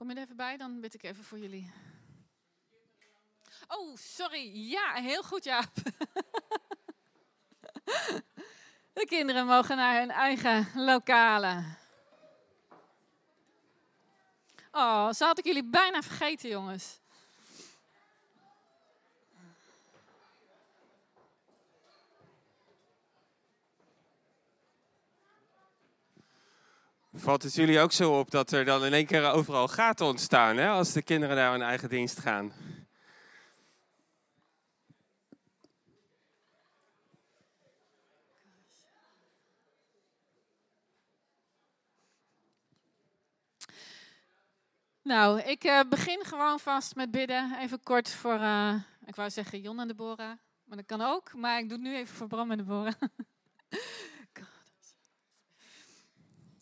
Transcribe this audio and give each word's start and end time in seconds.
Kom 0.00 0.10
je 0.10 0.14
er 0.14 0.22
even 0.22 0.36
bij, 0.36 0.56
dan 0.56 0.80
bid 0.80 0.94
ik 0.94 1.02
even 1.02 1.24
voor 1.24 1.38
jullie. 1.38 1.72
Oh, 3.68 3.96
sorry. 3.96 4.70
Ja, 4.70 4.92
heel 4.94 5.22
goed, 5.22 5.44
Jaap. 5.44 5.72
De 8.92 9.04
kinderen 9.06 9.46
mogen 9.46 9.76
naar 9.76 9.98
hun 9.98 10.10
eigen 10.10 10.68
lokale. 10.74 11.64
Oh, 14.70 15.12
zo 15.12 15.26
had 15.26 15.38
ik 15.38 15.44
jullie 15.44 15.64
bijna 15.64 16.02
vergeten, 16.02 16.48
jongens. 16.48 16.99
Valt 27.20 27.42
het 27.42 27.54
jullie 27.54 27.80
ook 27.80 27.92
zo 27.92 28.18
op 28.18 28.30
dat 28.30 28.52
er 28.52 28.64
dan 28.64 28.84
in 28.84 28.92
één 28.92 29.06
keer 29.06 29.30
overal 29.30 29.68
gaten 29.68 30.06
ontstaan 30.06 30.56
hè, 30.56 30.68
als 30.68 30.92
de 30.92 31.02
kinderen 31.02 31.36
naar 31.36 31.50
hun 31.50 31.62
eigen 31.62 31.88
dienst 31.88 32.18
gaan? 32.18 32.52
Nou, 45.02 45.40
ik 45.40 45.64
uh, 45.64 45.80
begin 45.88 46.24
gewoon 46.24 46.58
vast 46.60 46.94
met 46.94 47.10
bidden. 47.10 47.58
Even 47.58 47.82
kort 47.82 48.10
voor, 48.10 48.38
uh, 48.38 48.74
ik 49.04 49.14
wou 49.14 49.30
zeggen 49.30 49.60
Jon 49.60 49.80
en 49.80 49.88
Deborah, 49.88 50.38
maar 50.64 50.76
dat 50.76 50.86
kan 50.86 51.00
ook. 51.00 51.34
Maar 51.34 51.58
ik 51.58 51.68
doe 51.68 51.78
het 51.78 51.86
nu 51.86 51.96
even 51.96 52.16
voor 52.16 52.26
Bram 52.26 52.50
en 52.50 52.56
Deborah. 52.56 52.94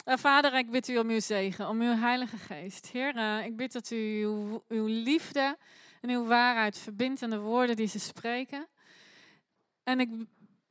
Uh, 0.09 0.17
Vader, 0.17 0.55
ik 0.55 0.71
bid 0.71 0.89
u 0.89 0.99
om 0.99 1.09
uw 1.09 1.21
zegen, 1.21 1.69
om 1.69 1.81
uw 1.81 1.97
Heilige 1.97 2.37
Geest. 2.37 2.87
Heer, 2.87 3.17
uh, 3.17 3.45
ik 3.45 3.57
bid 3.57 3.73
dat 3.73 3.91
u 3.91 4.25
uw, 4.69 4.87
liefde 4.87 5.57
en 6.01 6.11
uw 6.11 6.27
waarheid 6.27 6.79
verbindt 6.79 7.23
aan 7.23 7.31
de 7.31 7.39
woorden 7.39 7.77
die 7.77 7.87
ze 7.87 7.99
spreken. 7.99 8.67
En 9.83 10.01
ik, 10.01 10.11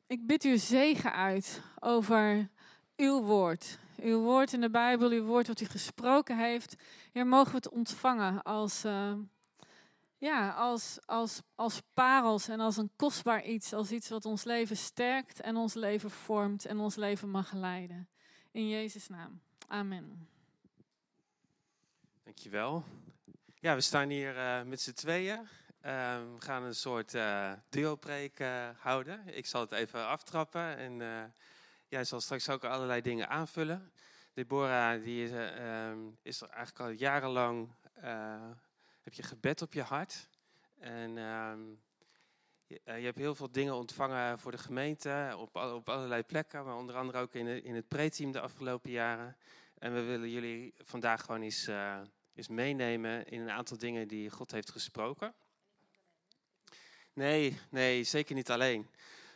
ik 0.08 0.28
bid 0.28 0.44
uw 0.44 0.58
zegen 0.58 1.14
uit 1.14 1.62
over 1.80 2.50
uw 2.96 3.22
woord. 3.22 3.80
Uw 4.02 4.20
woord 4.20 4.54
in 4.54 4.62
de 4.62 4.70
Bijbel, 4.70 5.10
uw 5.10 5.24
woord 5.24 5.48
wat 5.48 5.62
u 5.62 5.66
gesproken 5.66 6.38
heeft. 6.38 6.76
Heer, 7.12 7.28
mogen 7.28 7.52
we 7.52 7.58
het 7.58 7.70
ontvangen 7.70 8.44
als, 8.44 8.86
uh, 8.86 9.14
ja, 10.18 10.50
als, 10.50 10.98
als, 11.06 11.42
als 11.56 11.82
parels 11.94 12.48
en 12.48 12.60
als 12.60 12.78
een 12.78 12.92
kostbaar 12.96 13.44
iets. 13.44 13.74
Als 13.74 13.92
iets 13.92 14.10
wat 14.10 14.26
ons 14.26 14.44
leven 14.44 14.78
sterkt 14.78 15.42
en 15.42 15.56
ons 15.56 15.74
leven 15.74 16.12
vormt 16.12 16.66
en 16.66 16.80
ons 16.80 16.96
leven 16.96 17.30
mag 17.30 17.54
leiden. 17.54 18.10
In 18.58 18.68
Jezus' 18.68 19.08
naam. 19.08 19.42
Amen. 19.68 20.30
Dankjewel. 22.24 22.84
Ja, 23.60 23.76
we 23.76 23.82
staan 23.82 24.10
hier 24.10 24.36
uh, 24.36 24.62
met 24.62 24.82
z'n 24.82 24.94
tweeën. 24.94 25.40
Uh, 25.40 25.48
we 26.34 26.36
gaan 26.40 26.64
een 26.64 26.76
soort 26.76 27.14
uh, 27.14 27.54
houden. 28.78 29.36
Ik 29.36 29.46
zal 29.46 29.62
het 29.62 29.72
even 29.72 30.08
aftrappen 30.08 30.78
en 30.78 30.98
jij 31.88 32.04
zal 32.04 32.22
straks 32.22 32.50
ook 32.50 32.64
allerlei 32.64 33.02
dingen 33.02 33.30
aanvullen. 33.30 33.92
Deborah, 34.34 35.04
die 35.04 35.24
is, 35.24 35.32
ehm, 35.32 36.00
is 36.22 36.42
er 36.42 36.50
eigenlijk 36.50 36.80
al 36.80 36.90
jarenlang, 36.90 37.72
heb 39.02 39.14
je 39.14 39.24
gebed 39.24 39.62
op 39.62 39.74
je 39.74 39.82
hart. 39.84 40.30
En 40.80 41.18
ehm, 41.18 41.62
je, 42.68 42.82
je, 42.86 42.92
hebt 42.92 43.18
heel 43.18 43.36
veel 43.36 43.52
dingen 43.52 43.76
ontvangen 43.76 44.40
voor 44.40 44.52
de 44.52 44.58
gemeente 44.58 45.36
op, 45.38 45.56
op 45.56 45.90
allerlei 45.90 46.24
plekken, 46.24 46.66
maar 46.66 46.76
onder 46.76 46.96
andere 46.96 47.20
ook 47.20 47.34
in, 47.34 47.64
in 47.64 47.76
het 47.76 47.88
pre-team 47.88 48.32
de 48.32 48.40
afgelopen 48.40 48.92
jaren. 48.92 49.38
En 49.78 49.94
we 49.94 50.02
willen 50.02 50.30
jullie 50.30 50.74
vandaag 50.78 51.22
gewoon 51.22 51.42
eens, 51.42 51.68
uh, 51.68 52.00
eens 52.36 52.48
meenemen 52.48 53.28
in 53.28 53.42
een 53.42 53.50
aantal 53.50 53.78
dingen 53.78 54.08
die 54.08 54.30
God 54.30 54.52
heeft 54.52 54.72
gesproken. 54.72 55.34
Nee, 57.14 57.60
nee, 57.70 58.04
zeker 58.04 58.36
niet 58.36 58.52
alleen. 58.52 58.90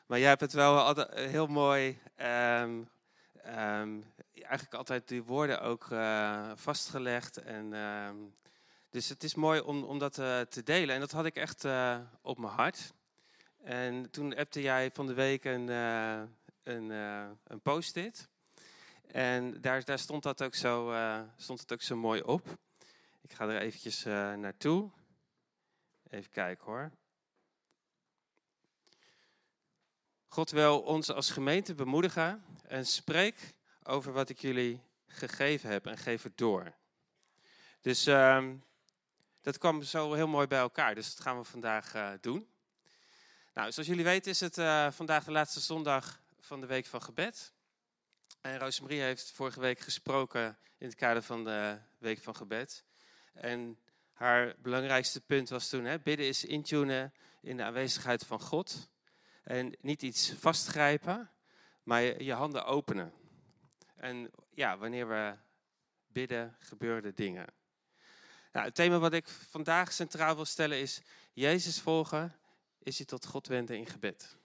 Maar 0.06 0.20
jij 0.20 0.28
hebt 0.28 0.42
het 0.42 0.54
wel 0.54 0.96
heel 1.10 1.48
mooi, 1.48 2.00
um, 2.18 2.90
um, 3.46 4.14
eigenlijk 4.34 4.74
altijd 4.74 5.08
die 5.08 5.24
woorden 5.24 5.62
ook 5.62 5.86
uh, 5.86 6.52
vastgelegd. 6.56 7.38
En, 7.38 7.74
um, 7.74 8.36
dus 8.90 9.10
het 9.10 9.24
is 9.24 9.36
mooi 9.36 9.60
om, 9.60 9.84
om 9.84 10.00
dat 10.00 10.14
te 10.14 10.62
delen. 10.64 10.96
En 10.96 11.00
dat 11.02 11.12
had 11.12 11.26
ik 11.26 11.36
echt 11.36 11.66
op 12.22 12.38
mijn 12.38 12.54
hart. 12.54 12.94
En 13.64 14.10
toen 14.12 14.36
appte 14.36 14.62
jij 14.62 14.92
van 14.92 15.08
de 15.08 15.14
week 15.14 15.46
een, 15.46 15.68
uh, 15.68 16.22
een, 16.64 16.90
uh, 16.90 17.30
een 17.44 17.62
post-it. 17.62 18.30
En 19.08 19.62
daar, 19.62 19.84
daar 19.84 20.00
stond, 20.00 20.24
dat 20.24 20.44
ook 20.44 20.56
zo, 20.56 20.92
uh, 20.92 21.22
stond 21.38 21.60
het 21.60 21.74
ook 21.74 21.82
zo 21.82 21.96
mooi 21.96 22.22
op. 22.22 22.58
Ik 23.22 23.34
ga 23.34 23.48
er 23.48 23.62
eventjes 23.62 24.04
naartoe. 24.04 24.92
Even 26.10 26.32
kijken 26.32 26.66
hoor. 26.66 26.92
God 30.28 30.52
wil 30.52 30.82
ons 30.82 31.12
als 31.12 31.32
gemeente 31.32 31.76
bemoedigen 31.76 32.44
en 32.68 32.86
spreek 32.86 33.54
over 33.84 34.12
wat 34.12 34.30
ik 34.30 34.40
jullie 34.40 34.82
gegeven 35.08 35.70
heb 35.70 35.86
en 35.86 35.98
geef 35.98 36.24
het 36.24 36.38
door. 36.38 36.74
Dus 37.82 38.06
um, 38.06 38.64
dat 39.42 39.58
kwam 39.58 39.82
zo 39.82 40.14
heel 40.14 40.28
mooi 40.28 40.48
bij 40.48 40.60
elkaar. 40.60 40.96
Dus 40.96 41.16
dat 41.16 41.24
gaan 41.26 41.38
we 41.38 41.44
vandaag 41.44 42.20
doen. 42.20 42.51
Nou, 43.54 43.72
zoals 43.72 43.88
jullie 43.88 44.04
weten 44.04 44.32
is 44.32 44.40
het 44.40 44.58
uh, 44.58 44.92
vandaag 44.92 45.24
de 45.24 45.32
laatste 45.32 45.60
zondag 45.60 46.22
van 46.40 46.62
de 46.62 46.68
week 46.68 46.86
van 46.86 47.02
gebed. 47.02 47.54
En 48.42 48.60
Rosemarie 48.60 49.02
heeft 49.02 49.32
vorige 49.32 49.60
week 49.60 49.80
gesproken 49.80 50.58
in 50.78 50.88
het 50.88 50.96
kader 50.96 51.22
van 51.22 51.44
de 51.44 51.78
week 51.98 52.20
van 52.20 52.36
gebed. 52.36 52.84
En 53.34 53.80
haar 54.14 54.56
belangrijkste 54.58 55.22
punt 55.22 55.50
was 55.50 55.70
toen, 55.70 55.86
hè, 55.86 56.00
bidden 56.00 56.28
is 56.28 56.46
intunen 56.46 57.14
in 57.42 57.58
de 57.58 57.64
aanwezigheid 57.64 58.26
van 58.26 58.40
God. 58.40 58.90
En 59.44 59.76
niet 59.82 60.02
iets 60.02 60.34
vastgrijpen, 60.38 61.32
maar 61.84 62.24
je, 62.24 62.34
handen 62.34 62.66
openen. 62.66 63.14
En 63.96 64.32
ja, 64.54 64.78
wanneer 64.78 65.08
we 65.08 65.36
bidden, 66.08 66.56
gebeuren 66.60 67.16
dingen. 67.16 67.46
Nou, 68.52 68.66
het 68.66 68.76
thema 68.76 69.00
wat 69.00 69.14
ik 69.14 69.28
vandaag 69.28 69.94
centraal 69.94 70.36
wil 70.36 70.46
stellen 70.46 70.80
is 70.80 71.02
Jezus 71.34 71.80
volgen 71.80 72.41
is 72.84 72.98
je 72.98 73.06
tot 73.06 73.26
God 73.26 73.48
wenden 73.48 73.78
in 73.78 73.86
gebed. 73.86 74.38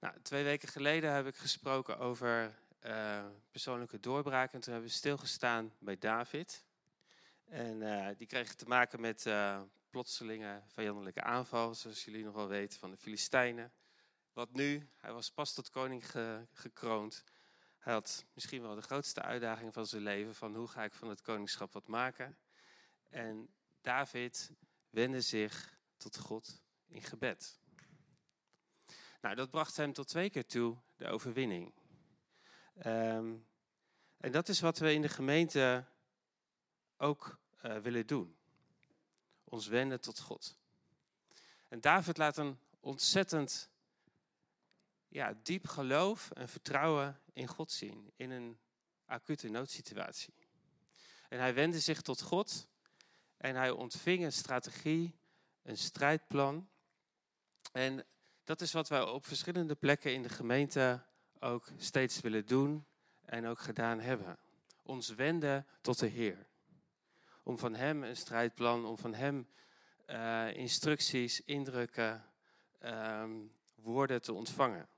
Nou, 0.00 0.20
twee 0.22 0.44
weken 0.44 0.68
geleden 0.68 1.12
heb 1.12 1.26
ik 1.26 1.36
gesproken 1.36 1.98
over 1.98 2.58
uh, 2.86 3.26
persoonlijke 3.50 4.00
doorbraak. 4.00 4.52
En 4.52 4.60
toen 4.60 4.72
hebben 4.72 4.90
we 4.90 4.96
stilgestaan 4.96 5.74
bij 5.78 5.98
David. 5.98 6.64
En 7.44 7.80
uh, 7.80 8.08
die 8.16 8.26
kreeg 8.26 8.54
te 8.54 8.66
maken 8.66 9.00
met 9.00 9.26
uh, 9.26 9.62
plotselinge 9.90 10.62
vijandelijke 10.66 11.22
aanval, 11.22 11.74
zoals 11.74 12.04
jullie 12.04 12.24
nog 12.24 12.34
wel 12.34 12.48
weten, 12.48 12.78
van 12.78 12.90
de 12.90 12.96
Filistijnen. 12.96 13.72
Wat 14.32 14.52
nu? 14.52 14.88
Hij 14.96 15.12
was 15.12 15.30
pas 15.30 15.54
tot 15.54 15.70
koning 15.70 16.10
ge 16.10 16.46
gekroond. 16.52 17.24
Hij 17.78 17.92
had 17.92 18.24
misschien 18.32 18.62
wel 18.62 18.74
de 18.74 18.82
grootste 18.82 19.22
uitdaging 19.22 19.72
van 19.72 19.86
zijn 19.86 20.02
leven, 20.02 20.34
van 20.34 20.54
hoe 20.54 20.68
ga 20.68 20.84
ik 20.84 20.94
van 20.94 21.08
het 21.08 21.22
koningschap 21.22 21.72
wat 21.72 21.86
maken. 21.86 22.38
En 23.10 23.48
David 23.80 24.50
wendde 24.90 25.20
zich 25.20 25.77
tot 25.98 26.18
God 26.18 26.60
in 26.86 27.02
gebed. 27.02 27.58
Nou, 29.20 29.34
dat 29.34 29.50
bracht 29.50 29.76
hem 29.76 29.92
tot 29.92 30.08
twee 30.08 30.30
keer 30.30 30.46
toe 30.46 30.76
de 30.96 31.06
overwinning. 31.06 31.72
Um, 32.86 33.46
en 34.16 34.32
dat 34.32 34.48
is 34.48 34.60
wat 34.60 34.78
we 34.78 34.92
in 34.92 35.02
de 35.02 35.08
gemeente 35.08 35.84
ook 36.96 37.38
uh, 37.62 37.76
willen 37.76 38.06
doen. 38.06 38.36
Ons 39.44 39.66
wenden 39.66 40.00
tot 40.00 40.18
God. 40.20 40.58
En 41.68 41.80
David 41.80 42.16
laat 42.16 42.36
een 42.36 42.58
ontzettend 42.80 43.70
ja, 45.08 45.34
diep 45.42 45.66
geloof 45.66 46.30
en 46.30 46.48
vertrouwen 46.48 47.20
in 47.32 47.46
God 47.46 47.72
zien. 47.72 48.12
In 48.16 48.30
een 48.30 48.58
acute 49.04 49.48
noodsituatie. 49.48 50.34
En 51.28 51.38
hij 51.38 51.54
wendde 51.54 51.80
zich 51.80 52.00
tot 52.00 52.20
God. 52.20 52.68
En 53.36 53.54
hij 53.54 53.70
ontving 53.70 54.24
een 54.24 54.32
strategie 54.32 55.18
een 55.68 55.76
strijdplan. 55.76 56.68
En 57.72 58.04
dat 58.44 58.60
is 58.60 58.72
wat 58.72 58.88
wij 58.88 59.02
op 59.02 59.26
verschillende 59.26 59.74
plekken 59.74 60.12
in 60.12 60.22
de 60.22 60.28
gemeente 60.28 61.02
ook 61.38 61.68
steeds 61.76 62.20
willen 62.20 62.46
doen 62.46 62.86
en 63.24 63.46
ook 63.46 63.58
gedaan 63.58 64.00
hebben. 64.00 64.38
Ons 64.82 65.08
wenden 65.08 65.66
tot 65.80 65.98
de 65.98 66.06
Heer. 66.06 66.46
Om 67.42 67.58
van 67.58 67.74
Hem 67.74 68.02
een 68.02 68.16
strijdplan, 68.16 68.86
om 68.86 68.98
van 68.98 69.14
Hem 69.14 69.48
uh, 70.06 70.56
instructies, 70.56 71.44
indrukken, 71.44 72.24
um, 72.84 73.52
woorden 73.74 74.22
te 74.22 74.32
ontvangen. 74.32 74.88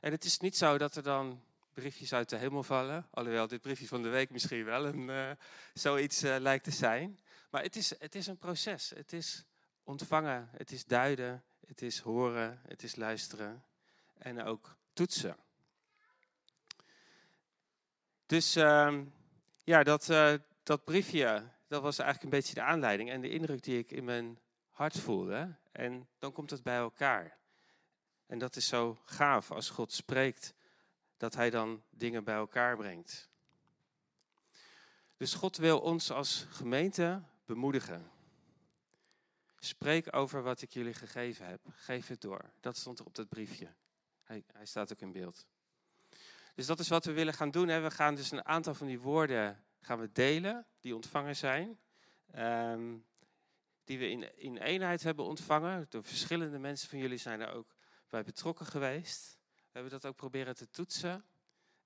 En 0.00 0.12
het 0.12 0.24
is 0.24 0.38
niet 0.38 0.56
zo 0.56 0.78
dat 0.78 0.96
er 0.96 1.02
dan 1.02 1.42
briefjes 1.72 2.12
uit 2.12 2.28
de 2.28 2.36
hemel 2.36 2.62
vallen, 2.62 3.06
alhoewel 3.10 3.46
dit 3.46 3.60
briefje 3.60 3.86
van 3.86 4.02
de 4.02 4.08
week 4.08 4.30
misschien 4.30 4.64
wel 4.64 4.86
een, 4.86 5.08
uh, 5.08 5.30
zoiets 5.74 6.24
uh, 6.24 6.36
lijkt 6.38 6.64
te 6.64 6.70
zijn. 6.70 7.18
Maar 7.50 7.62
het 7.62 7.76
is, 7.76 7.98
het 7.98 8.14
is 8.14 8.26
een 8.26 8.38
proces. 8.38 8.90
Het 8.90 9.12
is 9.12 9.44
ontvangen, 9.84 10.48
het 10.52 10.70
is 10.70 10.84
duiden, 10.84 11.44
het 11.66 11.82
is 11.82 11.98
horen, 11.98 12.60
het 12.68 12.82
is 12.82 12.96
luisteren 12.96 13.64
en 14.18 14.42
ook 14.42 14.76
toetsen. 14.92 15.36
Dus 18.26 18.56
uh, 18.56 18.98
ja, 19.64 19.82
dat, 19.82 20.08
uh, 20.08 20.34
dat 20.62 20.84
briefje, 20.84 21.42
dat 21.66 21.82
was 21.82 21.98
eigenlijk 21.98 22.32
een 22.32 22.38
beetje 22.38 22.54
de 22.54 22.62
aanleiding 22.62 23.10
en 23.10 23.20
de 23.20 23.28
indruk 23.28 23.62
die 23.62 23.78
ik 23.78 23.90
in 23.90 24.04
mijn 24.04 24.38
hart 24.70 24.98
voelde. 24.98 25.54
En 25.72 26.08
dan 26.18 26.32
komt 26.32 26.50
het 26.50 26.62
bij 26.62 26.76
elkaar. 26.76 27.36
En 28.26 28.38
dat 28.38 28.56
is 28.56 28.68
zo 28.68 28.98
gaaf 29.04 29.50
als 29.50 29.70
God 29.70 29.92
spreekt, 29.92 30.54
dat 31.16 31.34
Hij 31.34 31.50
dan 31.50 31.82
dingen 31.90 32.24
bij 32.24 32.34
elkaar 32.34 32.76
brengt. 32.76 33.28
Dus 35.16 35.34
God 35.34 35.56
wil 35.56 35.80
ons 35.80 36.10
als 36.10 36.46
gemeente 36.50 37.22
bemoedigen. 37.46 38.10
Spreek 39.58 40.16
over 40.16 40.42
wat 40.42 40.62
ik 40.62 40.72
jullie 40.72 40.94
gegeven 40.94 41.46
heb. 41.46 41.60
Geef 41.70 42.06
het 42.06 42.20
door. 42.20 42.50
Dat 42.60 42.76
stond 42.76 42.98
er 42.98 43.04
op 43.06 43.14
dat 43.14 43.28
briefje. 43.28 43.74
Hij, 44.22 44.44
hij 44.52 44.66
staat 44.66 44.92
ook 44.92 45.00
in 45.00 45.12
beeld. 45.12 45.46
Dus 46.54 46.66
dat 46.66 46.78
is 46.78 46.88
wat 46.88 47.04
we 47.04 47.12
willen 47.12 47.34
gaan 47.34 47.50
doen. 47.50 47.68
Hè. 47.68 47.80
We 47.80 47.90
gaan 47.90 48.14
dus 48.14 48.30
een 48.30 48.44
aantal 48.44 48.74
van 48.74 48.86
die 48.86 49.00
woorden 49.00 49.64
gaan 49.80 50.00
we 50.00 50.12
delen, 50.12 50.66
die 50.80 50.94
ontvangen 50.94 51.36
zijn. 51.36 51.78
Um, 52.36 53.06
die 53.84 53.98
we 53.98 54.08
in, 54.08 54.38
in 54.38 54.56
eenheid 54.56 55.02
hebben 55.02 55.24
ontvangen. 55.24 55.86
Door 55.88 56.02
verschillende 56.02 56.58
mensen 56.58 56.88
van 56.88 56.98
jullie 56.98 57.18
zijn 57.18 57.40
er 57.40 57.52
ook 57.52 57.74
bij 58.08 58.22
betrokken 58.22 58.66
geweest. 58.66 59.38
We 59.54 59.70
hebben 59.72 59.90
dat 59.90 60.06
ook 60.06 60.16
proberen 60.16 60.54
te 60.54 60.70
toetsen. 60.70 61.24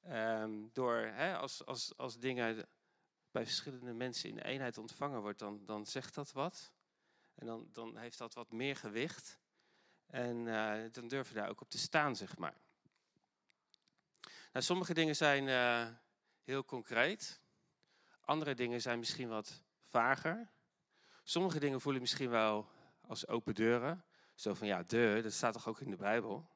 Um, 0.08 0.70
door, 0.72 0.96
hè, 0.96 1.36
als, 1.36 1.66
als, 1.66 1.96
als 1.96 2.18
dingen 2.18 2.68
bij 3.30 3.44
verschillende 3.44 3.92
mensen 3.92 4.30
in 4.30 4.38
eenheid 4.38 4.78
ontvangen 4.78 5.20
wordt, 5.20 5.38
dan, 5.38 5.64
dan 5.64 5.86
zegt 5.86 6.14
dat 6.14 6.32
wat. 6.32 6.72
En 7.34 7.46
dan, 7.46 7.68
dan 7.72 7.96
heeft 7.96 8.18
dat 8.18 8.34
wat 8.34 8.52
meer 8.52 8.76
gewicht. 8.76 9.38
En 10.06 10.36
uh, 10.36 10.92
dan 10.92 11.08
durven 11.08 11.34
we 11.34 11.40
daar 11.40 11.48
ook 11.48 11.60
op 11.60 11.70
te 11.70 11.78
staan, 11.78 12.16
zeg 12.16 12.38
maar. 12.38 12.56
Nou, 14.52 14.64
sommige 14.64 14.94
dingen 14.94 15.16
zijn 15.16 15.46
uh, 15.46 15.96
heel 16.42 16.64
concreet. 16.64 17.40
Andere 18.20 18.54
dingen 18.54 18.80
zijn 18.80 18.98
misschien 18.98 19.28
wat 19.28 19.62
vager. 19.84 20.50
Sommige 21.22 21.60
dingen 21.60 21.80
voelen 21.80 22.00
misschien 22.00 22.30
wel 22.30 22.68
als 23.00 23.26
open 23.26 23.54
deuren. 23.54 24.04
Zo 24.34 24.54
van 24.54 24.66
ja, 24.66 24.82
de, 24.82 25.20
dat 25.22 25.32
staat 25.32 25.52
toch 25.52 25.68
ook 25.68 25.80
in 25.80 25.90
de 25.90 25.96
Bijbel. 25.96 26.48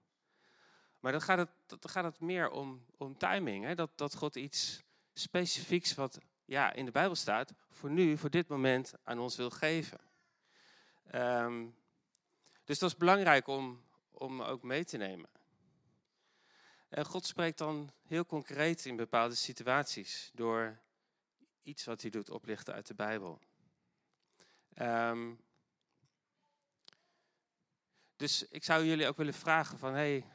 Maar 0.98 1.12
dan 1.12 1.20
gaat 1.20 1.38
het, 1.38 1.50
dan 1.66 1.90
gaat 1.90 2.04
het 2.04 2.20
meer 2.20 2.50
om, 2.50 2.86
om 2.96 3.18
timing. 3.18 3.64
Hè? 3.64 3.74
Dat, 3.74 3.98
dat 3.98 4.14
God 4.14 4.36
iets 4.36 4.82
specifieks 5.12 5.94
wat 5.94 6.18
ja, 6.44 6.72
in 6.72 6.84
de 6.84 6.90
Bijbel 6.90 7.14
staat, 7.14 7.52
voor 7.70 7.90
nu, 7.90 8.16
voor 8.16 8.30
dit 8.30 8.48
moment, 8.48 8.92
aan 9.02 9.18
ons 9.18 9.36
wil 9.36 9.50
geven. 9.50 10.00
Um, 11.14 11.76
dus 12.64 12.78
dat 12.78 12.90
is 12.90 12.96
belangrijk 12.96 13.46
om, 13.46 13.84
om 14.10 14.42
ook 14.42 14.62
mee 14.62 14.84
te 14.84 14.96
nemen. 14.96 15.28
En 16.88 17.04
God 17.04 17.26
spreekt 17.26 17.58
dan 17.58 17.92
heel 18.06 18.26
concreet 18.26 18.84
in 18.84 18.96
bepaalde 18.96 19.34
situaties 19.34 20.30
door 20.34 20.78
iets 21.62 21.84
wat 21.84 22.00
hij 22.00 22.10
doet 22.10 22.30
oplichten 22.30 22.74
uit 22.74 22.86
de 22.86 22.94
Bijbel. 22.94 23.40
Um, 24.78 25.40
dus 28.16 28.48
ik 28.48 28.64
zou 28.64 28.84
jullie 28.84 29.08
ook 29.08 29.16
willen 29.16 29.34
vragen 29.34 29.78
van, 29.78 29.94
hey, 29.94 30.26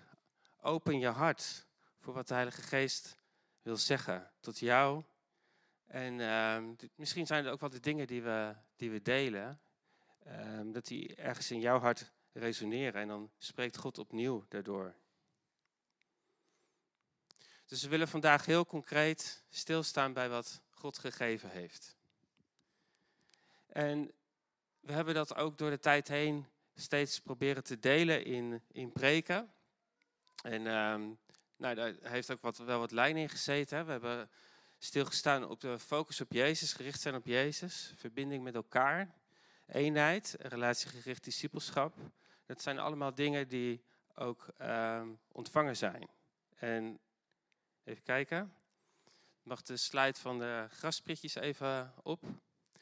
open 0.62 1.00
je 1.00 1.08
hart 1.08 1.68
voor 2.00 2.14
wat 2.14 2.28
de 2.28 2.34
Heilige 2.34 2.62
Geest 2.62 3.18
wil 3.62 3.78
zeggen 3.78 4.32
tot 4.40 4.60
jou. 4.60 5.04
En 5.90 6.20
um, 6.20 6.76
misschien 6.96 7.28
zijn 7.28 7.46
er 7.46 7.52
ook 7.52 7.60
wel 7.60 7.70
de 7.70 7.80
dingen 7.80 8.08
die 8.08 8.22
we, 8.22 8.56
die 8.76 8.92
we 8.92 9.02
delen, 9.02 9.60
um, 10.28 10.72
dat 10.72 10.86
die 10.86 11.16
ergens 11.16 11.52
in 11.52 11.60
jouw 11.60 11.80
hart 11.80 12.12
resoneren 12.32 13.02
en 13.02 13.08
dan 13.08 13.32
spreekt 13.38 13.78
God 13.78 13.98
opnieuw 13.98 14.46
daardoor. 14.48 14.96
Dus 17.66 17.84
we 17.84 17.90
willen 17.90 18.08
vandaag 18.08 18.46
heel 18.46 18.66
concreet 18.66 19.44
stilstaan 19.50 20.14
bij 20.14 20.30
wat 20.30 20.62
God 20.70 20.98
gegeven 20.98 21.50
heeft. 21.50 21.96
En 23.68 24.12
we 24.80 24.94
hebben 24.94 25.14
dat 25.14 25.36
ook 25.36 25.58
door 25.58 25.70
de 25.70 25.80
tijd 25.80 26.08
heen 26.08 26.46
steeds 26.76 27.20
proberen 27.20 27.64
te 27.64 27.80
delen 27.80 28.26
in, 28.26 28.62
in 28.72 28.92
preken. 28.92 29.54
En 30.42 30.68
um, 30.68 31.20
nou, 31.56 31.76
daar 31.76 31.94
heeft 32.02 32.32
ook 32.32 32.42
wat, 32.42 32.58
wel 32.58 32.80
wat 32.80 32.92
lijn 32.92 33.18
in 33.18 33.30
gezeten. 33.30 33.86
We 33.86 33.92
hebben 33.92 34.30
stilgestaan 34.80 35.50
op 35.50 35.60
de 35.62 35.80
focus 35.80 36.22
op 36.22 36.32
Jezus, 36.32 36.74
gericht 36.74 37.02
zijn 37.02 37.16
op 37.16 37.26
Jezus, 37.26 37.94
verbinding 37.96 38.44
met 38.44 38.56
elkaar, 38.56 39.14
eenheid, 39.68 40.36
relatiegericht 40.40 41.24
discipelschap. 41.24 41.96
Dat 42.46 42.62
zijn 42.62 42.80
allemaal 42.80 43.16
dingen 43.16 43.48
die 43.48 43.84
ook 44.16 44.48
um, 44.62 45.20
ontvangen 45.32 45.78
zijn. 45.78 46.10
En 46.56 47.00
even 47.84 48.04
kijken. 48.04 48.54
Mag 49.44 49.62
de 49.62 49.78
slide 49.78 50.20
van 50.20 50.40
de 50.40 50.68
graspritjes 50.70 51.36
even 51.36 51.94
op? 52.04 52.24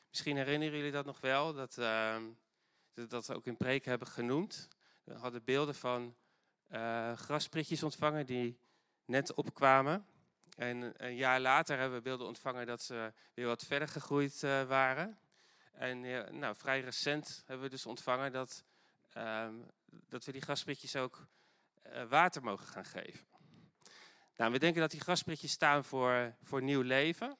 Misschien 0.10 0.38
herinneren 0.38 0.78
jullie 0.78 0.92
dat 0.92 1.06
nog 1.06 1.20
wel, 1.20 1.54
dat 1.54 1.78
uh, 1.78 2.18
dat 2.94 3.34
ook 3.34 3.46
in 3.46 3.58
preken 3.58 3.90
hebben 3.90 4.08
genoemd. 4.08 4.68
We 5.04 5.14
hadden 5.14 5.44
beelden 5.44 5.76
van 5.76 6.16
uh, 6.70 7.14
graspritjes 7.14 7.84
ontvangen 7.84 8.26
die 8.26 8.60
net 9.06 9.34
opkwamen. 9.34 10.06
En 10.58 10.94
een 11.06 11.16
jaar 11.16 11.40
later 11.40 11.78
hebben 11.78 11.98
we 11.98 12.04
beelden 12.04 12.28
ontvangen 12.28 12.66
dat 12.66 12.82
ze 12.82 13.14
weer 13.34 13.46
wat 13.46 13.64
verder 13.64 13.88
gegroeid 13.88 14.44
uh, 14.44 14.64
waren. 14.64 15.18
En 15.72 16.00
nou, 16.40 16.56
vrij 16.56 16.82
recent 16.82 17.44
hebben 17.46 17.66
we 17.66 17.72
dus 17.72 17.86
ontvangen 17.86 18.32
dat, 18.32 18.64
uh, 19.18 19.48
dat 20.10 20.26
we 20.26 20.32
die 20.32 20.42
graspritjes 20.42 20.96
ook 20.96 21.28
water 22.10 22.44
mogen 22.44 22.68
gaan 22.68 22.86
geven. 22.86 23.28
Nou, 24.36 24.52
we 24.52 24.60
denken 24.60 24.82
dat 24.82 24.92
die 24.92 25.00
graspritjes 25.00 25.52
staan 25.52 25.84
voor, 25.84 26.36
voor 26.44 26.62
nieuw 26.62 26.82
leven. 26.82 27.38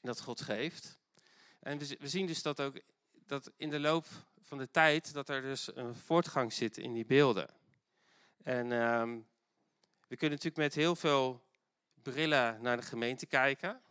Dat 0.00 0.20
God 0.20 0.40
geeft. 0.40 0.98
En 1.60 1.78
we, 1.78 2.08
zien 2.08 2.26
dus 2.26 2.42
dat 2.42 2.60
ook 2.60 2.80
dat 3.26 3.52
in 3.56 3.70
de 3.70 3.80
loop 3.80 4.06
van 4.40 4.58
de 4.58 4.70
tijd 4.70 5.12
dat 5.12 5.28
er 5.28 5.42
dus 5.42 5.76
een 5.76 5.94
voortgang 5.94 6.52
zit 6.52 6.76
in 6.76 6.92
die 6.92 7.04
beelden. 7.04 7.48
En 8.42 8.72
um, 8.72 9.26
we 10.08 10.16
kunnen 10.16 10.38
natuurlijk 10.38 10.56
met 10.56 10.74
heel 10.74 10.96
veel 10.96 11.43
brillen 12.04 12.62
naar 12.62 12.76
de 12.76 12.82
gemeente 12.82 13.26
kijken. 13.26 13.82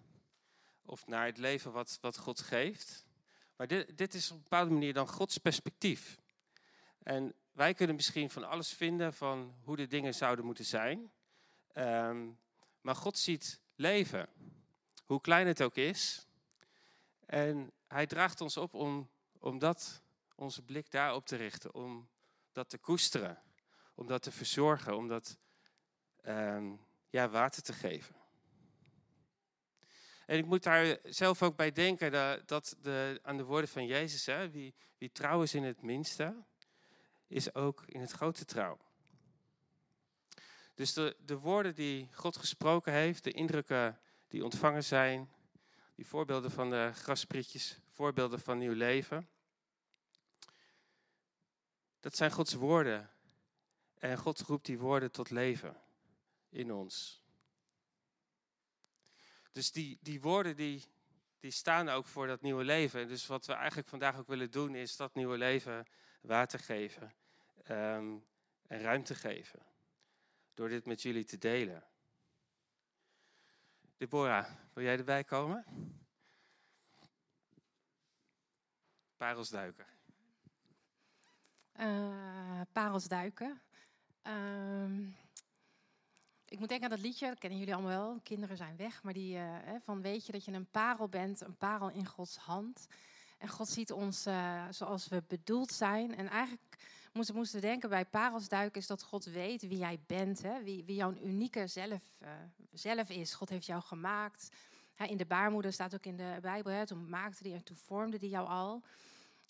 Of 0.85 1.07
naar 1.07 1.25
het 1.25 1.37
leven 1.37 1.71
wat, 1.71 1.97
wat 2.01 2.17
God 2.17 2.39
geeft. 2.39 3.05
Maar 3.55 3.67
dit, 3.67 3.97
dit 3.97 4.13
is 4.13 4.31
op 4.31 4.37
een 4.37 4.43
bepaalde 4.43 4.71
manier 4.71 4.93
dan 4.93 5.07
Gods 5.07 5.37
perspectief. 5.37 6.17
En 7.03 7.33
wij 7.51 7.73
kunnen 7.73 7.95
misschien 7.95 8.29
van 8.29 8.43
alles 8.43 8.73
vinden 8.73 9.13
van 9.13 9.55
hoe 9.63 9.75
de 9.75 9.87
dingen 9.87 10.13
zouden 10.13 10.45
moeten 10.45 10.65
zijn. 10.65 11.11
Um, 11.75 12.39
maar 12.81 12.95
God 12.95 13.17
ziet 13.17 13.59
leven, 13.75 14.29
hoe 15.05 15.21
klein 15.21 15.47
het 15.47 15.61
ook 15.61 15.75
is. 15.75 16.27
En 17.25 17.71
hij 17.87 18.05
draagt 18.07 18.41
ons 18.41 18.57
op 18.57 18.73
om, 18.73 19.09
om 19.39 19.59
dat, 19.59 20.01
onze 20.35 20.61
blik 20.61 20.91
daarop 20.91 21.25
te 21.25 21.35
richten, 21.35 21.73
om 21.73 22.09
dat 22.51 22.69
te 22.69 22.77
koesteren, 22.77 23.41
om 23.93 24.07
dat 24.07 24.21
te 24.21 24.31
verzorgen, 24.31 24.97
om 24.97 25.07
dat 25.07 25.37
um, 26.25 26.79
ja, 27.13 27.29
water 27.29 27.63
te 27.63 27.73
geven. 27.73 28.15
En 30.25 30.37
ik 30.37 30.45
moet 30.45 30.63
daar 30.63 30.97
zelf 31.03 31.43
ook 31.43 31.55
bij 31.55 31.71
denken 31.71 32.11
dat, 32.11 32.47
dat 32.47 32.75
de, 32.81 33.19
aan 33.23 33.37
de 33.37 33.43
woorden 33.43 33.69
van 33.69 33.85
Jezus, 33.85 34.25
hè, 34.25 34.49
wie, 34.49 34.75
wie 34.97 35.11
trouw 35.11 35.41
is 35.41 35.53
in 35.53 35.63
het 35.63 35.81
minste, 35.81 36.43
is 37.27 37.55
ook 37.55 37.83
in 37.85 38.01
het 38.01 38.11
grote 38.11 38.45
trouw. 38.45 38.77
Dus 40.73 40.93
de, 40.93 41.15
de 41.19 41.37
woorden 41.37 41.75
die 41.75 42.09
God 42.11 42.37
gesproken 42.37 42.93
heeft, 42.93 43.23
de 43.23 43.31
indrukken 43.31 43.99
die 44.27 44.43
ontvangen 44.43 44.83
zijn, 44.83 45.31
die 45.95 46.07
voorbeelden 46.07 46.51
van 46.51 46.69
de 46.69 46.91
grasprietjes, 46.93 47.79
voorbeelden 47.89 48.39
van 48.39 48.57
nieuw 48.57 48.73
leven, 48.73 49.29
dat 51.99 52.15
zijn 52.15 52.31
Gods 52.31 52.53
woorden. 52.53 53.09
En 53.97 54.17
God 54.17 54.39
roept 54.39 54.65
die 54.65 54.79
woorden 54.79 55.11
tot 55.11 55.29
leven 55.29 55.81
in 56.53 56.71
ons. 56.71 57.23
Dus 59.51 59.71
die, 59.71 59.97
die 60.01 60.21
woorden 60.21 60.55
die, 60.55 60.83
die 61.39 61.51
staan 61.51 61.89
ook 61.89 62.05
voor 62.05 62.27
dat 62.27 62.41
nieuwe 62.41 62.63
leven. 62.63 63.07
Dus 63.07 63.27
wat 63.27 63.45
we 63.45 63.53
eigenlijk 63.53 63.87
vandaag 63.87 64.17
ook 64.17 64.27
willen 64.27 64.51
doen, 64.51 64.75
is 64.75 64.95
dat 64.95 65.15
nieuwe 65.15 65.37
leven 65.37 65.85
water 66.21 66.59
geven 66.59 67.13
um, 67.69 68.25
en 68.67 68.81
ruimte 68.81 69.15
geven. 69.15 69.59
Door 70.53 70.69
dit 70.69 70.85
met 70.85 71.01
jullie 71.01 71.23
te 71.23 71.37
delen. 71.37 71.83
Deborah, 73.97 74.51
wil 74.73 74.83
jij 74.83 74.97
erbij 74.97 75.23
komen? 75.23 75.65
Parels 79.17 79.49
duiken. 79.49 79.85
Uh, 81.79 82.61
parels 82.71 83.07
duiken. 83.07 83.61
Uh, 84.27 85.13
ik 86.53 86.59
moet 86.59 86.67
denken 86.67 86.89
aan 86.89 86.95
dat 86.95 87.05
liedje, 87.05 87.27
dat 87.27 87.39
kennen 87.39 87.59
jullie 87.59 87.73
allemaal 87.73 87.97
wel. 87.97 88.19
Kinderen 88.23 88.57
zijn 88.57 88.75
weg, 88.75 89.03
maar 89.03 89.13
die 89.13 89.35
uh, 89.35 89.55
van 89.83 90.01
weet 90.01 90.25
je 90.25 90.31
dat 90.31 90.45
je 90.45 90.51
een 90.51 90.69
parel 90.71 91.07
bent, 91.07 91.41
een 91.41 91.57
parel 91.57 91.89
in 91.89 92.05
Gods 92.05 92.37
hand. 92.37 92.87
En 93.37 93.47
God 93.47 93.67
ziet 93.67 93.91
ons 93.91 94.27
uh, 94.27 94.63
zoals 94.69 95.07
we 95.07 95.23
bedoeld 95.27 95.71
zijn. 95.71 96.15
En 96.15 96.27
eigenlijk 96.27 96.77
moesten, 97.13 97.35
moesten 97.35 97.61
denken 97.61 97.89
bij 97.89 98.05
parelsduiken 98.05 98.81
is 98.81 98.87
dat 98.87 99.03
God 99.03 99.25
weet 99.25 99.61
wie 99.61 99.77
jij 99.77 99.99
bent. 100.05 100.41
Hè? 100.41 100.63
Wie, 100.63 100.83
wie 100.83 100.95
jouw 100.95 101.13
unieke 101.23 101.67
zelf, 101.67 102.01
uh, 102.21 102.29
zelf 102.71 103.09
is. 103.09 103.33
God 103.33 103.49
heeft 103.49 103.65
jou 103.65 103.81
gemaakt. 103.81 104.49
in 105.07 105.17
de 105.17 105.25
baarmoeder 105.25 105.73
staat 105.73 105.93
ook 105.93 106.05
in 106.05 106.17
de 106.17 106.37
Bijbel, 106.41 106.71
hè, 106.71 106.85
toen 106.85 107.09
maakte 107.09 107.43
die 107.43 107.53
en 107.53 107.63
toen 107.63 107.77
vormde 107.77 108.17
die 108.17 108.29
jou 108.29 108.47
al. 108.47 108.81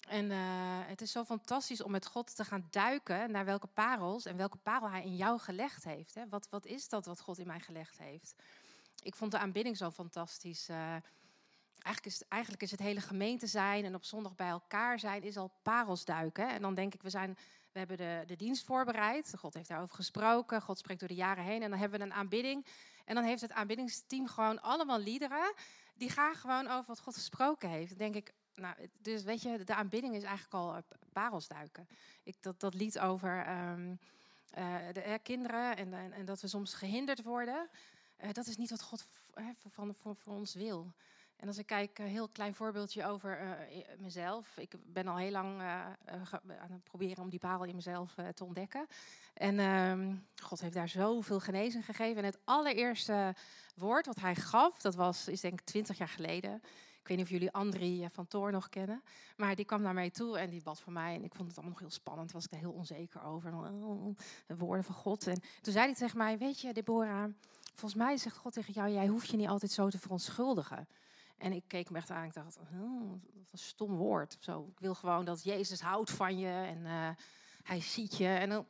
En 0.07 0.31
uh, 0.31 0.37
het 0.85 1.01
is 1.01 1.11
zo 1.11 1.23
fantastisch 1.23 1.81
om 1.81 1.91
met 1.91 2.05
God 2.05 2.35
te 2.35 2.45
gaan 2.45 2.67
duiken 2.69 3.31
naar 3.31 3.45
welke 3.45 3.67
parels 3.67 4.25
en 4.25 4.37
welke 4.37 4.57
parel 4.57 4.89
hij 4.89 5.03
in 5.03 5.15
jou 5.15 5.39
gelegd 5.39 5.83
heeft. 5.83 6.15
Hè. 6.15 6.29
Wat, 6.29 6.47
wat 6.49 6.65
is 6.65 6.89
dat 6.89 7.05
wat 7.05 7.21
God 7.21 7.37
in 7.37 7.47
mij 7.47 7.59
gelegd 7.59 7.97
heeft? 7.97 8.35
Ik 9.03 9.15
vond 9.15 9.31
de 9.31 9.37
aanbidding 9.37 9.77
zo 9.77 9.91
fantastisch. 9.91 10.69
Uh, 10.69 10.95
eigenlijk, 11.83 12.05
is, 12.05 12.23
eigenlijk 12.27 12.63
is 12.63 12.71
het 12.71 12.79
hele 12.79 13.01
gemeente 13.01 13.47
zijn 13.47 13.85
en 13.85 13.95
op 13.95 14.03
zondag 14.03 14.35
bij 14.35 14.47
elkaar 14.47 14.99
zijn, 14.99 15.23
is 15.23 15.37
al 15.37 15.51
parels 15.61 16.05
duiken. 16.05 16.49
En 16.49 16.61
dan 16.61 16.75
denk 16.75 16.93
ik, 16.93 17.01
we, 17.01 17.09
zijn, 17.09 17.37
we 17.71 17.79
hebben 17.79 17.97
de, 17.97 18.23
de 18.25 18.35
dienst 18.35 18.65
voorbereid. 18.65 19.33
God 19.37 19.53
heeft 19.53 19.69
daarover 19.69 19.95
gesproken. 19.95 20.61
God 20.61 20.77
spreekt 20.77 20.99
door 20.99 21.09
de 21.09 21.15
jaren 21.15 21.43
heen. 21.43 21.61
En 21.61 21.69
dan 21.69 21.79
hebben 21.79 21.99
we 21.99 22.05
een 22.05 22.13
aanbidding. 22.13 22.65
En 23.05 23.15
dan 23.15 23.23
heeft 23.23 23.41
het 23.41 23.51
aanbiddingsteam 23.51 24.27
gewoon 24.27 24.61
allemaal 24.61 24.99
liederen. 24.99 25.53
Die 25.93 26.09
gaan 26.09 26.35
gewoon 26.35 26.67
over 26.67 26.85
wat 26.87 26.99
God 26.99 27.13
gesproken 27.13 27.69
heeft. 27.69 27.89
Dan 27.89 27.97
denk 27.97 28.15
ik, 28.15 28.33
nou, 28.55 28.75
dus 29.01 29.23
weet 29.23 29.41
je, 29.41 29.63
de 29.63 29.75
aanbidding 29.75 30.15
is 30.15 30.23
eigenlijk 30.23 30.53
al 30.53 30.81
parels 31.13 31.47
duiken. 31.47 31.87
Ik, 32.23 32.35
dat, 32.39 32.59
dat 32.59 32.73
lied 32.73 32.99
over 32.99 33.49
um, 33.49 33.99
uh, 34.57 34.75
de 34.93 35.19
kinderen 35.23 35.77
en, 35.77 36.13
en, 36.13 36.25
dat 36.25 36.41
we 36.41 36.47
soms 36.47 36.73
gehinderd 36.73 37.23
worden. 37.23 37.69
Uh, 38.23 38.31
dat 38.31 38.47
is 38.47 38.57
niet 38.57 38.69
wat 38.69 38.81
God 38.81 39.05
van, 39.69 39.95
voor, 39.95 40.15
voor 40.15 40.33
ons 40.33 40.53
wil. 40.53 40.93
En 41.35 41.47
als 41.47 41.57
ik 41.57 41.65
kijk, 41.65 41.99
een 41.99 42.07
heel 42.07 42.27
klein 42.27 42.55
voorbeeldje 42.55 43.05
over 43.05 43.57
mezelf. 43.97 44.57
Ik 44.57 44.73
ben 44.85 45.07
al 45.07 45.17
heel 45.17 45.31
lang 45.31 45.61
aan 45.61 46.71
het 46.71 46.83
proberen 46.83 47.23
om 47.23 47.29
die 47.29 47.39
parel 47.39 47.63
in 47.63 47.75
mezelf 47.75 48.15
te 48.33 48.43
ontdekken. 48.43 48.87
En 49.33 49.59
uh, 49.59 50.15
God 50.41 50.61
heeft 50.61 50.73
daar 50.73 50.89
zoveel 50.89 51.39
genezing 51.39 51.85
gegeven. 51.85 52.17
En 52.17 52.25
het 52.25 52.39
allereerste 52.43 53.35
woord 53.75 54.05
wat 54.05 54.19
hij 54.19 54.35
gaf, 54.35 54.81
dat 54.81 54.95
was, 54.95 55.27
is 55.27 55.41
denk 55.41 55.59
ik 55.59 55.65
twintig 55.65 55.97
jaar 55.97 56.07
geleden. 56.07 56.61
Ik 57.03 57.09
weet 57.09 57.17
niet 57.17 57.25
of 57.25 57.31
jullie 57.31 57.51
Andrie 57.51 58.09
van 58.09 58.27
Toor 58.27 58.51
nog 58.51 58.69
kennen. 58.69 59.03
Maar 59.37 59.55
die 59.55 59.65
kwam 59.65 59.81
naar 59.81 59.93
mij 59.93 60.09
toe 60.09 60.37
en 60.37 60.49
die 60.49 60.61
bad 60.61 60.81
voor 60.81 60.93
mij. 60.93 61.15
En 61.15 61.23
ik 61.23 61.35
vond 61.35 61.47
het 61.47 61.57
allemaal 61.57 61.73
nog 61.73 61.81
heel 61.81 61.97
spannend. 61.99 62.31
Was 62.31 62.45
ik 62.45 62.51
er 62.51 62.57
heel 62.57 62.71
onzeker 62.71 63.23
over. 63.23 63.53
Oh, 63.53 64.17
de 64.45 64.57
woorden 64.57 64.83
van 64.83 64.95
God. 64.95 65.27
En 65.27 65.41
toen 65.61 65.73
zei 65.73 65.85
hij 65.85 65.95
tegen 65.95 66.17
mij, 66.17 66.37
weet 66.37 66.59
je 66.59 66.73
Deborah, 66.73 67.29
volgens 67.73 67.95
mij 67.95 68.17
zegt 68.17 68.37
God 68.37 68.53
tegen 68.53 68.73
jou, 68.73 68.89
jij 68.89 69.07
hoeft 69.07 69.29
je 69.29 69.37
niet 69.37 69.47
altijd 69.47 69.71
zo 69.71 69.89
te 69.89 69.99
verontschuldigen. 69.99 70.87
En 71.37 71.53
ik 71.53 71.63
keek 71.67 71.89
me 71.89 71.97
echt 71.97 72.09
aan. 72.09 72.25
Ik 72.25 72.33
dacht, 72.33 72.57
oh, 72.57 73.09
wat 73.09 73.51
een 73.51 73.57
stom 73.57 73.95
woord. 73.95 74.37
Zo. 74.39 74.67
Ik 74.71 74.79
wil 74.79 74.95
gewoon 74.95 75.25
dat 75.25 75.43
Jezus 75.43 75.81
houdt 75.81 76.11
van 76.11 76.37
je 76.37 76.47
en 76.47 76.77
uh, 76.77 77.09
hij 77.63 77.81
ziet 77.81 78.17
je. 78.17 78.27
En 78.27 78.49
dan, 78.49 78.65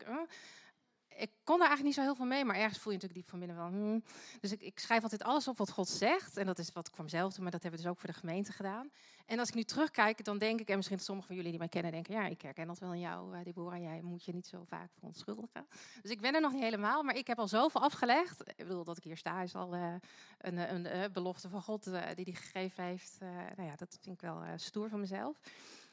ik 1.17 1.31
kon 1.43 1.59
daar 1.59 1.67
eigenlijk 1.67 1.83
niet 1.83 1.93
zo 1.93 2.01
heel 2.01 2.15
veel 2.15 2.25
mee, 2.25 2.45
maar 2.45 2.55
ergens 2.55 2.79
voel 2.79 2.93
je 2.93 2.99
natuurlijk 2.99 3.19
diep 3.19 3.29
van 3.29 3.39
binnen 3.39 3.57
wel. 3.57 3.67
Hmm. 3.67 4.03
Dus 4.39 4.51
ik, 4.51 4.61
ik, 4.61 4.79
schrijf 4.79 5.03
altijd 5.03 5.23
alles 5.23 5.47
op 5.47 5.57
wat 5.57 5.71
God 5.71 5.87
zegt. 5.87 6.37
En 6.37 6.45
dat 6.45 6.59
is 6.59 6.71
wat 6.73 6.87
ik 6.87 6.95
voor 6.95 7.03
mezelf 7.03 7.33
doe, 7.33 7.41
maar 7.41 7.51
dat 7.51 7.61
hebben 7.61 7.79
we 7.79 7.85
dus 7.85 7.95
ook 7.95 7.99
voor 7.99 8.09
de 8.09 8.19
gemeente 8.19 8.51
gedaan. 8.51 8.91
En 9.25 9.39
als 9.39 9.49
ik 9.49 9.55
nu 9.55 9.63
terugkijk, 9.63 10.23
dan 10.23 10.37
denk 10.37 10.59
ik, 10.59 10.69
en 10.69 10.75
misschien 10.75 10.99
sommigen 10.99 11.27
van 11.27 11.35
jullie 11.35 11.51
die 11.51 11.59
mij 11.59 11.69
kennen 11.69 11.91
denken, 11.91 12.13
ja, 12.13 12.25
ik 12.25 12.41
herken 12.41 12.67
dat 12.67 12.79
wel 12.79 12.93
in 12.93 12.99
jou, 12.99 13.37
uh, 13.37 13.43
Deborah. 13.43 13.81
Jij 13.81 14.01
moet 14.01 14.25
je 14.25 14.33
niet 14.33 14.47
zo 14.47 14.63
vaak 14.67 14.91
verontschuldigen. 14.93 15.67
Dus 16.01 16.11
ik 16.11 16.21
ben 16.21 16.35
er 16.35 16.41
nog 16.41 16.51
niet 16.51 16.61
helemaal, 16.61 17.03
maar 17.03 17.15
ik 17.15 17.27
heb 17.27 17.39
al 17.39 17.47
zoveel 17.47 17.81
afgelegd. 17.81 18.41
Ik 18.55 18.67
bedoel, 18.67 18.83
dat 18.83 18.97
ik 18.97 19.03
hier 19.03 19.17
sta 19.17 19.41
is 19.41 19.55
al 19.55 19.75
uh, 19.75 19.93
een, 20.37 20.57
een, 20.73 20.97
een, 20.97 21.11
belofte 21.11 21.49
van 21.49 21.61
God 21.61 21.87
uh, 21.87 22.01
die 22.15 22.25
hij 22.25 22.33
gegeven 22.33 22.83
heeft. 22.83 23.17
nou 23.55 23.69
ja, 23.69 23.75
dat 23.75 23.97
vind 24.01 24.15
ik 24.15 24.21
wel 24.21 24.43
stoer 24.55 24.89
van 24.89 24.99
mezelf. 24.99 25.39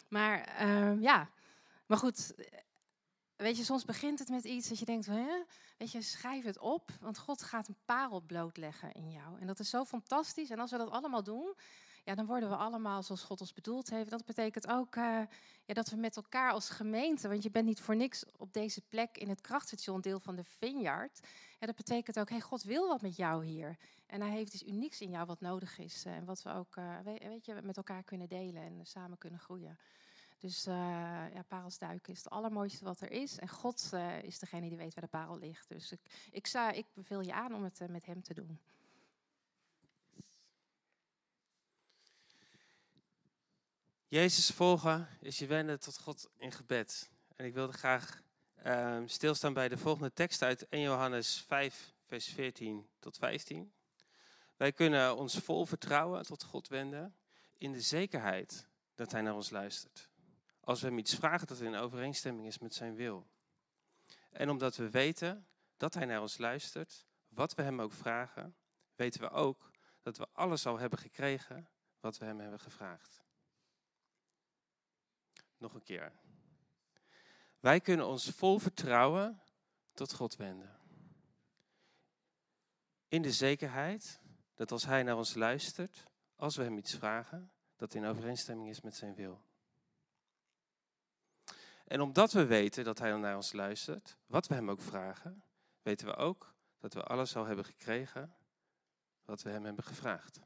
Maar 0.09 0.41
ehm, 0.41 1.01
ja, 1.01 1.31
maar 1.87 1.99
goed, 1.99 2.35
Weet 3.41 3.57
je, 3.57 3.65
soms 3.65 3.85
begint 3.85 4.19
het 4.19 4.29
met 4.29 4.45
iets 4.45 4.69
dat 4.69 4.79
je 4.79 4.85
denkt, 4.85 5.07
hè? 5.07 5.43
weet 5.77 5.93
je, 5.93 6.03
schrijf 6.03 6.45
het 6.45 6.59
op, 6.59 6.91
want 7.01 7.19
God 7.19 7.43
gaat 7.43 7.69
een 7.69 7.77
parel 7.85 8.21
blootleggen 8.21 8.93
in 8.93 9.11
jou. 9.11 9.41
En 9.41 9.47
dat 9.47 9.59
is 9.59 9.71
zo 9.71 9.85
fantastisch. 9.85 10.51
En 10.51 10.59
als 10.59 10.71
we 10.71 10.77
dat 10.77 10.91
allemaal 10.91 11.23
doen, 11.23 11.55
ja, 12.05 12.15
dan 12.15 12.27
worden 12.27 12.49
we 12.49 12.57
allemaal 12.57 13.03
zoals 13.03 13.23
God 13.23 13.41
ons 13.41 13.53
bedoeld 13.53 13.91
heeft. 13.91 14.11
Dat 14.11 14.25
betekent 14.25 14.69
ook 14.69 14.97
uh, 14.97 15.03
ja, 15.65 15.75
dat 15.75 15.89
we 15.89 15.97
met 15.97 16.17
elkaar 16.17 16.53
als 16.53 16.71
gemeente, 16.71 17.29
want 17.29 17.43
je 17.43 17.51
bent 17.51 17.67
niet 17.67 17.81
voor 17.81 17.97
niks 17.97 18.25
op 18.37 18.53
deze 18.53 18.81
plek 18.81 19.19
in 19.19 19.29
het 19.29 19.41
krachtstation 19.41 20.01
deel 20.01 20.21
van 20.21 20.37
de 20.37 20.45
Vineyard. 20.45 21.21
Ja, 21.59 21.67
dat 21.67 21.77
betekent 21.77 22.19
ook, 22.19 22.29
hey, 22.29 22.41
God 22.41 22.63
wil 22.63 22.89
wat 22.89 23.03
met 23.03 23.17
jou 23.17 23.45
hier. 23.45 23.77
En 24.07 24.21
hij 24.21 24.31
heeft 24.31 24.55
iets 24.55 24.67
unieks 24.67 25.01
in 25.01 25.11
jou 25.11 25.27
wat 25.27 25.41
nodig 25.41 25.79
is. 25.79 26.07
Uh, 26.07 26.17
en 26.17 26.25
wat 26.25 26.43
we 26.43 26.53
ook, 26.53 26.75
weet, 27.05 27.23
weet, 27.23 27.45
je, 27.45 27.61
met 27.63 27.77
elkaar 27.77 28.03
kunnen 28.03 28.29
delen 28.29 28.63
en 28.63 28.81
samen 28.87 29.19
kunnen 29.19 29.41
groeien. 29.41 29.79
Dus 30.41 30.67
uh, 30.67 30.75
ja, 31.35 31.43
parelsduiken 31.49 32.13
is 32.13 32.19
het 32.19 32.31
allermooiste 32.31 32.85
wat 32.85 33.01
er 33.01 33.11
is. 33.11 33.39
En 33.39 33.49
God 33.49 33.91
uh, 33.95 34.23
is 34.23 34.39
degene 34.39 34.69
die 34.69 34.79
weet 34.79 34.95
waar 34.95 35.05
de 35.05 35.11
parel 35.11 35.39
ligt. 35.39 35.69
Dus 35.69 35.93
ik, 35.93 36.01
ik, 36.31 36.47
zou, 36.47 36.75
ik 36.75 36.87
beveel 36.95 37.21
je 37.21 37.33
aan 37.33 37.55
om 37.55 37.65
het 37.65 37.81
uh, 37.81 37.89
met 37.89 38.07
hem 38.07 38.23
te 38.23 38.35
doen. 38.35 38.61
Jezus 44.09 44.51
volgen 44.51 45.09
is 45.21 45.39
je 45.39 45.47
wenden 45.47 45.81
tot 45.81 45.99
God 45.99 46.29
in 46.37 46.53
gebed. 46.53 47.11
En 47.37 47.45
ik 47.45 47.55
wilde 47.55 47.73
graag 47.73 48.23
ehm, 48.55 49.07
stilstaan 49.07 49.53
bij 49.53 49.69
de 49.69 49.79
volgende 49.79 50.13
tekst 50.13 50.43
uit 50.43 50.69
1 50.69 50.83
Johannes 50.83 51.45
5, 51.47 51.95
vers 52.07 52.27
14 52.27 52.89
tot 52.99 53.17
15. 53.17 53.73
Wij 54.57 54.73
kunnen 54.73 55.17
ons 55.17 55.39
vol 55.39 55.67
vertrouwen 55.67 56.23
tot 56.23 56.43
God 56.43 56.69
wenden 56.69 57.17
in 57.59 57.73
de 57.73 57.81
zekerheid 57.81 58.67
dat 58.95 59.13
Hij 59.13 59.21
naar 59.21 59.35
ons 59.35 59.51
luistert 59.51 60.10
als 60.61 60.81
we 60.81 60.87
hem 60.87 60.99
iets 60.99 61.15
vragen 61.15 61.47
dat 61.47 61.61
in 61.61 61.75
overeenstemming 61.75 62.47
is 62.47 62.59
met 62.59 62.75
zijn 62.75 62.95
wil. 62.95 63.27
En 64.31 64.51
omdat 64.51 64.77
we 64.77 64.91
weten 64.91 65.47
dat 65.77 65.95
hij 65.95 66.05
naar 66.05 66.21
ons 66.21 66.39
luistert, 66.39 67.07
wat 67.29 67.55
we 67.55 67.63
hem 67.63 67.81
ook 67.81 67.93
vragen, 67.93 68.57
weten 68.95 69.21
we 69.21 69.31
ook 69.31 69.71
dat 70.03 70.17
we 70.17 70.29
alles 70.33 70.67
al 70.67 70.79
hebben 70.79 70.99
gekregen 70.99 71.69
wat 72.01 72.19
we 72.19 72.25
hem 72.25 72.41
hebben 72.41 72.61
gevraagd. 72.61 73.23
Nog 75.57 75.75
een 75.75 75.83
keer. 75.83 76.13
Wij 77.61 77.81
kunnen 77.81 78.07
ons 78.07 78.31
vol 78.31 78.59
vertrouwen 78.59 79.43
tot 79.93 80.13
God 80.13 80.37
wenden. 80.37 80.79
In 83.09 83.23
de 83.23 83.33
zekerheid 83.33 84.21
dat 84.55 84.73
als 84.73 84.85
Hij 84.85 85.03
naar 85.03 85.17
ons 85.17 85.35
luistert, 85.35 86.07
als 86.37 86.57
we 86.57 86.63
Hem 86.63 86.77
iets 86.77 86.95
vragen, 86.95 87.53
dat 87.77 87.95
in 87.95 88.05
overeenstemming 88.05 88.69
is 88.69 88.81
met 88.81 88.95
Zijn 88.95 89.15
wil. 89.15 89.43
En 91.91 92.01
omdat 92.01 92.33
we 92.33 92.47
weten 92.47 92.85
dat 92.85 92.99
Hij 92.99 93.17
naar 93.17 93.37
ons 93.37 93.53
luistert, 93.53 94.17
wat 94.27 94.47
we 94.47 94.55
Hem 94.55 94.71
ook 94.71 94.81
vragen, 94.81 95.43
weten 95.83 96.07
we 96.07 96.17
ook 96.17 96.55
dat 96.79 96.95
we 96.95 97.03
alles 97.03 97.37
al 97.37 97.45
hebben 97.45 97.65
gekregen 97.65 98.35
wat 99.25 99.43
we 99.43 99.51
Hem 99.51 99.65
hebben 99.65 99.85
gevraagd. 99.85 100.41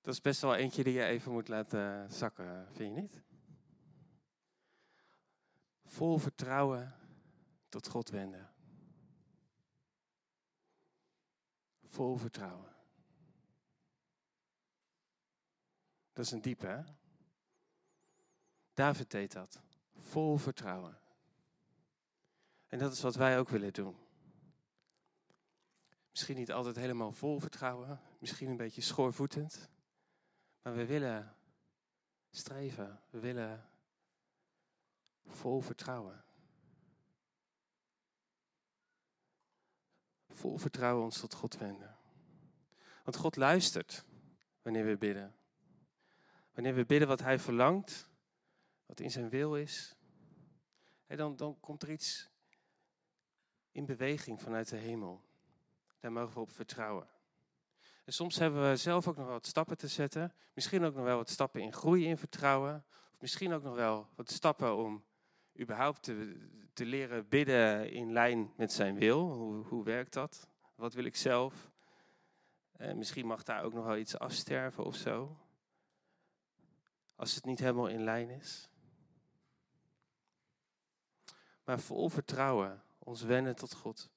Dat 0.00 0.14
is 0.14 0.20
best 0.20 0.40
wel 0.40 0.54
eentje 0.54 0.84
die 0.84 0.92
je 0.92 1.04
even 1.04 1.32
moet 1.32 1.48
laten 1.48 2.12
zakken, 2.12 2.66
vind 2.72 2.94
je 2.94 3.00
niet? 3.00 3.22
Vol 5.84 6.18
vertrouwen 6.18 6.94
tot 7.68 7.88
God 7.88 8.10
wenden. 8.10 8.50
Vol 11.84 12.16
vertrouwen. 12.16 12.76
Dat 16.12 16.24
is 16.24 16.30
een 16.30 16.42
diepe, 16.42 16.66
hè? 16.66 16.82
David 18.78 19.10
deed 19.10 19.32
dat. 19.32 19.60
Vol 19.96 20.36
vertrouwen. 20.36 20.98
En 22.66 22.78
dat 22.78 22.92
is 22.92 23.00
wat 23.00 23.14
wij 23.14 23.38
ook 23.38 23.48
willen 23.48 23.72
doen. 23.72 23.96
Misschien 26.10 26.36
niet 26.36 26.52
altijd 26.52 26.76
helemaal 26.76 27.12
vol 27.12 27.40
vertrouwen, 27.40 28.00
misschien 28.18 28.48
een 28.48 28.56
beetje 28.56 28.80
schoorvoetend. 28.80 29.68
Maar 30.62 30.74
we 30.74 30.86
willen 30.86 31.34
streven, 32.30 33.00
we 33.10 33.18
willen 33.18 33.68
vol 35.26 35.60
vertrouwen. 35.60 36.24
Vol 40.28 40.58
vertrouwen 40.58 41.04
ons 41.04 41.20
tot 41.20 41.34
God 41.34 41.56
wenden. 41.56 41.96
Want 43.04 43.16
God 43.16 43.36
luistert 43.36 44.04
wanneer 44.62 44.84
we 44.84 44.96
bidden. 44.96 45.34
Wanneer 46.52 46.74
we 46.74 46.84
bidden 46.84 47.08
wat 47.08 47.20
Hij 47.20 47.38
verlangt, 47.38 48.07
wat 48.88 49.00
in 49.00 49.10
zijn 49.10 49.28
wil 49.28 49.56
is, 49.56 49.96
dan, 51.06 51.36
dan 51.36 51.60
komt 51.60 51.82
er 51.82 51.90
iets 51.90 52.30
in 53.72 53.86
beweging 53.86 54.40
vanuit 54.40 54.68
de 54.68 54.76
hemel. 54.76 55.24
Daar 56.00 56.12
mogen 56.12 56.34
we 56.34 56.40
op 56.40 56.50
vertrouwen. 56.50 57.08
En 58.04 58.12
soms 58.12 58.38
hebben 58.38 58.70
we 58.70 58.76
zelf 58.76 59.08
ook 59.08 59.16
nog 59.16 59.24
wel 59.24 59.34
wat 59.34 59.46
stappen 59.46 59.76
te 59.76 59.88
zetten. 59.88 60.34
Misschien 60.54 60.84
ook 60.84 60.94
nog 60.94 61.04
wel 61.04 61.16
wat 61.16 61.30
stappen 61.30 61.60
in 61.60 61.72
groei 61.72 62.06
in 62.06 62.18
vertrouwen. 62.18 62.84
Of 63.12 63.20
misschien 63.20 63.52
ook 63.52 63.62
nog 63.62 63.74
wel 63.74 64.08
wat 64.14 64.30
stappen 64.30 64.76
om 64.76 65.04
überhaupt 65.60 66.02
te, 66.02 66.48
te 66.72 66.84
leren 66.84 67.28
bidden 67.28 67.90
in 67.90 68.12
lijn 68.12 68.52
met 68.56 68.72
zijn 68.72 68.98
wil. 68.98 69.32
Hoe, 69.32 69.64
hoe 69.64 69.84
werkt 69.84 70.12
dat? 70.12 70.48
Wat 70.74 70.94
wil 70.94 71.04
ik 71.04 71.16
zelf? 71.16 71.70
En 72.72 72.98
misschien 72.98 73.26
mag 73.26 73.42
daar 73.42 73.62
ook 73.62 73.72
nog 73.72 73.84
wel 73.84 73.96
iets 73.96 74.18
afsterven 74.18 74.84
of 74.84 74.96
zo. 74.96 75.36
Als 77.16 77.34
het 77.34 77.44
niet 77.44 77.58
helemaal 77.58 77.88
in 77.88 78.04
lijn 78.04 78.30
is 78.30 78.68
maar 81.68 81.80
vol 81.80 82.08
vertrouwen 82.08 82.82
ons 82.98 83.22
wennen 83.22 83.56
tot 83.56 83.74
God. 83.74 84.10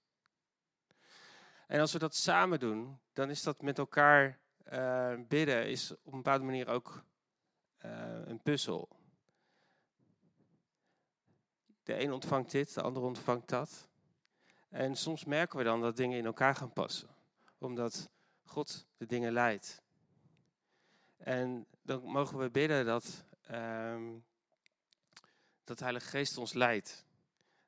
En 1.67 1.79
als 1.79 1.93
we 1.93 2.00
dat 2.00 2.15
samen 2.15 2.60
doen, 2.60 3.00
dan 3.13 3.29
is 3.29 3.43
dat 3.43 3.62
met 3.62 3.77
elkaar 3.77 4.39
uh, 4.72 5.13
bidden 5.27 5.67
is 5.67 5.91
op 5.91 6.13
een 6.13 6.22
bepaalde 6.22 6.43
manier 6.43 6.67
ook 6.67 7.03
uh, 7.86 7.91
een 8.25 8.41
puzzel. 8.41 8.89
De 11.84 12.03
een 12.03 12.12
ontvangt 12.12 12.51
dit, 12.51 12.74
de 12.74 12.81
ander 12.81 13.03
ontvangt 13.03 13.50
dat. 13.50 13.89
En 14.70 14.96
soms 14.96 15.25
merken 15.25 15.58
we 15.58 15.63
dan 15.63 15.81
dat 15.81 15.98
dingen 15.98 16.17
in 16.17 16.25
elkaar 16.25 16.55
gaan 16.55 16.74
passen, 16.74 17.10
omdat 17.58 18.10
God 18.43 18.88
de 18.98 19.05
dingen 19.05 19.31
leidt. 19.31 19.84
En 21.17 21.67
dan 21.81 22.03
mogen 22.03 22.38
we 22.38 22.50
bidden 22.50 22.86
dat, 22.86 23.25
uh, 23.50 24.10
dat 25.63 25.77
de 25.77 25.84
Heilige 25.84 26.10
Geest 26.10 26.38
ons 26.38 26.53
leidt 26.53 27.10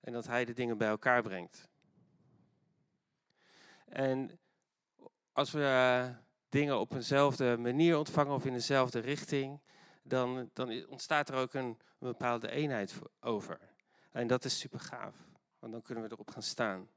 en 0.04 0.14
dat 0.14 0.28
Hij 0.28 0.46
de 0.46 0.54
dingen 0.54 0.78
bij 0.78 0.88
elkaar 0.88 1.22
brengt. 1.22 1.68
En 3.86 4.40
als 5.32 5.52
we 5.52 5.60
uh, 5.60 6.16
dingen 6.50 6.80
op 6.80 6.94
eenzelfde 6.94 7.58
manier 7.58 7.98
ontvangen 7.98 8.34
of 8.34 8.46
in 8.46 8.54
dezelfde 8.54 9.00
richting, 9.00 9.62
dan, 10.02 10.50
dan 10.54 10.88
ontstaat 10.88 11.30
er 11.30 11.36
ook 11.36 11.54
een, 11.54 11.78
bepaalde 11.98 12.50
eenheid 12.50 13.00
over. 13.20 13.60
En 14.12 14.28
dat 14.28 14.46
is 14.46 14.60
super 14.60 14.80
gaaf, 14.80 15.16
want 15.60 15.74
dan 15.74 15.82
kunnen 15.82 16.04
we 16.04 16.12
erop 16.12 16.32
gaan 16.32 16.44
staan. 16.44 16.90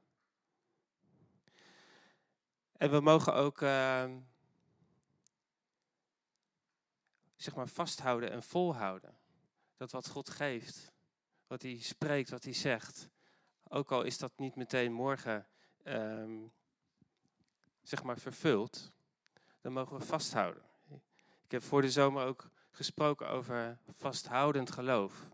En 2.71 2.91
we 2.91 2.99
mogen 2.99 3.33
ook 3.33 3.61
uh, 3.61 4.11
zeg 7.35 7.55
maar 7.55 7.67
vasthouden 7.67 8.31
en 8.31 8.43
volhouden. 8.43 9.17
Dat 9.77 9.91
wat 9.91 10.07
God 10.07 10.29
geeft, 10.29 10.91
wat 11.47 11.61
hij 11.61 11.79
spreekt, 11.79 12.29
wat 12.29 12.43
hij 12.43 12.53
zegt. 12.53 13.09
Ook 13.69 13.91
al 13.91 14.03
is 14.03 14.17
dat 14.17 14.31
niet 14.35 14.55
meteen 14.55 14.93
morgen 14.93 15.47
um, 15.83 16.51
zeg 17.81 18.03
maar 18.03 18.17
vervuld, 18.17 18.91
dan 19.61 19.73
mogen 19.73 19.97
we 19.97 20.05
vasthouden. 20.05 20.63
Ik 21.43 21.51
heb 21.51 21.61
voor 21.61 21.81
de 21.81 21.91
zomer 21.91 22.25
ook 22.25 22.49
gesproken 22.71 23.29
over 23.29 23.77
vasthoudend 23.89 24.71
geloof. 24.71 25.29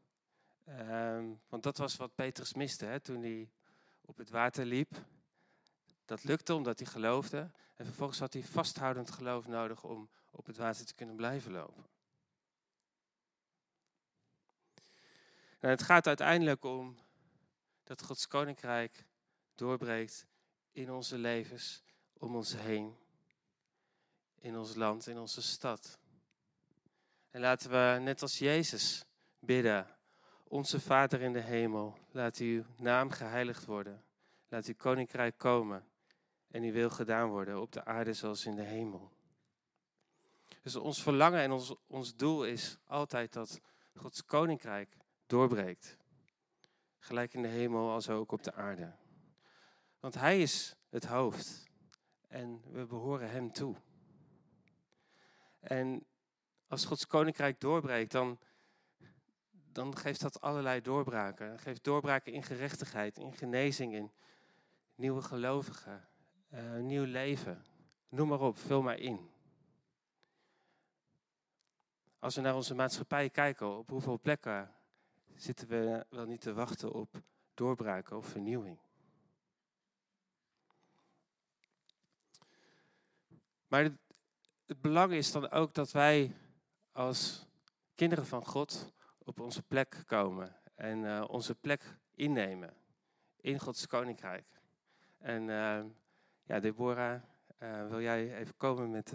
Um, 0.69 1.41
want 1.49 1.63
dat 1.63 1.77
was 1.77 1.95
wat 1.95 2.15
Petrus 2.15 2.53
miste 2.53 2.85
hè, 2.85 2.99
toen 2.99 3.21
hij 3.21 3.49
op 4.01 4.17
het 4.17 4.29
water 4.29 4.65
liep. 4.65 4.97
Dat 6.05 6.23
lukte 6.23 6.53
omdat 6.53 6.79
hij 6.79 6.87
geloofde. 6.87 7.51
En 7.75 7.85
vervolgens 7.85 8.19
had 8.19 8.33
hij 8.33 8.43
vasthoudend 8.43 9.11
geloof 9.11 9.47
nodig 9.47 9.83
om 9.83 10.09
op 10.31 10.45
het 10.45 10.57
water 10.57 10.85
te 10.85 10.93
kunnen 10.93 11.15
blijven 11.15 11.51
lopen. 11.51 11.92
En 15.63 15.69
het 15.69 15.83
gaat 15.83 16.07
uiteindelijk 16.07 16.63
om 16.63 16.97
dat 17.83 18.03
Gods 18.03 18.27
koninkrijk 18.27 19.05
doorbreekt 19.55 20.25
in 20.71 20.91
onze 20.91 21.17
levens, 21.17 21.83
om 22.13 22.35
ons 22.35 22.55
heen, 22.55 22.97
in 24.39 24.57
ons 24.57 24.75
land, 24.75 25.07
in 25.07 25.17
onze 25.17 25.41
stad. 25.41 25.99
En 27.29 27.41
laten 27.41 27.69
we 27.69 27.99
net 27.99 28.21
als 28.21 28.37
Jezus 28.37 29.05
bidden. 29.39 29.87
Onze 30.43 30.79
Vader 30.79 31.21
in 31.21 31.33
de 31.33 31.41
hemel, 31.41 31.97
laat 32.11 32.37
uw 32.37 32.63
naam 32.77 33.09
geheiligd 33.09 33.65
worden. 33.65 34.03
Laat 34.47 34.65
uw 34.65 34.75
koninkrijk 34.77 35.37
komen 35.37 35.85
en 36.47 36.63
uw 36.63 36.71
wil 36.71 36.89
gedaan 36.89 37.29
worden 37.29 37.61
op 37.61 37.71
de 37.71 37.85
aarde 37.85 38.13
zoals 38.13 38.45
in 38.45 38.55
de 38.55 38.63
hemel. 38.63 39.11
Dus 40.61 40.75
ons 40.75 41.03
verlangen 41.03 41.41
en 41.41 41.51
ons, 41.51 41.75
ons 41.87 42.15
doel 42.15 42.45
is 42.45 42.77
altijd 42.85 43.33
dat 43.33 43.61
Gods 43.93 44.25
koninkrijk 44.25 45.01
doorbreekt. 45.25 45.97
Gelijk 46.97 47.33
in 47.33 47.41
de 47.41 47.47
hemel 47.47 47.91
als 47.91 48.09
ook 48.09 48.31
op 48.31 48.43
de 48.43 48.53
aarde. 48.53 48.95
Want 49.99 50.13
Hij 50.13 50.41
is 50.41 50.75
het 50.89 51.05
hoofd 51.05 51.69
en 52.27 52.61
we 52.71 52.85
behoren 52.85 53.29
Hem 53.29 53.51
toe. 53.51 53.75
En 55.59 56.05
als 56.67 56.85
Gods 56.85 57.07
koninkrijk 57.07 57.59
doorbreekt, 57.59 58.11
dan, 58.11 58.39
dan 59.71 59.97
geeft 59.97 60.21
dat 60.21 60.41
allerlei 60.41 60.81
doorbraken. 60.81 61.59
Geeft 61.59 61.83
doorbraken 61.83 62.33
in 62.33 62.43
gerechtigheid, 62.43 63.17
in 63.17 63.33
genezing, 63.33 63.93
in 63.93 64.11
nieuwe 64.95 65.21
gelovigen, 65.21 66.07
uh, 66.53 66.75
nieuw 66.75 67.05
leven. 67.05 67.65
Noem 68.09 68.27
maar 68.27 68.41
op, 68.41 68.57
vul 68.57 68.81
maar 68.81 68.99
in. 68.99 69.31
Als 72.19 72.35
we 72.35 72.41
naar 72.41 72.55
onze 72.55 72.75
maatschappij 72.75 73.29
kijken, 73.29 73.77
op 73.77 73.89
hoeveel 73.89 74.19
plekken 74.19 74.71
zitten 75.35 75.67
we 75.67 76.05
wel 76.09 76.25
niet 76.25 76.41
te 76.41 76.53
wachten 76.53 76.91
op 76.91 77.21
doorbraken 77.53 78.17
of 78.17 78.25
vernieuwing. 78.27 78.79
Maar 83.67 83.83
het, 83.83 84.81
belang 84.81 85.11
is 85.11 85.31
dan 85.31 85.51
ook 85.51 85.73
dat 85.73 85.91
wij 85.91 86.35
als 86.91 87.47
kinderen 87.95 88.25
van 88.25 88.45
God 88.45 88.93
op 89.17 89.39
onze 89.39 89.63
plek 89.63 90.03
komen 90.05 90.55
en 90.75 91.03
uh, 91.03 91.23
onze 91.27 91.55
plek 91.55 91.97
innemen 92.15 92.73
in 93.41 93.59
Gods 93.59 93.87
koninkrijk. 93.87 94.45
En 95.17 95.41
uh, 95.41 95.83
ja, 96.43 96.59
Deborah, 96.59 97.21
uh, 97.59 97.87
wil 97.87 98.01
jij 98.01 98.35
even 98.37 98.57
komen 98.57 98.91
met 98.91 99.13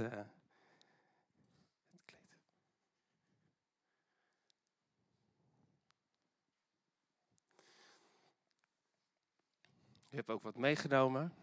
Je 10.10 10.16
hebt 10.16 10.30
ook 10.30 10.42
wat 10.42 10.56
meegenomen, 10.56 11.34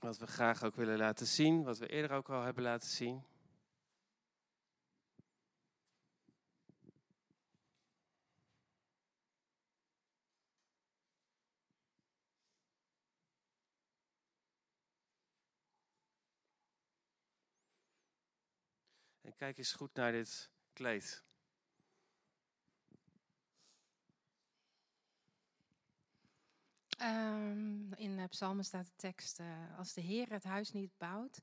wat 0.00 0.18
we 0.18 0.26
graag 0.26 0.62
ook 0.62 0.74
willen 0.74 0.98
laten 0.98 1.26
zien, 1.26 1.62
wat 1.62 1.78
we 1.78 1.86
eerder 1.86 2.16
ook 2.16 2.30
al 2.30 2.42
hebben 2.42 2.62
laten 2.62 2.88
zien. 2.88 3.24
En 19.20 19.34
kijk 19.34 19.58
eens 19.58 19.72
goed 19.72 19.94
naar 19.94 20.12
dit 20.12 20.50
kleed. 20.72 21.24
Um, 27.02 27.94
in 27.94 28.18
uh, 28.18 28.24
Psalmen 28.28 28.64
staat 28.64 28.86
de 28.86 28.96
tekst: 28.96 29.40
uh, 29.40 29.46
Als 29.78 29.92
de 29.92 30.00
Heer 30.00 30.28
het 30.30 30.44
huis 30.44 30.72
niet 30.72 30.98
bouwt, 30.98 31.40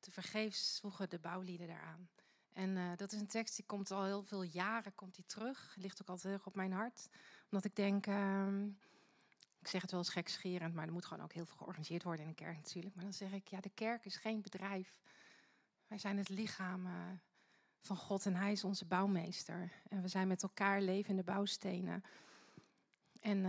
te 0.00 0.10
vergeefs 0.10 0.78
voegen 0.80 1.10
de 1.10 1.18
bouwlieden 1.18 1.68
eraan. 1.68 2.08
En 2.52 2.76
uh, 2.76 2.90
dat 2.96 3.12
is 3.12 3.20
een 3.20 3.26
tekst 3.26 3.56
die 3.56 3.64
komt 3.64 3.90
al 3.90 4.04
heel 4.04 4.22
veel 4.22 4.42
jaren 4.42 4.94
komt 4.94 5.14
die 5.14 5.26
terug. 5.26 5.74
Ligt 5.78 6.02
ook 6.02 6.08
altijd 6.08 6.46
op 6.46 6.54
mijn 6.54 6.72
hart. 6.72 7.08
Omdat 7.44 7.64
ik 7.64 7.76
denk, 7.76 8.06
um, 8.06 8.78
ik 9.58 9.68
zeg 9.68 9.82
het 9.82 9.90
wel 9.90 10.00
eens 10.00 10.08
gekscherend, 10.08 10.74
maar 10.74 10.86
er 10.86 10.92
moet 10.92 11.04
gewoon 11.04 11.24
ook 11.24 11.32
heel 11.32 11.46
veel 11.46 11.56
georganiseerd 11.56 12.02
worden 12.02 12.22
in 12.22 12.28
een 12.28 12.34
kerk 12.34 12.56
natuurlijk. 12.56 12.94
Maar 12.94 13.04
dan 13.04 13.12
zeg 13.12 13.32
ik, 13.32 13.48
ja, 13.48 13.60
de 13.60 13.70
kerk 13.74 14.04
is 14.04 14.16
geen 14.16 14.42
bedrijf. 14.42 15.00
Wij 15.86 15.98
zijn 15.98 16.18
het 16.18 16.28
lichaam 16.28 16.88
van 17.80 17.96
God 17.96 18.26
en 18.26 18.34
Hij 18.34 18.52
is 18.52 18.64
onze 18.64 18.84
bouwmeester. 18.84 19.72
En 19.88 20.02
we 20.02 20.08
zijn 20.08 20.28
met 20.28 20.42
elkaar 20.42 20.80
levende 20.80 21.22
bouwstenen. 21.22 22.04
En 23.20 23.44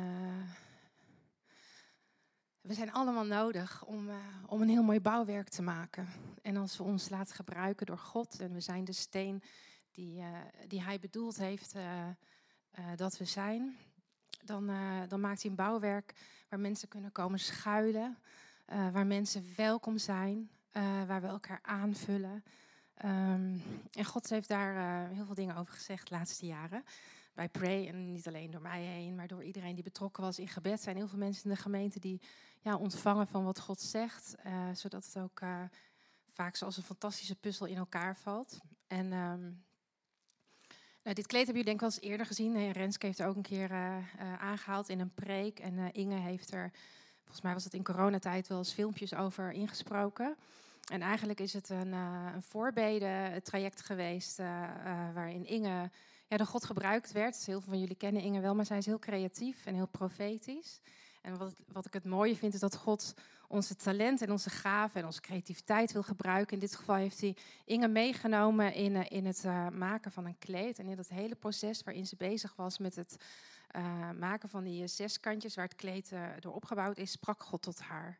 we 2.64 2.74
zijn 2.74 2.92
allemaal 2.92 3.26
nodig 3.26 3.86
om, 3.86 4.10
uh, 4.10 4.16
om 4.46 4.62
een 4.62 4.70
heel 4.70 4.84
mooi 4.84 5.00
bouwwerk 5.00 5.50
te 5.50 5.62
maken. 5.62 6.08
En 6.42 6.58
als 6.58 6.78
we 6.78 6.84
ons 6.84 7.10
laten 7.10 7.36
gebruiken 7.36 7.86
door 7.86 7.98
God 7.98 8.40
en 8.40 8.54
we 8.54 8.60
zijn 8.60 8.86
de 8.86 8.92
steen 8.92 9.44
die, 9.92 10.20
uh, 10.20 10.28
die 10.68 10.82
Hij 10.82 11.00
bedoeld 11.00 11.38
heeft 11.38 11.76
dat 12.96 13.18
we 13.18 13.26
zijn, 13.26 13.78
dan, 14.44 14.72
dan 15.08 15.20
maakt 15.20 15.42
hij 15.42 15.52
een 15.52 15.58
bouwwerk 15.58 16.14
waar 16.50 16.60
mensen 16.60 16.88
kunnen 16.88 17.12
komen 17.12 17.40
schuilen, 17.40 18.18
waar 18.66 19.06
mensen 19.06 19.46
welkom 19.56 19.98
zijn, 19.98 20.50
waar 21.08 21.22
we 21.22 21.28
elkaar 21.28 21.60
aanvullen. 21.62 22.44
Um, 23.06 23.62
en 23.92 24.06
God 24.06 24.30
heeft 24.30 24.48
daar 24.48 25.08
heel 25.08 25.26
veel 25.26 25.36
dingen 25.36 25.56
over 25.56 25.74
gezegd 25.74 26.08
de 26.10 26.16
laatste 26.16 26.46
jaren. 26.46 26.84
Bij 27.34 27.50
Pray, 27.50 27.88
en 27.88 28.12
niet 28.12 28.28
alleen 28.28 28.52
door 28.52 28.62
mij 28.62 28.82
heen, 28.82 29.16
maar 29.16 29.28
door 29.28 29.44
iedereen 29.44 29.76
die 29.76 29.84
betrokken 29.84 30.24
was 30.24 30.40
in 30.40 30.48
gebed. 30.48 30.82
zijn 30.82 30.96
heel 30.96 31.08
veel 31.08 31.18
mensen 31.18 31.44
in 31.44 31.50
de 31.50 31.62
gemeente 31.62 32.00
die 32.00 32.22
ja, 32.62 32.76
ontvangen 32.76 33.28
van 33.28 33.44
wat 33.44 33.60
God 33.60 33.82
zegt. 33.82 34.36
Uh, 34.46 34.70
zodat 34.74 35.06
het 35.06 35.18
ook 35.18 35.42
uh, 35.42 35.64
vaak 36.32 36.56
zoals 36.56 36.78
een 36.78 36.84
fantastische 36.84 37.36
puzzel 37.36 37.66
in 37.66 37.78
elkaar 37.78 38.18
valt. 38.18 38.60
En 38.88 39.06
um, 39.06 39.64
nou, 41.04 41.16
dit 41.16 41.28
kleed 41.28 41.48
heb 41.48 41.56
je 41.56 41.64
denk 41.64 41.76
ik 41.76 41.82
wel 41.82 41.90
eens 41.90 42.02
eerder 42.02 42.26
gezien. 42.26 42.72
Renske 42.72 43.06
heeft 43.06 43.20
er 43.20 43.28
ook 43.28 43.36
een 43.36 43.42
keer 43.42 43.72
aangehaald 44.40 44.90
in 44.90 45.00
een 45.00 45.14
preek. 45.14 45.60
En 45.60 45.92
Inge 45.92 46.20
heeft 46.20 46.54
er, 46.54 46.72
volgens 47.22 47.42
mij 47.42 47.54
was 47.54 47.64
het 47.64 47.74
in 47.74 47.84
coronatijd, 47.84 48.48
wel 48.48 48.58
eens 48.58 48.74
filmpjes 48.74 49.14
over 49.14 49.52
ingesproken. 49.52 50.38
En 50.92 51.02
eigenlijk 51.02 51.40
is 51.40 51.54
het 51.54 51.70
een, 51.70 51.88
uh, 51.88 52.32
een 52.34 52.44
voorbeden-traject 52.44 53.82
geweest 53.82 54.40
uh, 54.40 54.46
uh, 54.86 55.14
waarin 55.14 55.46
Inge 55.46 55.90
ja, 56.34 56.40
door 56.40 56.48
God 56.48 56.66
gebruikt 56.66 57.12
werd. 57.12 57.46
Heel 57.46 57.62
veel 57.62 57.70
van 57.70 57.80
jullie 57.80 57.96
kennen 57.96 58.22
Inge 58.22 58.40
wel, 58.40 58.56
maar 58.56 58.66
zij 58.66 58.78
is 58.78 58.86
heel 58.86 59.00
creatief 59.00 59.66
en 59.66 59.76
heel 59.76 59.88
profetisch. 59.88 60.80
En 61.22 61.38
wat, 61.38 61.54
wat 61.68 61.86
ik 61.86 61.94
het 61.94 62.06
mooie 62.06 62.36
vind, 62.36 62.54
is 62.54 62.60
dat 62.60 62.76
God 62.76 63.14
onze 63.48 63.76
talent 63.76 64.22
en 64.22 64.32
onze 64.32 64.50
gaven 64.50 65.00
en 65.00 65.06
onze 65.06 65.22
creativiteit 65.22 65.92
wil 65.92 66.04
gebruiken. 66.04 66.54
In 66.54 66.60
dit 66.60 66.76
geval 66.76 66.96
heeft 66.96 67.22
hij 67.22 67.36
Inge 67.66 67.88
meegenomen 67.88 68.74
in, 68.74 68.96
eh, 68.96 69.18
in 69.18 69.26
het 69.26 69.44
uh, 69.46 69.68
maken 69.68 70.12
van 70.12 70.26
een 70.26 70.38
kleed. 70.38 70.80
En 70.80 70.88
in 70.88 70.96
dat 70.96 71.10
hele 71.10 71.36
proces 71.36 71.84
waarin 71.84 72.08
ze 72.08 72.16
bezig 72.16 72.56
was 72.56 72.78
met 72.78 72.96
het 72.96 73.16
uh, 73.76 74.10
maken 74.20 74.50
van 74.50 74.64
die 74.64 74.88
zeskantjes 74.88 75.56
waar 75.56 75.66
het 75.66 75.76
kleed 75.76 76.12
door 76.40 76.54
opgebouwd 76.54 76.98
is, 76.98 77.12
sprak 77.12 77.44
God 77.44 77.62
tot 77.62 77.80
haar. 77.80 78.20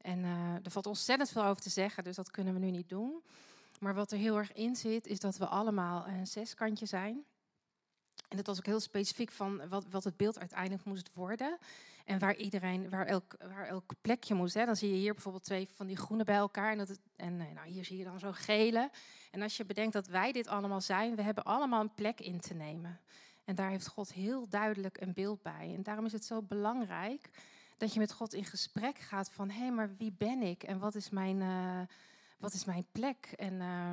En 0.00 0.24
er 0.62 0.70
valt 0.70 0.86
ontzettend 0.86 1.30
veel 1.30 1.44
over 1.44 1.62
te 1.62 1.70
zeggen, 1.70 2.04
dus 2.04 2.16
dat 2.16 2.30
kunnen 2.30 2.54
we 2.54 2.60
nu 2.60 2.70
niet 2.70 2.88
doen. 2.88 3.22
Maar 3.80 3.94
wat 3.94 4.12
er 4.12 4.18
heel 4.18 4.36
erg 4.36 4.52
in 4.52 4.76
zit, 4.76 5.06
is 5.06 5.20
dat 5.20 5.36
we 5.36 5.46
allemaal 5.46 6.06
een 6.06 6.26
zeskantje 6.26 6.86
zijn. 6.86 7.24
En 8.28 8.36
dat 8.36 8.46
was 8.46 8.58
ook 8.58 8.66
heel 8.66 8.80
specifiek 8.80 9.30
van 9.30 9.68
wat, 9.68 9.86
wat 9.90 10.04
het 10.04 10.16
beeld 10.16 10.38
uiteindelijk 10.38 10.84
moest 10.84 11.14
worden. 11.14 11.58
En 12.04 12.18
waar 12.18 12.36
iedereen, 12.36 12.90
waar 12.90 13.06
elk, 13.06 13.36
waar 13.38 13.66
elk 13.66 13.92
plekje 14.00 14.34
moest. 14.34 14.54
Hè. 14.54 14.64
Dan 14.64 14.76
zie 14.76 14.90
je 14.90 14.96
hier 14.96 15.12
bijvoorbeeld 15.12 15.44
twee 15.44 15.68
van 15.74 15.86
die 15.86 15.96
groene 15.96 16.24
bij 16.24 16.36
elkaar. 16.36 16.70
En, 16.70 16.78
dat 16.78 16.98
en 17.16 17.40
eh, 17.40 17.54
nou, 17.54 17.68
hier 17.68 17.84
zie 17.84 17.98
je 17.98 18.04
dan 18.04 18.18
zo'n 18.18 18.34
gele. 18.34 18.90
En 19.30 19.42
als 19.42 19.56
je 19.56 19.64
bedenkt 19.64 19.92
dat 19.92 20.06
wij 20.06 20.32
dit 20.32 20.46
allemaal 20.46 20.80
zijn, 20.80 21.14
we 21.14 21.22
hebben 21.22 21.44
allemaal 21.44 21.80
een 21.80 21.94
plek 21.94 22.20
in 22.20 22.40
te 22.40 22.54
nemen. 22.54 23.00
En 23.44 23.54
daar 23.54 23.70
heeft 23.70 23.86
God 23.86 24.12
heel 24.12 24.48
duidelijk 24.48 25.00
een 25.00 25.12
beeld 25.12 25.42
bij. 25.42 25.74
En 25.74 25.82
daarom 25.82 26.04
is 26.04 26.12
het 26.12 26.24
zo 26.24 26.42
belangrijk 26.42 27.30
dat 27.76 27.92
je 27.92 27.98
met 27.98 28.12
God 28.12 28.34
in 28.34 28.44
gesprek 28.44 28.98
gaat 28.98 29.30
van... 29.30 29.50
hé, 29.50 29.60
hey, 29.60 29.72
maar 29.72 29.96
wie 29.96 30.14
ben 30.18 30.42
ik 30.42 30.62
en 30.62 30.78
wat 30.78 30.94
is 30.94 31.10
mijn, 31.10 31.40
uh, 31.40 31.80
wat 32.38 32.52
is 32.52 32.64
mijn 32.64 32.86
plek? 32.92 33.32
En... 33.36 33.54
Uh, 33.54 33.92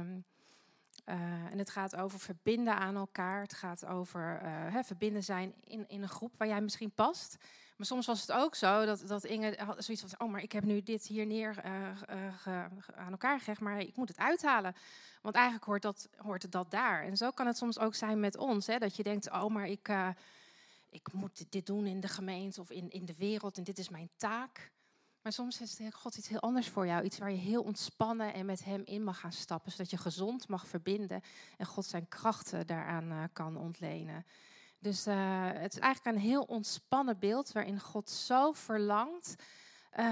uh, 1.06 1.16
en 1.52 1.58
het 1.58 1.70
gaat 1.70 1.96
over 1.96 2.20
verbinden 2.20 2.78
aan 2.78 2.96
elkaar. 2.96 3.42
Het 3.42 3.54
gaat 3.54 3.86
over 3.86 4.42
uh, 4.44 4.50
hè, 4.74 4.84
verbinden 4.84 5.24
zijn 5.24 5.54
in, 5.64 5.86
in 5.88 6.02
een 6.02 6.10
groep 6.10 6.38
waar 6.38 6.48
jij 6.48 6.62
misschien 6.62 6.92
past. 6.92 7.38
Maar 7.78 7.88
soms 7.88 8.06
was 8.06 8.22
het 8.22 8.32
ook 8.32 8.56
zo 8.56 8.86
dat, 8.86 9.08
dat 9.08 9.24
Inge 9.24 9.58
zoiets 9.78 10.04
van: 10.08 10.28
Oh, 10.28 10.32
maar 10.32 10.42
ik 10.42 10.52
heb 10.52 10.64
nu 10.64 10.84
dit 10.84 11.08
hier 11.08 11.26
neer 11.26 11.64
uh, 11.66 12.66
aan 12.96 13.12
elkaar 13.12 13.40
gelegd, 13.40 13.62
maar 13.62 13.80
ik 13.80 13.96
moet 13.96 14.08
het 14.08 14.18
uithalen. 14.18 14.76
Want 15.22 15.36
eigenlijk 15.36 15.66
hoort, 15.66 15.82
dat, 15.82 16.10
hoort 16.18 16.52
dat 16.52 16.72
daar. 16.72 17.04
En 17.04 17.18
zo 17.18 17.32
kan 17.32 17.48
het 17.48 17.58
soms 17.58 17.80
ook 17.80 17.96
zijn 17.96 18.20
met 18.20 18.38
ons: 18.38 18.68
hè, 18.68 18.78
dat 18.78 18.96
je 18.96 19.04
denkt: 19.04 19.32
Oh, 19.32 19.48
maar 19.48 19.68
ik, 19.68 19.90
ik 20.90 21.14
moet 21.14 21.46
dit 21.50 21.66
doen 21.66 21.86
in 21.86 22.00
de 22.00 22.08
gemeente 22.08 22.62
of 22.62 22.72
in, 22.72 22.90
in 22.90 23.06
de 23.06 23.16
wereld 23.18 23.58
en 23.58 23.64
dit 23.64 23.78
is 23.78 23.90
mijn 23.90 24.10
taak. 24.18 24.72
Maar 25.26 25.34
soms 25.34 25.62
is 25.62 25.80
God 25.92 26.18
iets 26.18 26.28
heel 26.28 26.40
anders 26.40 26.70
voor 26.70 26.86
jou. 26.86 27.04
Iets 27.04 27.18
waar 27.18 27.32
je 27.32 27.38
heel 27.38 27.64
ontspannen 27.64 28.34
en 28.34 28.46
met 28.46 28.64
Hem 28.64 28.82
in 28.86 29.04
mag 29.04 29.20
gaan 29.20 29.32
stappen. 29.32 29.72
Zodat 29.72 29.90
je 29.90 29.98
gezond 29.98 30.48
mag 30.48 30.68
verbinden 30.68 31.22
en 31.58 31.66
God 31.66 31.86
zijn 31.86 32.08
krachten 32.08 32.68
daaraan 32.68 33.30
kan 33.34 33.58
ontlenen. 33.58 34.26
Dus 34.80 35.08
uh, 35.08 35.50
het 35.54 35.74
is 35.74 35.80
eigenlijk 35.80 36.16
een 36.16 36.24
heel 36.24 36.44
ontspannen 36.44 37.20
beeld 37.20 37.52
waarin 37.52 37.80
God 37.80 38.10
zo 38.10 38.52
verlangt 38.52 39.36
uh, 40.00 40.06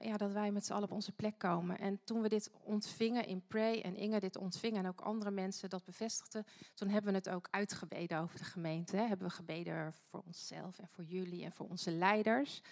ja, 0.00 0.16
dat 0.16 0.32
wij 0.32 0.50
met 0.50 0.66
z'n 0.66 0.72
allen 0.72 0.88
op 0.88 0.94
onze 0.94 1.12
plek 1.12 1.38
komen. 1.38 1.78
En 1.78 2.00
toen 2.04 2.22
we 2.22 2.28
dit 2.28 2.50
ontvingen 2.62 3.26
in 3.26 3.46
Pray 3.46 3.80
en 3.80 3.96
Inge 3.96 4.20
dit 4.20 4.36
ontvingen 4.36 4.84
en 4.84 4.88
ook 4.88 5.00
andere 5.00 5.30
mensen 5.30 5.70
dat 5.70 5.84
bevestigden, 5.84 6.46
toen 6.74 6.88
hebben 6.88 7.12
we 7.12 7.18
het 7.18 7.28
ook 7.28 7.48
uitgebeden 7.50 8.18
over 8.18 8.38
de 8.38 8.44
gemeente. 8.44 8.96
Hè. 8.96 9.06
Hebben 9.06 9.26
we 9.26 9.34
gebeden 9.34 9.92
voor 10.10 10.22
onszelf 10.26 10.78
en 10.78 10.88
voor 10.88 11.04
jullie 11.04 11.44
en 11.44 11.52
voor 11.52 11.68
onze 11.68 11.90
leiders 11.90 12.62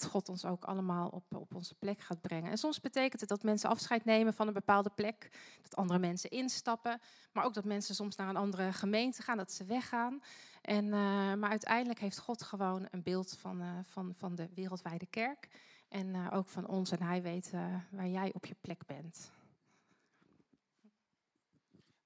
dat 0.00 0.10
God 0.10 0.28
ons 0.28 0.44
ook 0.44 0.64
allemaal 0.64 1.08
op, 1.08 1.34
op 1.34 1.54
onze 1.54 1.74
plek 1.74 2.00
gaat 2.00 2.20
brengen. 2.20 2.50
En 2.50 2.58
soms 2.58 2.80
betekent 2.80 3.20
het 3.20 3.28
dat 3.28 3.42
mensen 3.42 3.70
afscheid 3.70 4.04
nemen 4.04 4.34
van 4.34 4.46
een 4.46 4.52
bepaalde 4.52 4.90
plek, 4.90 5.30
dat 5.62 5.76
andere 5.76 5.98
mensen 5.98 6.30
instappen, 6.30 7.00
maar 7.32 7.44
ook 7.44 7.54
dat 7.54 7.64
mensen 7.64 7.94
soms 7.94 8.16
naar 8.16 8.28
een 8.28 8.36
andere 8.36 8.72
gemeente 8.72 9.22
gaan, 9.22 9.36
dat 9.36 9.52
ze 9.52 9.64
weggaan. 9.64 10.22
En, 10.62 10.84
uh, 10.84 11.34
maar 11.34 11.50
uiteindelijk 11.50 12.00
heeft 12.00 12.18
God 12.18 12.42
gewoon 12.42 12.86
een 12.90 13.02
beeld 13.02 13.36
van, 13.38 13.60
uh, 13.60 13.78
van, 13.82 14.14
van 14.14 14.34
de 14.34 14.48
wereldwijde 14.54 15.06
kerk 15.06 15.48
en 15.88 16.06
uh, 16.14 16.28
ook 16.32 16.46
van 16.46 16.66
ons 16.66 16.90
en 16.90 17.02
hij 17.02 17.22
weet 17.22 17.50
waar 17.90 18.08
jij 18.08 18.32
op 18.34 18.46
je 18.46 18.56
plek 18.60 18.86
bent. 18.86 19.30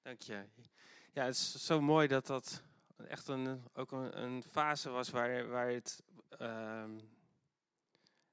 Dank 0.01 0.21
je. 0.21 0.45
Ja, 1.13 1.23
het 1.25 1.35
is 1.35 1.65
zo 1.65 1.81
mooi 1.81 2.07
dat 2.07 2.27
dat 2.27 2.61
echt 3.07 3.27
een, 3.27 3.63
ook 3.73 3.91
een, 3.91 4.21
een 4.21 4.43
fase 4.43 4.89
was 4.89 5.09
waar, 5.09 5.47
waar 5.47 5.69
het 5.69 6.03
ehm, 6.29 6.99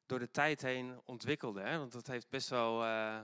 door 0.07 0.19
de 0.19 0.31
tijd 0.31 0.63
heen 0.63 1.01
ontwikkelde. 1.05 1.61
Hè? 1.61 1.79
Want 1.79 1.93
dat 1.93 2.07
heeft 2.07 2.29
best 2.29 2.49
wel 2.49 2.85
uh, 2.85 3.21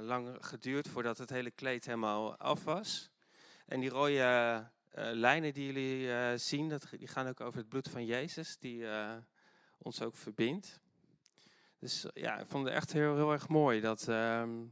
lang 0.00 0.36
geduurd 0.40 0.88
voordat 0.88 1.18
het 1.18 1.30
hele 1.30 1.50
kleed 1.50 1.84
helemaal 1.84 2.36
af 2.36 2.64
was. 2.64 3.10
En 3.66 3.80
die 3.80 3.90
rode 3.90 4.14
uh, 4.14 5.10
lijnen 5.12 5.54
die 5.54 5.72
jullie 5.72 6.38
zien, 6.38 6.68
dat, 6.68 6.86
die 6.90 7.08
gaan 7.08 7.28
ook 7.28 7.40
over 7.40 7.58
het 7.58 7.68
bloed 7.68 7.88
van 7.88 8.04
Jezus, 8.04 8.58
die 8.58 8.86
ons 9.78 10.02
ook 10.02 10.16
verbindt. 10.16 10.80
Dus 11.78 12.06
ja, 12.12 12.38
ik 12.38 12.46
vond 12.46 12.64
het 12.64 12.74
echt 12.74 12.92
heel, 12.92 13.14
heel 13.16 13.32
erg 13.32 13.48
mooi 13.48 13.80
dat, 13.80 14.08
ehm, 14.08 14.64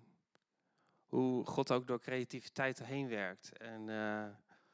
hoe 1.06 1.44
God 1.46 1.72
ook 1.72 1.86
door 1.86 2.00
creativiteit 2.00 2.84
heen 2.84 3.08
werkt 3.08 3.58
en 3.58 3.88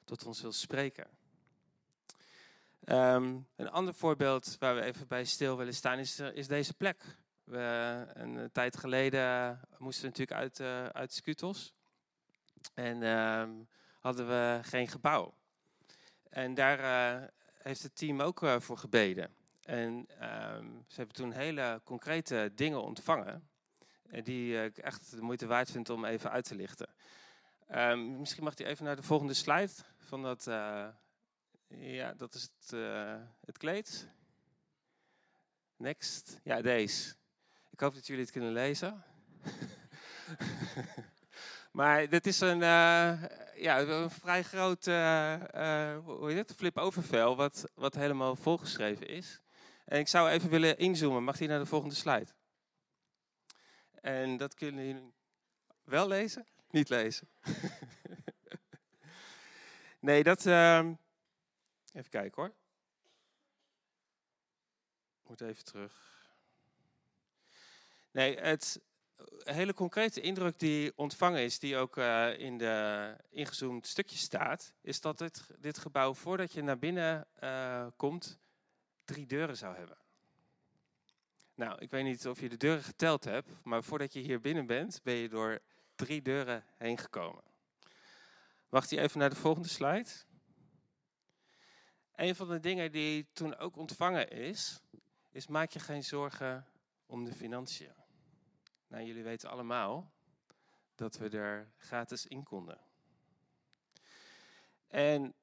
tot 0.05 0.27
ons 0.27 0.41
wil 0.41 0.53
spreken. 0.53 1.09
Um, 2.85 3.47
een 3.57 3.71
ander 3.71 3.95
voorbeeld 3.95 4.57
waar 4.59 4.75
we 4.75 4.83
even 4.83 5.07
bij 5.07 5.25
stil 5.25 5.57
willen 5.57 5.75
staan 5.75 5.99
is, 5.99 6.21
uh, 6.21 6.29
is 6.33 6.47
deze 6.47 6.75
plek. 6.75 7.03
We, 7.45 8.05
een, 8.13 8.37
een 8.37 8.53
tijd 8.53 8.77
geleden 8.77 9.61
moesten 9.79 10.03
we 10.03 10.09
natuurlijk 10.09 10.41
uit, 10.41 10.61
uh, 10.61 10.87
uit. 10.87 11.73
En 12.75 13.03
um, 13.03 13.69
hadden 14.01 14.29
we 14.29 14.59
geen 14.63 14.89
gebouw. 14.89 15.35
En 16.31 16.55
daar 16.55 17.31
heeft 17.59 17.83
het 17.83 17.97
team 17.97 18.21
ook 18.21 18.41
voor 18.59 18.79
gebeden. 18.79 19.35
En 19.63 19.93
um, 19.93 20.85
ze 20.89 20.97
hebben 20.97 21.15
toen 21.15 21.33
hele 21.33 21.81
concrete 21.85 22.53
dingen 22.55 22.83
ontvangen. 22.83 23.49
Die 24.23 24.65
ik 24.65 24.79
echt 24.79 25.11
de 25.11 25.23
moeite 25.23 25.47
waard 25.47 25.71
vind 25.71 25.91
om 25.91 26.05
even 26.05 26.31
uit 26.31 26.45
te 26.45 26.55
lichten. 26.55 26.89
misschien 28.19 28.45
mag 28.45 28.59
hij 28.59 28.67
even 28.67 28.85
naar 28.85 28.97
de 28.97 29.03
volgende 29.03 29.35
slide 29.35 29.73
van 29.99 30.23
dat 30.23 30.47
ja, 31.69 32.15
dat 32.15 32.35
is 32.35 32.43
het, 32.43 32.73
uh, 32.73 33.17
het 33.41 33.59
kleed. 33.59 34.09
Next. 35.77 36.41
Ja, 36.43 36.63
deze. 36.63 37.15
Ik 37.71 37.81
hoop 37.81 37.95
dat 37.95 38.07
jullie 38.07 38.23
het 38.23 38.33
kunnen 38.33 38.53
lezen. 38.53 39.05
maar 41.73 42.09
dit 42.09 42.27
is 42.27 42.41
een, 42.41 42.61
uh, 42.61 43.25
ja, 43.55 43.81
een 43.81 44.11
vrij 44.11 44.43
groot 44.43 44.87
uh, 44.87 45.97
hoe 46.05 46.31
heet 46.31 46.49
het? 46.49 46.57
flip-over 46.57 47.03
vel, 47.03 47.37
wat, 47.37 47.65
wat 47.75 47.95
helemaal 47.95 48.37
volgeschreven 48.37 49.09
is. 49.09 49.41
En 49.85 49.99
ik 49.99 50.09
zou 50.09 50.29
even 50.29 50.51
willen 50.51 50.79
inzoomen. 50.79 51.25
Mag 51.25 51.37
die 51.37 51.49
naar 51.49 51.59
de 51.59 51.67
volgende 51.67 51.95
slide? 51.95 52.35
En 54.01 54.37
dat 54.37 54.55
kunnen 54.55 54.87
jullie 54.87 55.13
wel 55.85 56.09
lezen? 56.09 56.47
Niet 56.71 56.89
lezen. 56.89 57.29
nee, 60.01 60.23
dat... 60.23 60.47
Uh, 60.47 60.91
Even 61.97 62.11
kijken 62.11 62.43
hoor. 62.43 62.55
Moet 65.27 65.41
even 65.41 65.65
terug. 65.65 66.25
Nee, 68.11 68.39
het 68.39 68.81
hele 69.45 69.75
concrete 69.75 70.21
indruk 70.21 70.59
die 70.59 70.93
ontvangen 70.97 71.41
is, 71.41 71.59
die 71.59 71.77
ook 71.77 71.97
uh, 71.97 72.39
in 72.39 72.59
de 72.59 73.17
ingezoomd 73.31 73.87
stukje 73.87 74.17
staat, 74.17 74.73
is 74.81 75.01
dat 75.01 75.19
dit, 75.19 75.47
dit 75.59 75.79
gebouw 75.79 76.15
voordat 76.15 76.53
je 76.53 76.63
naar 76.63 76.79
binnen 76.79 77.27
uh, 77.43 77.87
komt, 77.97 78.39
drie 79.05 79.27
deuren 79.27 79.57
zou 79.57 79.77
hebben. 79.77 79.99
Nou, 81.55 81.79
ik 81.79 81.91
weet 81.91 82.05
niet 82.05 82.27
of 82.27 82.41
je 82.41 82.49
de 82.49 82.57
deuren 82.57 82.83
geteld 82.83 83.25
hebt, 83.25 83.49
maar 83.63 83.83
voordat 83.83 84.13
je 84.13 84.21
hier 84.21 84.41
binnen 84.41 84.67
bent, 84.67 85.01
ben 85.03 85.15
je 85.15 85.29
door 85.29 85.59
drie 85.95 86.23
deuren 86.23 86.65
heen 86.77 86.99
gekomen. 86.99 87.43
Wacht 88.69 88.91
je 88.91 89.01
even 89.01 89.19
naar 89.19 89.31
de 89.31 89.37
volgende 89.37 89.69
slide. 89.69 90.11
Een 92.17 92.35
van 92.35 92.49
de 92.49 92.61
dingen 92.61 92.93
die 92.93 93.27
toen 93.33 93.57
ook 93.57 93.77
ontvangen 93.77 94.31
is, 94.31 94.81
is 95.31 95.47
maak 95.47 95.71
je 95.71 95.79
geen 95.79 96.05
zorgen 96.05 96.67
om 97.07 97.25
de 97.25 97.33
financiën. 97.33 97.93
Nou, 98.87 99.05
jullie 99.05 99.23
weten 99.23 99.51
allemaal 99.51 100.13
dat 100.95 101.17
we 101.17 101.29
er 101.29 101.73
gratis 101.77 102.27
in 102.27 102.43
konden. 102.43 102.79
En 104.89 105.35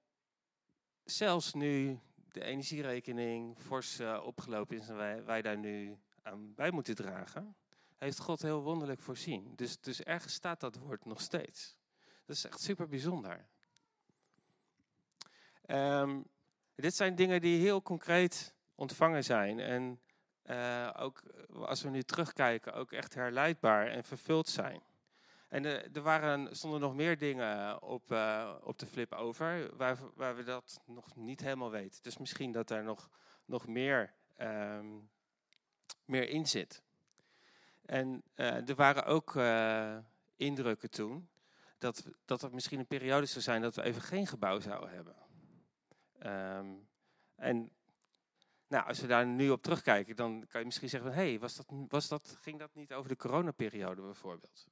zelfs 1.04 1.54
nu 1.54 2.00
de 2.32 2.44
energierekening 2.44 3.60
fors 3.60 4.00
uh, 4.00 4.22
opgelopen 4.24 4.78
is 4.78 4.90
en 4.90 4.96
wij, 4.96 5.24
wij 5.24 5.42
daar 5.42 5.58
nu 5.58 5.98
aan 6.22 6.54
bij 6.54 6.72
moeten 6.72 6.96
dragen, 6.96 7.56
heeft 7.98 8.20
God 8.20 8.42
heel 8.42 8.62
wonderlijk 8.62 9.02
voorzien. 9.02 9.56
Dus, 9.56 9.80
dus 9.80 10.02
ergens 10.02 10.34
staat 10.34 10.60
dat 10.60 10.76
woord 10.76 11.06
nog 11.06 11.22
steeds. 11.22 11.78
Dat 12.26 12.36
is 12.36 12.46
echt 12.46 12.62
super 12.62 12.88
bijzonder. 12.88 13.46
Um, 15.68 16.32
dit 16.76 16.96
zijn 16.96 17.16
dingen 17.16 17.42
die 17.42 17.62
heel 17.62 17.82
concreet 17.82 18.54
ontvangen 18.76 19.24
zijn. 19.24 19.60
En 19.60 20.00
uh, 20.46 20.90
ook 20.98 21.22
als 21.54 21.82
we 21.82 21.90
nu 21.90 22.04
terugkijken, 22.04 22.74
ook 22.74 22.92
echt 22.92 23.14
herleidbaar 23.14 23.88
en 23.88 24.04
vervuld 24.04 24.50
zijn. 24.50 24.82
En 25.48 25.66
er, 25.66 25.96
er 25.96 26.02
waren, 26.02 26.56
stonden 26.56 26.80
nog 26.80 26.96
meer 26.96 27.18
dingen 27.18 27.82
op, 27.82 28.04
op 28.64 28.80
de 28.80 28.86
flip 28.86 29.14
over, 29.14 29.76
waar, 29.76 29.98
waar 30.16 30.36
we 30.36 30.44
dat 30.44 30.82
nog 30.86 31.16
niet 31.16 31.42
helemaal 31.42 31.72
weten. 31.72 32.04
Dus 32.04 32.18
misschien 32.18 32.52
dat 32.52 32.70
er 32.70 32.84
nog, 32.84 33.10
nog 33.46 33.68
meer 33.68 34.14
ehm, 34.36 34.88
meer 36.06 36.30
in 36.30 36.48
zit. 36.48 36.82
En 37.86 38.24
eh, 38.34 38.70
er 38.70 38.76
waren 38.76 39.06
ook 39.06 39.36
indrukken 40.36 40.90
toen 40.90 41.30
dat, 41.78 42.04
dat 42.26 42.52
misschien 42.52 42.80
een 42.80 42.88
periode 42.88 43.26
zou 43.26 43.42
zijn 43.42 43.62
dat 43.62 43.76
we 43.76 43.84
even 43.84 44.02
geen 44.02 44.28
gebouw 44.28 44.60
zouden 44.60 44.90
hebben. 44.90 45.16
Ehm, 46.20 46.74
en 47.36 47.72
nou, 48.68 48.88
als 48.88 49.00
we 49.00 49.08
daar 49.08 49.26
nu 49.26 49.50
op 49.50 49.62
terugkijken, 49.62 50.16
dan 50.16 50.46
kan 50.48 50.60
je 50.60 50.66
misschien 50.66 50.90
zeggen 50.90 51.10
van... 51.10 51.20
hé, 51.20 51.30
hey, 51.30 51.40
was 51.40 51.56
dat, 51.56 51.66
was 51.88 52.08
dat, 52.08 52.38
ging 52.42 52.60
dat 52.60 52.76
niet 52.76 52.94
over 52.94 53.10
de 53.10 53.16
coronaperiode 53.16 54.02
bijvoorbeeld? 54.02 54.68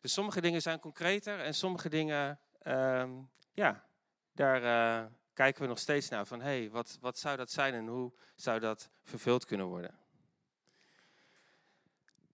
Dus 0.00 0.12
sommige 0.12 0.40
dingen 0.40 0.62
zijn 0.62 0.80
concreter 0.80 1.40
en 1.40 1.54
sommige 1.54 1.88
dingen, 1.88 2.40
um, 2.66 3.30
ja, 3.52 3.86
daar 4.32 4.62
uh, 4.62 5.10
kijken 5.32 5.62
we 5.62 5.68
nog 5.68 5.78
steeds 5.78 6.08
naar. 6.08 6.26
Van 6.26 6.40
hé, 6.40 6.58
hey, 6.58 6.70
wat, 6.70 6.98
wat 7.00 7.18
zou 7.18 7.36
dat 7.36 7.50
zijn 7.50 7.74
en 7.74 7.86
hoe 7.86 8.12
zou 8.34 8.60
dat 8.60 8.90
vervuld 9.02 9.44
kunnen 9.44 9.66
worden? 9.66 9.98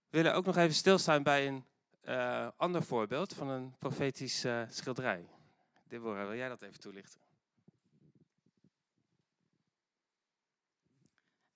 We 0.09 0.21
willen 0.21 0.33
ook 0.33 0.45
nog 0.45 0.57
even 0.57 0.75
stilstaan 0.75 1.23
bij 1.23 1.47
een 1.47 1.65
uh, 2.03 2.47
ander 2.57 2.83
voorbeeld 2.83 3.33
van 3.33 3.47
een 3.47 3.75
profetisch 3.77 4.45
uh, 4.45 4.63
schilderij. 4.69 5.29
Deborah, 5.87 6.27
wil 6.27 6.35
jij 6.35 6.49
dat 6.49 6.61
even 6.61 6.79
toelichten? 6.79 7.24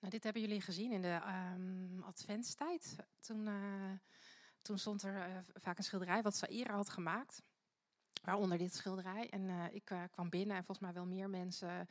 Nou, 0.00 0.12
dit 0.12 0.24
hebben 0.24 0.42
jullie 0.42 0.60
gezien 0.60 0.92
in 0.92 1.02
de 1.02 1.20
um, 1.54 2.02
adventstijd. 2.02 2.96
Toen, 3.20 3.46
uh, 3.46 3.54
toen 4.62 4.78
stond 4.78 5.02
er 5.02 5.14
uh, 5.14 5.36
vaak 5.54 5.78
een 5.78 5.84
schilderij 5.84 6.22
wat 6.22 6.36
Saira 6.36 6.74
had 6.74 6.90
gemaakt. 6.90 7.42
Waaronder 8.24 8.58
dit 8.58 8.74
schilderij. 8.74 9.30
En 9.30 9.42
uh, 9.42 9.64
ik 9.72 9.92
kwam 10.10 10.28
binnen 10.28 10.56
en 10.56 10.64
volgens 10.64 10.86
mij 10.86 10.92
wel 10.94 11.06
meer 11.06 11.30
mensen. 11.30 11.88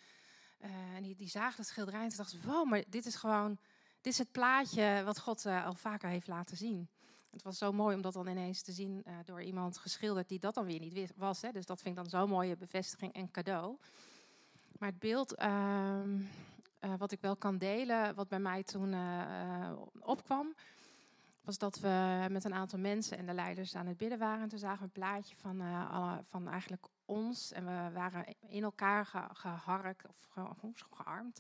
en 0.93 1.04
die, 1.04 1.15
die 1.15 1.30
zagen 1.30 1.58
het 1.58 1.67
schilderij 1.67 2.04
en 2.04 2.15
dachten, 2.15 2.41
wow, 2.45 2.69
maar 2.69 2.84
dit 2.88 3.06
is 3.06 3.15
gewoon... 3.15 3.58
Dit 4.02 4.13
is 4.13 4.19
het 4.19 4.32
plaatje 4.32 5.02
wat 5.06 5.19
God 5.19 5.45
al 5.45 5.74
vaker 5.74 6.10
heeft 6.10 6.28
laten 6.28 6.58
zien. 6.58 6.89
Het 7.30 7.41
was 7.41 7.58
zo 7.58 7.72
mooi 7.72 7.95
om 7.95 8.02
dat 8.02 8.13
dan 8.13 8.28
ineens 8.28 8.62
te 8.62 8.72
zien 8.72 9.06
door 9.26 9.41
iemand 9.41 9.78
geschilderd 9.78 10.30
die 10.30 10.39
dat 10.39 10.54
dan 10.54 10.65
weer 10.65 10.80
niet 10.80 11.12
was. 11.15 11.41
Hè. 11.41 11.52
Dus 11.52 11.65
dat 11.65 11.82
vind 11.82 11.98
ik 11.98 12.02
dan 12.04 12.19
zo'n 12.19 12.30
mooie 12.30 12.58
bevestiging 12.58 13.13
en 13.13 13.32
cadeau. 13.32 13.78
Maar 14.78 14.89
het 14.89 15.00
beeld 15.00 15.36
ehm, 15.36 16.22
uh, 16.82 16.94
wat 16.98 17.12
ik 17.12 17.22
wel 17.22 17.36
kan 17.36 17.58
delen, 17.58 18.15
wat 18.15 18.28
bij 18.28 18.39
mij 18.39 18.63
toen 18.63 18.94
uh, 18.94 19.72
opkwam, 20.00 20.56
was 21.42 21.58
dat 21.58 21.80
we 21.80 22.26
met 22.30 22.44
een 22.44 22.54
aantal 22.54 22.80
mensen 22.80 23.18
en 23.18 23.26
de 23.26 23.34
leiders 23.34 23.76
aan 23.76 23.88
het 23.88 23.98
bidden 23.98 24.20
waren. 24.20 24.42
En 24.42 24.50
toen 24.50 24.60
zagen 24.60 24.80
we 24.80 24.84
een 24.84 24.92
plaatje 24.92 25.36
van, 25.36 25.63
van 26.24 26.48
eigenlijk 26.48 26.88
ons. 27.06 27.52
En 27.52 27.65
we 27.65 27.92
waren 27.94 28.26
in 28.39 28.63
elkaar 28.63 29.06
ge, 29.06 29.22
geharkt 29.34 30.08
of 30.08 30.28
ge, 30.30 30.74
gearmd. 30.89 31.39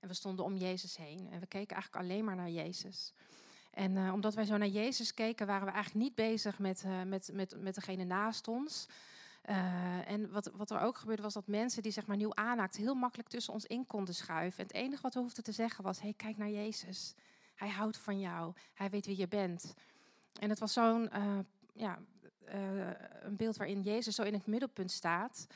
En 0.00 0.08
we 0.08 0.14
stonden 0.14 0.44
om 0.44 0.56
Jezus 0.56 0.96
heen. 0.96 1.28
En 1.30 1.40
we 1.40 1.46
keken 1.46 1.76
eigenlijk 1.76 2.04
alleen 2.04 2.24
maar 2.24 2.36
naar 2.36 2.50
Jezus. 2.50 3.14
En 3.70 4.12
omdat 4.12 4.34
wij 4.34 4.44
zo 4.44 4.56
naar 4.56 4.68
Jezus 4.68 5.14
keken, 5.14 5.46
waren 5.46 5.66
we 5.66 5.72
eigenlijk 5.72 6.04
niet 6.04 6.14
bezig 6.14 6.58
met, 6.58 6.84
met, 7.06 7.30
met, 7.32 7.54
met 7.58 7.74
degene 7.74 8.04
naast 8.04 8.48
ons. 8.48 8.88
Uh, 9.48 10.10
en 10.10 10.30
wat, 10.30 10.50
wat 10.54 10.70
er 10.70 10.80
ook 10.80 10.96
gebeurde 10.96 11.22
was 11.22 11.34
dat 11.34 11.46
mensen 11.46 11.82
die 11.82 11.92
zeg 11.92 12.06
maar 12.06 12.16
nieuw 12.16 12.34
aanhaakten 12.34 12.82
heel 12.82 12.94
makkelijk 12.94 13.28
tussen 13.28 13.52
ons 13.52 13.66
in 13.66 13.86
konden 13.86 14.14
schuiven. 14.14 14.58
En 14.58 14.66
het 14.66 14.74
enige 14.74 15.02
wat 15.02 15.14
we 15.14 15.20
hoefden 15.20 15.44
te 15.44 15.52
zeggen 15.52 15.84
was, 15.84 16.00
hey, 16.00 16.14
kijk 16.16 16.36
naar 16.36 16.50
Jezus. 16.50 17.14
Hij 17.54 17.68
houdt 17.68 17.98
van 17.98 18.20
jou. 18.20 18.52
Hij 18.74 18.90
weet 18.90 19.06
wie 19.06 19.16
je 19.16 19.28
bent. 19.28 19.74
En 20.40 20.48
het 20.48 20.58
was 20.58 20.72
zo'n 20.72 21.10
uh, 21.16 21.38
ja, 21.74 21.98
uh, 22.54 22.88
een 23.20 23.36
beeld 23.36 23.56
waarin 23.56 23.82
Jezus 23.82 24.14
zo 24.14 24.22
in 24.22 24.32
het 24.32 24.46
middelpunt 24.46 24.90
staat. 24.90 25.46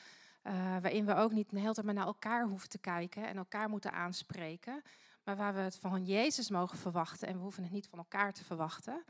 waarin 0.81 1.05
we 1.05 1.15
ook 1.15 1.33
niet 1.33 1.51
de 1.51 1.61
hele 1.61 1.73
tijd 1.73 1.87
maar 1.87 1.95
naar 1.95 2.07
elkaar 2.07 2.47
hoeven 2.47 2.69
te 2.69 2.79
kijken 2.79 3.27
en 3.27 3.37
elkaar 3.37 3.69
moeten 3.69 3.93
aanspreken. 3.93 4.83
Maar 5.25 5.37
waar 5.37 5.55
we 5.55 5.61
het 5.61 5.77
van 5.77 6.05
Jezus 6.05 6.51
mogen 6.51 6.79
verwachten 6.79 7.29
en 7.29 7.35
we 7.35 7.43
hoeven 7.43 7.63
het 7.63 7.73
niet 7.73 7.87
van 7.87 7.99
elkaar 7.99 8.33
te 8.33 8.45
verwachten. 8.45 9.05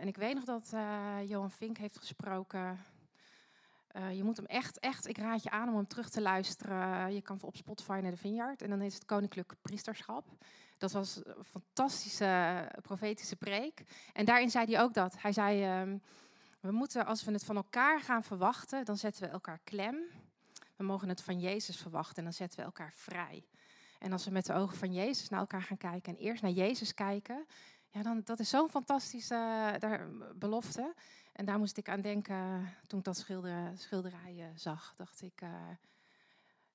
en 0.00 0.06
ik 0.06 0.16
weet 0.16 0.34
nog 0.34 0.44
dat 0.44 0.72
Johan 1.28 1.50
Vink 1.50 1.78
heeft 1.78 1.98
gesproken 1.98 2.78
uh, 3.96 4.16
je 4.16 4.24
moet 4.24 4.36
hem 4.36 4.46
echt, 4.46 4.78
echt, 4.78 5.08
ik 5.08 5.18
raad 5.18 5.42
je 5.42 5.50
aan 5.50 5.68
om 5.68 5.76
hem 5.76 5.86
terug 5.86 6.10
te 6.10 6.20
luisteren. 6.20 7.14
Je 7.14 7.22
kan 7.22 7.38
op 7.40 7.56
Spotify 7.56 7.98
naar 8.02 8.10
de 8.10 8.16
Vineyard 8.16 8.62
en 8.62 8.70
dan 8.70 8.82
is 8.82 8.94
het 8.94 9.04
Koninklijk 9.04 9.54
Priesterschap. 9.62 10.24
Dat 10.78 10.92
was 10.92 11.16
een 11.16 11.44
fantastische 11.44 12.68
profetische 12.82 13.36
preek. 13.36 13.82
En 14.12 14.24
daarin 14.24 14.50
zei 14.50 14.72
hij 14.72 14.82
ook 14.82 14.94
dat. 14.94 15.14
Hij 15.18 15.32
zei, 15.32 15.84
uh, 15.84 15.94
we 16.60 16.72
moeten, 16.72 17.06
als 17.06 17.24
we 17.24 17.32
het 17.32 17.44
van 17.44 17.56
elkaar 17.56 18.00
gaan 18.00 18.22
verwachten, 18.22 18.84
dan 18.84 18.96
zetten 18.96 19.22
we 19.22 19.28
elkaar 19.28 19.60
klem. 19.64 19.96
We 20.76 20.84
mogen 20.84 21.08
het 21.08 21.22
van 21.22 21.40
Jezus 21.40 21.76
verwachten 21.76 22.16
en 22.16 22.24
dan 22.24 22.32
zetten 22.32 22.58
we 22.58 22.64
elkaar 22.64 22.92
vrij. 22.94 23.46
En 23.98 24.12
als 24.12 24.24
we 24.24 24.30
met 24.30 24.46
de 24.46 24.54
ogen 24.54 24.76
van 24.76 24.92
Jezus 24.92 25.28
naar 25.28 25.40
elkaar 25.40 25.62
gaan 25.62 25.76
kijken 25.76 26.16
en 26.16 26.22
eerst 26.22 26.42
naar 26.42 26.50
Jezus 26.50 26.94
kijken, 26.94 27.46
ja, 27.88 28.02
dan, 28.02 28.20
dat 28.24 28.38
is 28.38 28.48
zo'n 28.48 28.68
fantastische 28.68 29.74
daar, 29.78 30.08
belofte. 30.34 30.94
En 31.34 31.44
daar 31.44 31.58
moest 31.58 31.76
ik 31.76 31.88
aan 31.88 32.00
denken 32.00 32.74
toen 32.86 32.98
ik 32.98 33.04
dat 33.04 33.16
schilder, 33.16 33.78
schilderij 33.78 34.52
zag. 34.54 34.94
Dacht 34.96 35.22
ik, 35.22 35.40
uh, 35.42 35.68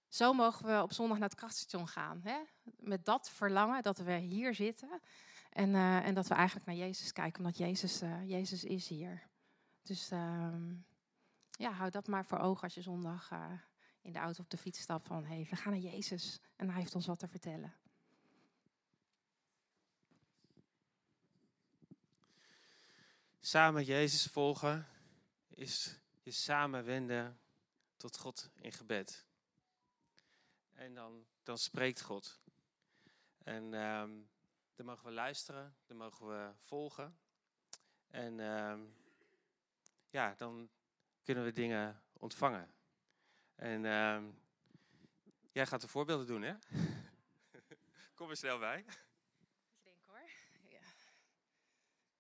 zo 0.08 0.34
mogen 0.34 0.65
we 0.65 0.82
op 0.84 0.93
zondag 0.93 1.17
naar 1.17 1.30
het 1.30 1.38
krachtstation 1.38 1.88
gaan. 1.88 2.22
Hè? 2.24 2.38
Met 2.80 3.06
dat 3.06 3.30
verlangen 3.30 3.84
dat 3.84 3.98
we 3.98 4.17
hier 4.17 4.56
zitten. 4.56 5.02
En, 5.50 5.69
uh, 5.69 6.06
en 6.06 6.13
dat 6.13 6.28
we 6.28 6.34
eigenlijk 6.34 6.65
naar 6.65 6.76
Jezus 6.76 7.12
kijken, 7.12 7.39
omdat 7.39 7.58
Jezus, 7.58 8.02
Jezus 8.26 8.63
is 8.63 8.88
hier. 8.88 9.28
Dus 9.82 10.12
uh, 10.12 10.54
ja, 11.52 11.72
hou 11.72 11.89
dat 11.89 12.08
maar 12.08 12.26
voor 12.26 12.39
ogen 12.39 12.63
als 12.63 12.74
je 12.74 12.82
zondag 12.82 13.32
in 14.02 14.13
de 14.13 14.19
auto 14.19 14.43
op 14.43 14.50
de 14.50 14.58
fiets 14.58 14.80
stapt. 14.80 15.06
Van 15.06 15.26
hey, 15.26 15.48
we 15.50 15.56
gaan 15.56 15.72
naar 15.72 15.82
Jezus 15.82 16.39
en 16.56 16.69
hij 16.69 16.80
heeft 16.80 16.95
ons 16.95 17.06
wat 17.06 17.19
te 17.19 17.28
vertellen. 17.28 17.74
Samen 23.50 23.84
Jezus 23.84 24.26
volgen 24.26 24.88
is 25.48 26.00
je 26.22 26.32
samen 26.32 26.84
wenden 26.84 27.40
tot 27.98 28.18
God 28.18 28.50
in 28.56 28.72
gebed. 28.72 29.26
En 30.72 30.94
dan, 30.94 31.26
dan 31.44 31.58
spreekt 31.58 32.02
God. 32.02 32.40
En 33.44 33.74
um, 33.74 34.30
dan 34.76 34.86
mogen 34.86 35.06
we 35.06 35.12
luisteren, 35.12 35.76
dan 35.86 35.98
mogen 35.98 36.28
we 36.28 36.52
volgen. 36.62 37.18
En 38.08 38.40
um, 38.40 38.96
ja, 40.10 40.34
dan 40.38 40.70
kunnen 41.24 41.44
we 41.44 41.52
dingen 41.52 42.02
ontvangen. 42.14 42.74
En 43.56 43.86
um, 43.86 44.40
jij 45.52 45.68
gaat 45.68 45.82
de 45.82 45.88
voorbeelden 45.88 46.28
doen, 46.28 46.42
hè? 46.42 46.56
Kom 48.16 48.30
er 48.30 48.38
snel 48.38 48.60
bij. 48.60 48.86
Ik 49.84 50.04
hoor. 50.06 50.30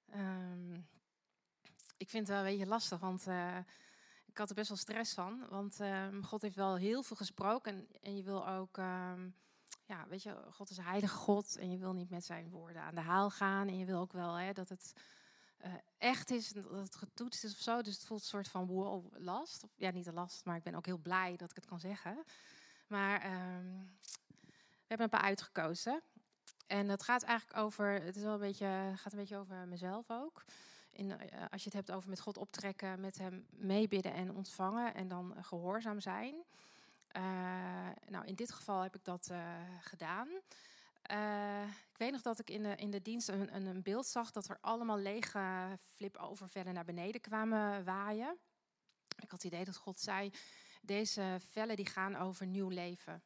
Ja. 0.07 0.97
Ik 1.99 2.09
vind 2.09 2.27
het 2.27 2.35
wel 2.35 2.45
een 2.45 2.51
beetje 2.51 2.69
lastig, 2.69 2.99
want 2.99 3.27
uh, 3.27 3.57
ik 4.25 4.37
had 4.37 4.49
er 4.49 4.55
best 4.55 4.69
wel 4.69 4.77
stress 4.77 5.13
van. 5.13 5.47
Want 5.49 5.81
uh, 5.81 6.07
God 6.21 6.41
heeft 6.41 6.55
wel 6.55 6.75
heel 6.75 7.03
veel 7.03 7.15
gesproken. 7.15 7.73
En, 7.73 7.87
en 8.01 8.17
je 8.17 8.23
wil 8.23 8.47
ook, 8.47 8.77
uh, 8.77 9.11
ja, 9.85 10.07
weet 10.07 10.23
je, 10.23 10.35
God 10.51 10.69
is 10.69 10.77
een 10.77 10.83
heilige 10.83 11.15
God. 11.15 11.57
En 11.57 11.71
je 11.71 11.77
wil 11.77 11.93
niet 11.93 12.09
met 12.09 12.25
zijn 12.25 12.49
woorden 12.49 12.81
aan 12.81 12.95
de 12.95 13.01
haal 13.01 13.29
gaan. 13.29 13.67
En 13.67 13.77
je 13.77 13.85
wil 13.85 13.99
ook 13.99 14.13
wel 14.13 14.33
hè, 14.33 14.53
dat 14.53 14.69
het 14.69 14.93
eh, 15.57 15.73
echt 15.97 16.31
is, 16.31 16.49
dat 16.49 16.69
het 16.69 16.95
getoetst 16.95 17.43
is 17.43 17.53
of 17.53 17.59
zo. 17.59 17.81
Dus 17.81 17.93
het 17.93 18.05
voelt 18.05 18.21
een 18.21 18.27
soort 18.27 18.47
van 18.47 18.65
wow, 18.65 19.05
last. 19.17 19.63
Ja, 19.75 19.91
niet 19.91 20.07
een 20.07 20.13
last, 20.13 20.45
maar 20.45 20.55
ik 20.55 20.63
ben 20.63 20.75
ook 20.75 20.85
heel 20.85 20.97
blij 20.97 21.35
dat 21.37 21.49
ik 21.49 21.55
het 21.55 21.65
kan 21.65 21.79
zeggen. 21.79 22.23
Maar 22.87 23.21
ehm, 23.21 23.67
we 24.55 24.87
hebben 24.87 25.05
een 25.05 25.19
paar 25.19 25.29
uitgekozen. 25.29 26.01
En 26.67 26.87
dat 26.87 27.03
gaat 27.03 27.23
eigenlijk 27.23 27.59
over, 27.59 28.01
het 28.01 28.15
is 28.15 28.23
wel 28.23 28.33
een 28.33 28.39
beetje, 28.39 28.91
gaat 28.95 29.11
een 29.11 29.19
beetje 29.19 29.37
over 29.37 29.67
mezelf 29.67 30.09
ook 30.09 30.43
uh, 31.07 31.15
als 31.51 31.63
je 31.63 31.69
het 31.69 31.73
hebt 31.73 31.91
over 31.91 32.09
met 32.09 32.19
God 32.19 32.37
optrekken, 32.37 32.99
met 32.99 33.17
hem 33.17 33.45
meebidden 33.49 34.13
en 34.13 34.35
ontvangen 34.35 34.93
en 34.93 35.07
dan 35.07 35.33
uh, 35.37 35.43
gehoorzaam 35.43 35.99
zijn. 35.99 36.35
Uh, 37.17 37.23
nou, 38.07 38.25
in 38.25 38.35
dit 38.35 38.51
geval 38.51 38.81
heb 38.81 38.95
ik 38.95 39.03
dat 39.03 39.31
gedaan. 39.81 40.27
ik 41.91 41.97
weet 41.97 42.11
nog 42.11 42.21
dat 42.21 42.39
ik 42.39 42.49
in 42.49 42.63
de, 42.63 42.75
in 42.75 42.91
de 42.91 43.01
dienst 43.01 43.27
een, 43.27 43.55
een, 43.55 43.65
een 43.65 43.81
beeld 43.81 44.05
zag 44.05 44.31
dat 44.31 44.49
er 44.49 44.57
allemaal 44.61 44.97
lege 44.97 45.77
flip-over 45.95 46.73
naar 46.73 46.85
beneden 46.85 47.21
kwamen 47.21 47.83
waaien. 47.83 48.37
Ik 49.19 49.31
had 49.31 49.43
het 49.43 49.53
idee 49.53 49.65
dat 49.65 49.77
God 49.77 49.99
zei, 49.99 50.31
deze 50.81 51.37
vellen 51.51 51.75
die 51.75 51.85
gaan 51.85 52.15
over 52.15 52.45
nieuw 52.45 52.69
leven. 52.69 53.23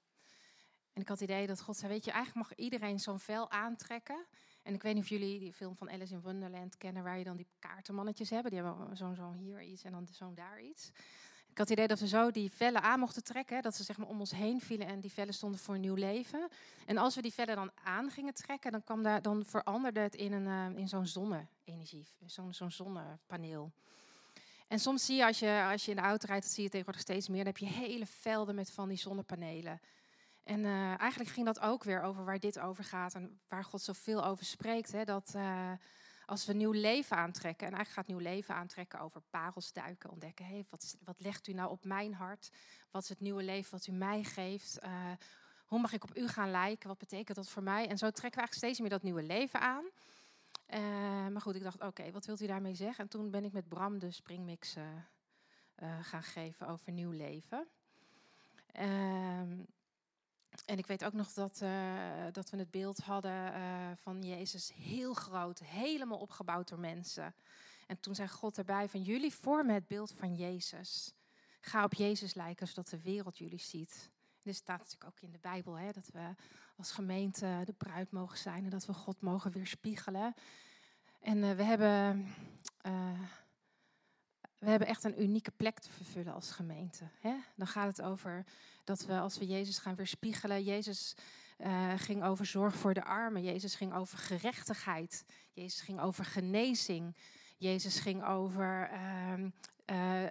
En 0.94 1.02
ik 1.02 1.08
had 1.08 1.20
het 1.20 1.30
idee 1.30 1.48
dat 1.48 1.62
God 1.62 1.78
zei, 1.78 1.92
weet 1.92 2.06
je, 2.06 2.12
eigenlijk 2.12 2.48
mag 2.48 2.58
iedereen 2.58 3.00
zo'n 3.00 3.20
vel 3.20 3.52
aantrekken. 3.52 4.26
En 4.64 4.74
ik 4.74 4.82
weet 4.82 4.94
niet 4.94 5.04
of 5.04 5.10
jullie 5.10 5.40
die 5.40 5.54
film 5.54 5.76
van 5.76 5.90
Alice 5.90 6.14
in 6.14 6.22
Wonderland 6.22 6.78
kennen, 6.78 7.04
waar 7.04 7.18
je 7.18 7.24
dan 7.24 7.38
die 7.38 7.48
kaartenmannetjes 7.60 8.30
hebben. 8.30 8.52
Die 8.52 8.62
hebben 8.62 8.98
zo'n 8.98 9.16
zo 9.16 9.32
hier 9.32 9.62
iets 9.62 9.84
en 9.84 9.92
dan 9.92 10.08
zo'n 10.12 10.36
daar 10.36 10.62
iets. 10.62 10.92
Ik 11.50 11.60
had 11.60 11.70
het 11.70 11.78
idee 11.78 11.88
dat 11.88 12.00
we 12.00 12.08
zo 12.08 12.32
die 12.32 12.52
vellen 12.52 12.82
aan 12.82 13.00
mochten 13.00 13.24
trekken. 13.24 13.62
Dat 13.62 13.76
ze 13.76 13.84
zeg 13.84 13.98
maar 13.98 14.08
om 14.08 14.20
ons 14.20 14.32
heen 14.32 14.62
vielen 14.62 14.88
en 14.88 15.00
die 15.00 15.12
vellen 15.12 15.34
stonden 15.34 15.60
voor 15.60 15.74
een 15.76 15.82
nieuw 15.82 15.96
leven. 15.96 16.48
En 16.86 16.98
als 16.98 17.16
we 17.16 17.22
die 17.22 17.34
vellen 17.34 17.56
dan 17.56 17.72
aan 17.84 18.10
gingen 18.10 18.34
trekken, 18.34 18.72
dan, 18.72 18.84
kwam 18.84 19.04
daar, 19.04 19.22
dan 19.22 19.46
veranderde 19.46 20.00
het 20.00 20.16
in, 20.16 20.32
een, 20.32 20.72
uh, 20.72 20.80
in 20.80 20.88
zo'n 20.88 21.08
zonne-energie. 21.08 22.08
Zo'n 22.26 22.54
zo'n 22.54 22.72
zonnepaneel. 22.72 23.72
En 24.68 24.80
soms 24.80 25.06
zie 25.06 25.16
je 25.16 25.26
als, 25.26 25.40
je, 25.40 25.68
als 25.72 25.86
je 25.86 25.92
in 25.92 25.98
de 25.98 26.04
auto 26.04 26.28
rijdt, 26.28 26.44
dat 26.44 26.54
zie 26.54 26.64
je 26.64 26.70
tegenwoordig 26.70 27.02
steeds 27.02 27.28
meer. 27.28 27.44
Dan 27.44 27.54
heb 27.54 27.58
je 27.58 27.66
hele 27.66 28.06
velden 28.06 28.56
met 28.56 28.72
van 28.72 28.88
die 28.88 28.98
zonnepanelen. 28.98 29.80
En 30.44 30.66
eh, 30.66 31.00
eigenlijk 31.00 31.30
ging 31.30 31.46
dat 31.46 31.60
ook 31.60 31.84
weer 31.84 32.02
over 32.02 32.26
waar 32.26 32.40
dit 32.40 32.60
over 32.60 32.84
gaat 32.84 33.16
en 33.16 33.40
waar 33.48 33.64
God 33.64 33.82
zoveel 33.82 34.26
over 34.26 34.46
spreekt. 34.46 34.92
Hè, 34.92 35.04
dat 35.04 35.32
eh, 35.36 35.72
als 36.26 36.46
we 36.46 36.54
nieuw 36.54 36.72
leven 36.72 37.18
aantrekken, 37.18 37.68
en 37.68 37.74
eigenlijk 37.74 38.08
gaat 38.08 38.18
nieuw 38.18 38.32
leven 38.32 38.56
aantrekken 38.56 39.00
over 39.00 39.22
parels 39.30 39.74
duiken, 39.74 40.10
ontdekken, 40.10 40.46
hey, 40.46 40.66
wat, 40.70 40.98
wat 41.04 41.20
legt 41.20 41.48
u 41.48 41.54
nou 41.54 41.70
op 41.70 41.86
mijn 41.86 42.14
hart? 42.14 42.50
Wat 42.92 43.04
is 43.04 43.10
het 43.10 43.20
nieuwe 43.20 43.44
leven 43.44 43.72
wat 43.72 43.88
u 43.88 43.92
mij 43.92 44.24
geeft? 44.24 44.80
Uh, 44.84 44.92
hoe 45.66 45.80
mag 45.80 45.94
ik 45.94 46.04
op 46.04 46.18
u 46.18 46.28
gaan 46.28 46.52
lijken? 46.52 46.88
Wat 46.88 46.98
betekent 46.98 47.38
dat 47.38 47.50
voor 47.50 47.64
mij? 47.64 47.88
En 47.88 47.98
zo 47.98 48.12
trekken 48.12 48.42
we 48.42 48.48
eigenlijk 48.48 48.54
steeds 48.54 48.80
meer 48.80 48.90
dat 48.90 49.04
nieuwe 49.04 49.24
leven 49.24 49.60
aan. 49.60 49.86
Maar 51.32 51.42
goed, 51.42 51.56
ik 51.56 51.64
dacht, 51.64 51.82
oké, 51.82 52.12
wat 52.12 52.26
wilt 52.26 52.42
u 52.42 52.46
daarmee 52.46 52.76
zeggen? 52.76 53.04
En 53.04 53.10
toen 53.10 53.32
ben 53.32 53.44
ik 53.44 53.52
met 53.52 53.68
Bram 53.68 54.00
de 54.00 54.12
springmix 54.12 54.76
gaan 56.02 56.24
geven 56.24 56.68
over 56.68 56.92
nieuw 56.92 57.12
leven. 57.12 57.68
En 60.66 60.78
ik 60.78 60.88
weet 60.88 61.06
ook 61.06 61.14
nog 61.14 61.34
dat, 61.34 61.60
uh, 61.64 62.26
dat 62.32 62.50
we 62.50 62.58
het 62.58 62.72
beeld 62.72 62.98
hadden 62.98 63.54
uh, 63.54 63.92
van 63.96 64.22
Jezus 64.22 64.74
heel 64.74 65.14
groot, 65.14 65.60
helemaal 65.60 66.18
opgebouwd 66.18 66.70
door 66.70 66.80
mensen. 66.80 67.36
En 67.88 68.00
toen 68.00 68.16
zei 68.16 68.28
God 68.28 68.58
erbij 68.58 68.90
van 68.90 69.02
jullie 69.02 69.34
vormen 69.34 69.74
het 69.74 69.88
beeld 69.88 70.14
van 70.18 70.36
Jezus. 70.36 71.14
Ga 71.62 71.84
op 71.84 71.94
Jezus 71.94 72.34
lijken 72.34 72.68
zodat 72.68 72.90
de 72.90 73.02
wereld 73.02 73.38
jullie 73.38 73.60
ziet. 73.60 74.12
Dit 74.42 74.56
staat 74.56 74.78
natuurlijk 74.78 75.06
ook 75.06 75.22
in 75.22 75.32
de 75.32 75.40
Bijbel, 75.42 75.78
hè, 75.78 75.92
dat 75.92 76.10
we 76.14 76.36
als 76.78 76.92
gemeente 76.92 77.62
de 77.66 77.74
bruid 77.74 78.12
mogen 78.12 78.38
zijn 78.38 78.64
en 78.64 78.70
dat 78.70 78.86
we 78.86 78.94
God 78.94 79.22
mogen 79.22 79.52
weerspiegelen. 79.52 80.34
En 81.20 81.38
uh, 81.38 81.52
we 81.56 81.64
hebben 81.64 82.28
we 84.64 84.70
hebben 84.70 84.88
echt 84.88 85.04
een 85.04 85.22
unieke 85.22 85.52
plek 85.52 85.80
te 85.80 85.92
vervullen 85.92 86.34
als 86.34 86.52
gemeente. 86.52 87.04
Hè? 87.20 87.34
Dan 87.56 87.68
gaat 87.68 87.98
het 87.98 88.02
over 88.02 88.46
dat 88.84 89.06
we 89.06 89.20
als 89.20 89.38
we 89.38 89.46
Jezus 89.46 89.78
gaan 89.78 89.96
weerspiegelen. 89.96 90.64
Jezus 90.64 91.16
uh, 91.60 91.94
ging 91.96 92.24
over 92.24 92.46
zorg 92.46 92.76
voor 92.76 92.94
de 92.94 93.04
armen. 93.04 93.44
Jezus 93.44 93.76
ging 93.76 93.94
over 93.94 94.18
gerechtigheid. 94.18 95.26
Jezus 95.54 95.82
ging 95.82 96.00
over 96.00 96.26
genezing. 96.26 97.16
Jezus 97.58 98.00
ging 98.00 98.26
over 98.26 98.90
uh, 98.92 99.40
uh, 99.40 99.48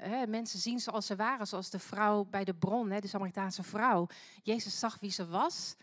hè, 0.01 0.27
mensen 0.27 0.59
zien 0.59 0.81
zoals 0.81 1.07
ze 1.07 1.17
waren, 1.17 1.47
zoals 1.47 1.71
de 1.71 1.79
vrouw 1.79 2.25
bij 2.25 2.45
de 2.45 2.55
bron, 2.55 2.91
hè, 2.91 3.01
de 3.01 3.09
Samaritaanse 3.09 3.63
vrouw. 3.63 4.07
Jezus 4.43 4.79
zag 4.79 5.01
wie 5.01 5.11
ze 5.11 5.27
was 5.27 5.77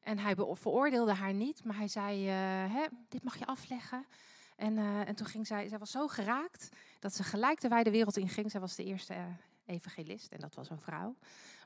en 0.00 0.18
hij 0.18 0.34
veroordeelde 0.34 1.14
haar 1.14 1.34
niet, 1.34 1.64
maar 1.64 1.76
hij 1.76 1.88
zei: 1.88 2.26
hè, 2.26 2.86
Dit 3.08 3.22
mag 3.22 3.38
je 3.38 3.46
afleggen. 3.46 4.06
En, 4.56 4.78
en 4.78 5.14
toen 5.14 5.26
ging 5.26 5.46
zij, 5.46 5.68
zij 5.68 5.78
was 5.78 5.90
zo 5.90 6.08
geraakt 6.08 6.68
dat 7.06 7.14
ze 7.14 7.22
gelijk 7.22 7.60
de 7.60 7.68
wijde 7.68 7.90
wereld 7.90 8.16
in 8.16 8.28
ging. 8.28 8.50
Zij 8.50 8.60
was 8.60 8.74
de 8.74 8.84
eerste 8.84 9.14
uh, 9.14 9.24
evangelist 9.66 10.32
en 10.32 10.40
dat 10.40 10.54
was 10.54 10.70
een 10.70 10.80
vrouw. 10.80 11.16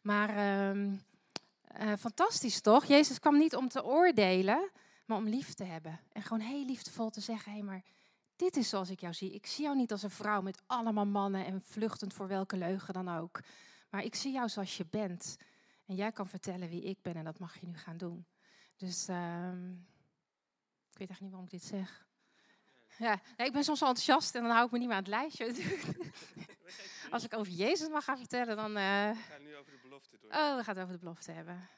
Maar 0.03 0.31
uh, 0.75 1.93
fantastisch 1.99 2.61
toch? 2.61 2.85
Jezus 2.85 3.19
kwam 3.19 3.39
niet 3.39 3.57
om 3.57 3.69
te 3.69 3.85
oordelen, 3.85 4.71
maar 5.05 5.17
om 5.17 5.29
lief 5.29 5.55
te 5.55 5.65
hebben. 5.65 6.01
En 6.13 6.23
gewoon 6.23 6.41
heel 6.41 6.65
liefdevol 6.65 7.11
te 7.11 7.21
zeggen, 7.21 7.53
hé 7.53 7.59
hey, 7.59 7.67
maar 7.67 7.83
dit 8.37 8.57
is 8.57 8.69
zoals 8.69 8.91
ik 8.91 9.01
jou 9.01 9.15
zie. 9.15 9.33
Ik 9.33 9.47
zie 9.47 9.65
jou 9.65 9.77
niet 9.77 9.93
als 9.93 10.03
een 10.03 10.11
vrouw 10.11 10.41
met 10.43 10.63
allemaal 10.67 11.07
mannen 11.07 11.47
en 11.47 11.63
vluchtend 11.63 12.15
voor 12.15 12.29
welke 12.29 12.57
leugen 12.57 12.95
dan 12.95 13.09
ook. 13.09 13.41
Maar 13.91 14.05
ik 14.05 14.15
zie 14.15 14.33
jou 14.33 14.49
zoals 14.49 14.77
je 14.77 14.87
bent. 14.91 15.37
En 15.87 15.95
jij 15.95 16.13
kan 16.13 16.29
vertellen 16.29 16.69
wie 16.69 16.83
ik 16.83 17.03
ben 17.03 17.15
en 17.15 17.25
dat 17.25 17.39
mag 17.39 17.61
je 17.61 17.67
nu 17.67 17.77
gaan 17.77 17.97
doen. 17.97 18.27
Dus 18.77 19.09
ehm, 19.09 19.71
ik 20.91 20.99
weet 20.99 21.11
echt 21.11 21.21
niet 21.21 21.31
waarom 21.31 21.49
ik 21.49 21.61
dit 21.61 21.65
zeg. 21.65 22.09
Ja, 23.01 23.21
nee, 23.37 23.47
ik 23.47 23.53
ben 23.53 23.65
soms 23.65 23.81
wel 23.81 23.89
enthousiast 23.89 24.35
en 24.35 24.43
dan 24.43 24.51
hou 24.51 24.67
ik 24.67 24.71
me 24.71 24.79
niet 24.79 24.87
meer 24.87 24.97
aan 24.97 25.03
het 25.03 25.13
lijstje. 25.13 25.55
Als 27.11 27.25
ik 27.25 27.35
over 27.35 27.53
Jezus 27.53 27.89
mag 27.89 28.05
gaan 28.05 28.19
vertellen, 28.19 28.57
dan. 28.57 28.71
Uh... 28.71 29.11
We 29.11 29.23
gaan 29.29 29.43
nu 29.43 29.57
over 29.57 29.73
de 29.73 29.79
belofte 29.83 30.19
door. 30.21 30.31
Oh, 30.31 30.57
we 30.57 30.65
gaan 30.65 30.75
het 30.75 30.83
over 30.83 30.93
de 30.93 30.99
belofte 30.99 31.33
hebben. 31.33 31.69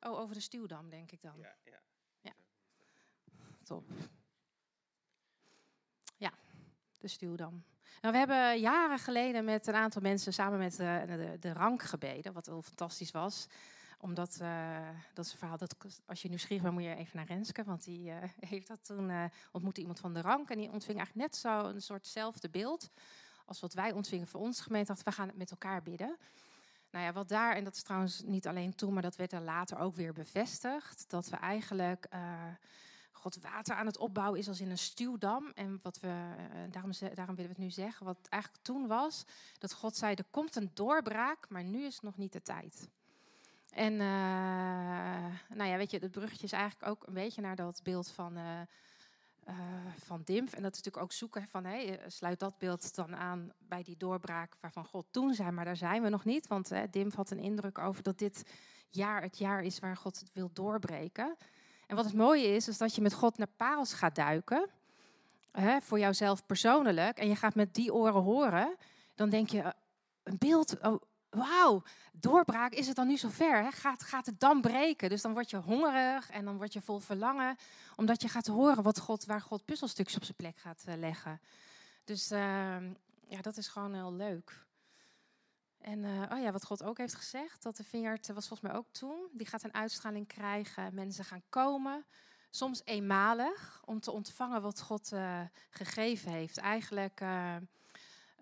Oh, 0.00 0.18
over 0.18 0.34
de 0.34 0.40
stuwdam, 0.40 0.90
denk 0.90 1.12
ik 1.12 1.22
dan. 1.22 1.34
Ja, 1.36 1.54
ja. 1.64 1.80
ja. 2.20 2.32
Top. 3.62 3.90
Ja, 6.16 6.32
de 6.98 7.08
stuwdam. 7.08 7.64
Nou, 8.00 8.12
we 8.12 8.18
hebben 8.18 8.60
jaren 8.60 8.98
geleden 8.98 9.44
met 9.44 9.66
een 9.66 9.74
aantal 9.74 10.02
mensen 10.02 10.32
samen 10.32 10.58
met 10.58 10.76
de, 10.76 11.04
de, 11.06 11.36
de 11.40 11.52
rank 11.52 11.82
gebeden, 11.82 12.32
wat 12.32 12.46
heel 12.46 12.62
fantastisch 12.62 13.10
was 13.10 13.48
omdat, 14.00 14.38
uh, 14.42 14.88
dat 15.14 15.34
verhaal, 15.34 15.56
dat, 15.56 15.76
als 16.06 16.22
je 16.22 16.28
nieuwsgierig 16.28 16.62
bent, 16.62 16.74
moet 16.74 16.84
je 16.84 16.94
even 16.94 17.16
naar 17.16 17.26
Renske. 17.26 17.64
Want 17.64 17.84
die 17.84 18.10
uh, 18.10 18.16
heeft 18.50 18.68
dat 18.68 18.84
toen, 18.84 19.08
uh, 19.08 19.24
ontmoette 19.52 19.80
iemand 19.80 20.00
van 20.00 20.12
de 20.12 20.20
rank. 20.20 20.50
En 20.50 20.58
die 20.58 20.70
ontving 20.70 20.98
eigenlijk 20.98 21.28
net 21.28 21.40
zo 21.40 21.68
een 21.68 21.82
soortzelfde 21.82 22.48
beeld 22.48 22.90
als 23.44 23.60
wat 23.60 23.72
wij 23.74 23.92
ontvingen 23.92 24.26
voor 24.26 24.40
ons 24.40 24.60
gemeente. 24.60 24.92
Dacht, 24.92 25.04
we 25.04 25.12
gaan 25.12 25.28
het 25.28 25.36
met 25.36 25.50
elkaar 25.50 25.82
bidden. 25.82 26.16
Nou 26.90 27.04
ja, 27.04 27.12
wat 27.12 27.28
daar, 27.28 27.54
en 27.54 27.64
dat 27.64 27.74
is 27.74 27.82
trouwens 27.82 28.22
niet 28.22 28.46
alleen 28.46 28.74
toen, 28.74 28.92
maar 28.92 29.02
dat 29.02 29.16
werd 29.16 29.32
er 29.32 29.40
later 29.40 29.78
ook 29.78 29.94
weer 29.94 30.12
bevestigd. 30.12 31.10
Dat 31.10 31.28
we 31.28 31.36
eigenlijk 31.36 32.08
God 33.12 33.38
water 33.40 33.74
aan 33.74 33.86
het 33.86 33.98
opbouwen 33.98 34.38
is 34.38 34.48
als 34.48 34.60
in 34.60 34.70
een 34.70 34.78
stuwdam. 34.78 35.52
En 35.54 35.78
wat 35.82 36.00
we, 36.00 36.34
daarom, 36.70 36.92
daarom 37.14 37.34
willen 37.34 37.50
we 37.50 37.56
het 37.56 37.58
nu 37.58 37.70
zeggen, 37.70 38.06
wat 38.06 38.26
eigenlijk 38.28 38.64
toen 38.64 38.86
was, 38.86 39.24
dat 39.58 39.72
God 39.72 39.96
zei, 39.96 40.14
er 40.14 40.24
komt 40.30 40.56
een 40.56 40.70
doorbraak, 40.74 41.48
maar 41.48 41.64
nu 41.64 41.84
is 41.84 42.00
nog 42.00 42.16
niet 42.16 42.32
de 42.32 42.42
tijd. 42.42 42.88
En 43.74 43.92
uh, 43.92 43.98
nou 45.54 45.70
ja, 45.70 45.76
weet 45.76 45.90
je, 45.90 45.98
het 45.98 46.10
bruggetje 46.10 46.44
is 46.44 46.52
eigenlijk 46.52 46.90
ook 46.90 47.06
een 47.06 47.14
beetje 47.14 47.40
naar 47.40 47.56
dat 47.56 47.80
beeld 47.82 48.10
van, 48.10 48.36
uh, 48.36 49.54
van 49.96 50.22
Dimf. 50.24 50.52
En 50.52 50.62
dat 50.62 50.72
is 50.72 50.76
natuurlijk 50.76 51.04
ook 51.04 51.12
zoeken 51.12 51.48
van, 51.48 51.64
hey, 51.64 52.00
sluit 52.06 52.38
dat 52.38 52.58
beeld 52.58 52.94
dan 52.94 53.16
aan 53.16 53.52
bij 53.58 53.82
die 53.82 53.96
doorbraak 53.96 54.54
waarvan 54.60 54.84
God 54.84 55.06
toen 55.10 55.34
zei, 55.34 55.50
maar 55.50 55.64
daar 55.64 55.76
zijn 55.76 56.02
we 56.02 56.08
nog 56.08 56.24
niet. 56.24 56.46
Want 56.46 56.72
uh, 56.72 56.80
Dimf 56.90 57.14
had 57.14 57.30
een 57.30 57.38
indruk 57.38 57.78
over 57.78 58.02
dat 58.02 58.18
dit 58.18 58.50
jaar 58.88 59.22
het 59.22 59.38
jaar 59.38 59.62
is 59.62 59.78
waar 59.78 59.96
God 59.96 60.18
het 60.18 60.32
wil 60.32 60.50
doorbreken. 60.52 61.36
En 61.86 61.96
wat 61.96 62.04
het 62.04 62.14
mooie 62.14 62.46
is, 62.46 62.68
is 62.68 62.78
dat 62.78 62.94
je 62.94 63.02
met 63.02 63.14
God 63.14 63.38
naar 63.38 63.48
parels 63.56 63.92
gaat 63.92 64.14
duiken, 64.14 64.68
hè, 65.52 65.80
voor 65.80 65.98
jouzelf 65.98 66.46
persoonlijk, 66.46 67.18
en 67.18 67.28
je 67.28 67.36
gaat 67.36 67.54
met 67.54 67.74
die 67.74 67.94
oren 67.94 68.22
horen, 68.22 68.76
dan 69.14 69.30
denk 69.30 69.48
je, 69.48 69.74
een 70.22 70.38
beeld, 70.38 70.80
oh, 70.80 71.02
wauw, 71.30 71.82
doorbraak, 72.12 72.72
is 72.72 72.86
het 72.86 72.96
dan 72.96 73.06
nu 73.06 73.16
zover? 73.16 73.62
Hè? 73.62 73.70
Gaat, 73.70 74.02
gaat 74.02 74.26
het 74.26 74.40
dan 74.40 74.60
breken? 74.60 75.08
Dus 75.08 75.22
dan 75.22 75.32
word 75.32 75.50
je 75.50 75.56
hongerig 75.56 76.30
en 76.30 76.44
dan 76.44 76.56
word 76.56 76.72
je 76.72 76.80
vol 76.80 76.98
verlangen, 76.98 77.56
omdat 77.96 78.22
je 78.22 78.28
gaat 78.28 78.46
horen 78.46 78.82
wat 78.82 78.98
God, 78.98 79.24
waar 79.24 79.40
God 79.40 79.64
puzzelstukjes 79.64 80.16
op 80.16 80.24
zijn 80.24 80.36
plek 80.36 80.58
gaat 80.58 80.84
uh, 80.88 80.94
leggen. 80.96 81.40
Dus 82.04 82.32
uh, 82.32 82.38
ja, 83.28 83.40
dat 83.40 83.56
is 83.56 83.68
gewoon 83.68 83.94
heel 83.94 84.12
leuk. 84.12 84.66
En 85.78 85.98
uh, 85.98 86.22
oh 86.32 86.40
ja, 86.40 86.52
wat 86.52 86.64
God 86.64 86.82
ook 86.82 86.98
heeft 86.98 87.14
gezegd, 87.14 87.62
dat 87.62 87.76
de 87.76 87.84
vinger, 87.84 88.18
was 88.34 88.48
volgens 88.48 88.60
mij 88.60 88.78
ook 88.78 88.88
toen, 88.90 89.28
die 89.32 89.46
gaat 89.46 89.62
een 89.62 89.74
uitstraling 89.74 90.26
krijgen, 90.26 90.94
mensen 90.94 91.24
gaan 91.24 91.42
komen, 91.48 92.04
soms 92.50 92.82
eenmalig, 92.84 93.82
om 93.84 94.00
te 94.00 94.10
ontvangen 94.10 94.62
wat 94.62 94.80
God 94.80 95.12
gegeven 95.70 96.30
heeft. 96.30 96.56
Eigenlijk 96.56 97.20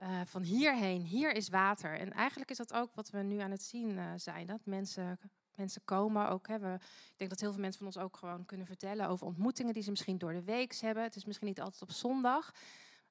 uh, 0.02 0.20
van 0.24 0.42
hierheen, 0.42 1.02
hier 1.02 1.32
is 1.32 1.48
water. 1.48 1.98
En 1.98 2.12
eigenlijk 2.12 2.50
is 2.50 2.56
dat 2.56 2.72
ook 2.72 2.94
wat 2.94 3.10
we 3.10 3.18
nu 3.18 3.38
aan 3.38 3.50
het 3.50 3.62
zien 3.62 3.90
uh, 3.90 4.12
zijn. 4.16 4.46
Dat 4.46 4.60
mensen, 4.64 5.18
mensen 5.54 5.84
komen 5.84 6.28
ook. 6.28 6.48
Hè, 6.48 6.58
we, 6.58 6.74
ik 6.82 7.14
denk 7.16 7.30
dat 7.30 7.40
heel 7.40 7.52
veel 7.52 7.60
mensen 7.60 7.78
van 7.78 7.86
ons 7.86 7.98
ook 7.98 8.16
gewoon 8.16 8.44
kunnen 8.44 8.66
vertellen 8.66 9.08
over 9.08 9.26
ontmoetingen 9.26 9.72
die 9.72 9.82
ze 9.82 9.90
misschien 9.90 10.18
door 10.18 10.32
de 10.32 10.42
week 10.42 10.74
hebben. 10.74 11.02
Het 11.02 11.16
is 11.16 11.24
misschien 11.24 11.46
niet 11.48 11.60
altijd 11.60 11.82
op 11.82 11.90
zondag. 11.90 12.54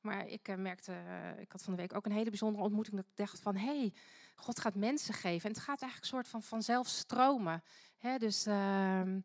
Maar 0.02 0.28
ik 0.28 0.48
uh, 0.48 0.56
merkte, 0.56 0.94
ik 1.40 1.52
had 1.52 1.64
van 1.64 1.76
de 1.76 1.82
week 1.82 1.96
ook 1.96 2.06
een 2.06 2.12
hele 2.12 2.30
bijzondere 2.30 2.64
ontmoeting. 2.64 2.96
Dat 2.96 3.06
ik 3.06 3.16
dacht 3.16 3.40
van, 3.40 3.56
hé, 3.56 3.78
hey, 3.78 3.94
God 4.36 4.60
gaat 4.60 4.76
mensen 4.76 5.14
geven. 5.14 5.50
En 5.50 5.56
het 5.56 5.64
gaat 5.64 5.82
eigenlijk 5.82 6.02
een 6.02 6.18
soort 6.18 6.28
van 6.28 6.42
vanzelf 6.42 6.88
stromen. 6.88 7.64
Hè, 7.98 8.18
dus 8.18 8.46
ehm, 8.46 9.20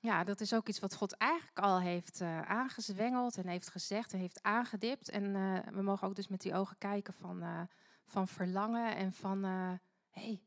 ja, 0.00 0.24
dat 0.24 0.40
is 0.40 0.54
ook 0.54 0.68
iets 0.68 0.78
wat 0.78 0.94
God 0.94 1.12
eigenlijk 1.12 1.58
al 1.58 1.80
heeft 1.80 2.20
uh, 2.20 2.40
aangezwengeld 2.40 3.36
en 3.36 3.46
heeft 3.48 3.70
gezegd 3.70 4.12
en 4.12 4.18
heeft 4.18 4.42
aangedipt. 4.42 5.08
En 5.08 5.24
uh, 5.24 5.58
we 5.72 5.82
mogen 5.82 6.08
ook 6.08 6.16
dus 6.16 6.28
met 6.28 6.40
die 6.40 6.54
ogen 6.54 6.78
kijken 6.78 7.14
van, 7.14 7.42
uh, 7.42 7.60
van 8.04 8.28
verlangen 8.28 8.96
en 8.96 9.12
van, 9.12 9.44
hé, 9.44 9.78
hey, 10.10 10.42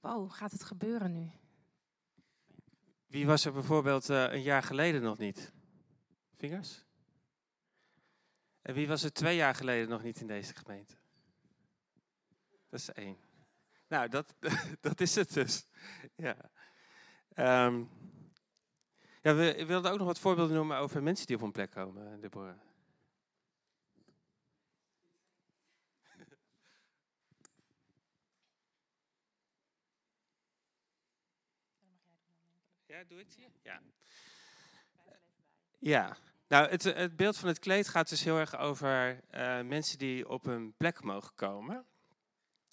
wow, 0.00 0.32
gaat 0.32 0.52
het 0.52 0.64
gebeuren 0.64 1.12
nu? 1.12 1.30
Wie 3.06 3.26
was 3.26 3.44
er 3.44 3.52
bijvoorbeeld 3.52 4.08
een 4.08 4.42
jaar 4.42 4.62
geleden 4.62 5.02
nog 5.02 5.18
niet? 5.18 5.52
Vingers? 6.36 6.84
En 8.62 8.74
wie 8.74 8.88
was 8.88 9.02
er 9.02 9.12
twee 9.12 9.36
jaar 9.36 9.54
geleden 9.54 9.88
nog 9.88 10.02
niet 10.02 10.20
in 10.20 10.26
deze 10.26 10.54
gemeente? 10.54 10.94
Dat 12.68 12.80
is 12.80 12.92
één. 12.92 13.16
Nou, 13.88 14.08
dat, 14.08 14.34
dat 14.80 15.00
is 15.00 15.14
het 15.14 15.32
dus. 15.32 15.66
Ja. 16.14 16.36
Um, 17.66 17.90
ja, 19.26 19.34
we 19.34 19.66
wilden 19.66 19.92
ook 19.92 19.98
nog 19.98 20.06
wat 20.06 20.18
voorbeelden 20.18 20.56
noemen 20.56 20.78
over 20.78 21.02
mensen 21.02 21.26
die 21.26 21.36
op 21.36 21.42
een 21.42 21.52
plek 21.52 21.70
komen, 21.70 22.20
Deborah. 22.20 22.58
Ja, 32.86 33.04
doe 33.04 33.18
het 33.18 33.34
hier? 33.34 33.50
Ja. 33.62 33.82
Ja, 35.78 36.16
nou, 36.48 36.68
het, 36.68 36.82
het, 36.82 37.16
beeld 37.16 37.36
van 37.36 37.48
het 37.48 37.58
kleed 37.58 37.88
gaat 37.88 38.08
dus 38.08 38.24
heel 38.24 38.38
erg 38.38 38.56
over 38.56 39.20
uh, 39.34 39.60
mensen 39.60 39.98
die 39.98 40.28
op 40.28 40.46
een 40.46 40.74
plek 40.76 41.02
mogen 41.02 41.34
komen. 41.34 41.86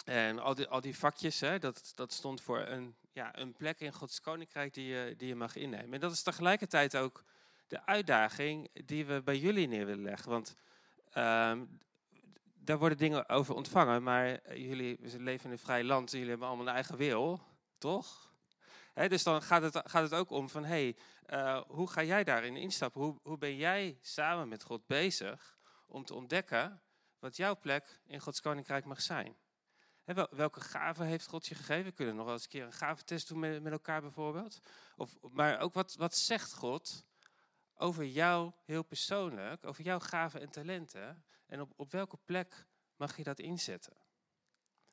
En 0.06 0.40
al 0.40 0.56
die, 0.56 0.68
al 0.68 0.82
die 0.82 0.98
vakjes, 0.98 1.40
hè, 1.40 1.60
dat, 1.60 1.92
dat 1.96 2.14
stond 2.14 2.42
voor 2.42 2.60
een, 2.60 2.96
ja, 3.14 3.40
een 3.40 3.54
plek 3.54 3.80
in 3.80 3.94
Gods 3.94 4.22
koninkrijk 4.22 4.74
die 4.74 4.86
je, 4.86 5.14
die 5.18 5.28
je 5.28 5.36
mag 5.36 5.56
innemen. 5.56 5.94
En 5.94 6.00
dat 6.00 6.12
is 6.12 6.24
tegelijkertijd 6.24 6.98
ook 6.98 7.24
de 7.68 7.86
uitdaging 7.86 8.70
die 8.86 9.06
we 9.06 9.22
bij 9.22 9.38
jullie 9.38 9.68
neer 9.68 9.86
willen 9.86 10.04
leggen. 10.04 10.30
Want 10.30 10.56
ehm, 11.12 11.66
daar 12.54 12.78
worden 12.78 12.98
dingen 12.98 13.30
over 13.30 13.56
ontvangen, 13.56 14.04
maar 14.04 14.56
jullie 14.58 15.00
leven 15.02 15.46
in 15.46 15.52
een 15.52 15.60
vrij 15.60 15.84
land 15.84 16.12
en 16.12 16.14
jullie 16.14 16.30
hebben 16.30 16.48
allemaal 16.48 16.68
een 16.68 16.74
eigen 16.74 16.98
wil, 16.98 17.42
toch? 17.78 18.32
dus 18.94 19.24
dan 19.24 19.42
gaat 19.42 19.62
het, 19.62 19.82
gaat 19.86 20.04
het 20.04 20.14
ook 20.14 20.30
om 20.30 20.50
van, 20.50 20.66
hey, 20.66 20.96
uh, 21.30 21.62
hoe 21.68 21.90
ga 21.90 22.04
jij 22.04 22.24
daarin 22.24 22.56
instappen? 22.56 23.02
Hoe, 23.02 23.20
hoe 23.24 23.38
ben 23.38 23.56
jij 23.56 23.98
samen 24.02 24.48
met 24.48 24.64
God 24.64 24.88
bezig 24.88 25.58
om 25.88 26.06
te 26.06 26.14
ontdekken 26.14 26.82
wat 27.20 27.36
jouw 27.36 27.60
plek 27.60 28.02
in 28.06 28.20
Gods 28.20 28.42
koninkrijk 28.42 28.86
mag 28.86 29.02
zijn? 29.02 29.36
Welke 30.30 30.62
gaven 30.62 31.06
heeft 31.06 31.28
God 31.28 31.48
je 31.48 31.56
gegeven? 31.56 31.86
We 31.86 31.92
kunnen 31.92 32.16
nog 32.16 32.26
wel 32.26 32.34
eens 32.34 32.44
een 32.44 32.50
keer 32.50 32.66
een 32.66 32.74
gaventest 32.74 33.28
doen 33.28 33.40
met, 33.40 33.64
met 33.64 33.72
elkaar 33.72 34.02
bijvoorbeeld. 34.02 34.60
Of, 34.96 35.18
maar 35.32 35.60
ook 35.60 35.74
wat, 35.74 35.96
wat 35.96 36.16
zegt 36.16 36.54
God 36.54 37.06
over 37.74 38.06
jou 38.06 38.52
heel 38.66 38.84
persoonlijk, 38.84 39.66
over 39.66 39.84
jouw 39.84 40.00
gaven 40.00 40.42
en 40.42 40.50
talenten? 40.50 41.24
En 41.46 41.62
op, 41.62 41.74
op 41.76 41.92
welke 41.92 42.18
plek 42.26 42.66
mag 42.96 43.18
je 43.18 43.24
dat 43.24 43.40
inzetten? 43.40 43.98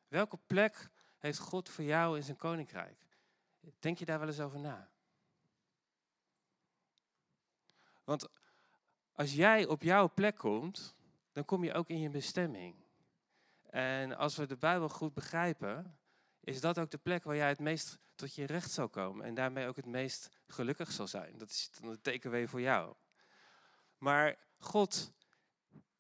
Welke 0.09 0.39
plek 0.47 0.91
heeft 1.19 1.39
God 1.39 1.69
voor 1.69 1.85
jou 1.85 2.17
in 2.17 2.23
zijn 2.23 2.37
koninkrijk? 2.37 3.07
Denk 3.79 3.99
je 3.99 4.05
daar 4.05 4.19
wel 4.19 4.29
eens 4.29 4.41
over 4.41 4.61
na? 4.61 4.91
Want 8.05 8.29
als 9.13 9.33
jij 9.35 9.67
op 9.67 9.83
jouw 9.83 10.11
plek 10.15 10.37
komt, 10.37 10.95
dan 11.33 11.45
kom 11.45 11.65
je 11.65 11.73
ook 11.73 11.89
in 11.89 12.01
je 12.01 12.11
bestemming. 12.11 12.75
En 13.71 14.17
als 14.17 14.37
we 14.37 14.47
de 14.47 14.57
Bijbel 14.57 14.89
goed 14.89 15.15
begrijpen, 15.15 15.99
is 16.41 16.61
dat 16.61 16.79
ook 16.79 16.91
de 16.91 16.99
plek 16.99 17.25
waar 17.25 17.37
jij 17.37 17.49
het 17.49 17.59
meest 17.59 17.99
tot 18.15 18.35
je 18.35 18.47
recht 18.47 18.71
zal 18.71 18.89
komen. 18.89 19.25
En 19.25 19.35
daarmee 19.35 19.67
ook 19.67 19.77
het 19.77 19.87
meest 19.87 20.29
gelukkig 20.47 20.93
zal 20.93 21.07
zijn. 21.07 21.39
Dat 21.39 21.51
is 21.51 21.71
teken 22.03 22.31
weer 22.31 22.49
voor 22.49 22.61
jou. 22.61 22.95
Maar 23.99 24.37
God 24.59 25.13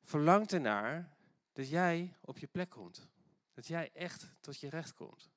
verlangt 0.03 0.53
ernaar 0.53 1.17
dat 1.53 1.69
jij 1.69 2.17
op 2.21 2.39
je 2.39 2.47
plek 2.47 2.71
komt. 2.71 3.09
Dat 3.55 3.67
jij 3.67 3.91
echt 3.93 4.31
tot 4.41 4.61
je 4.61 4.69
recht 4.69 4.93
komt. 4.93 5.31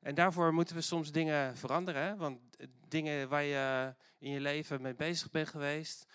En 0.00 0.14
daarvoor 0.14 0.54
moeten 0.54 0.76
we 0.76 0.80
soms 0.80 1.12
dingen 1.12 1.56
veranderen. 1.56 2.02
Hè? 2.02 2.16
Want 2.16 2.40
dingen 2.88 3.28
waar 3.28 3.42
je 3.42 3.94
in 4.18 4.30
je 4.30 4.40
leven 4.40 4.82
mee 4.82 4.94
bezig 4.94 5.30
bent 5.30 5.48
geweest, 5.48 6.06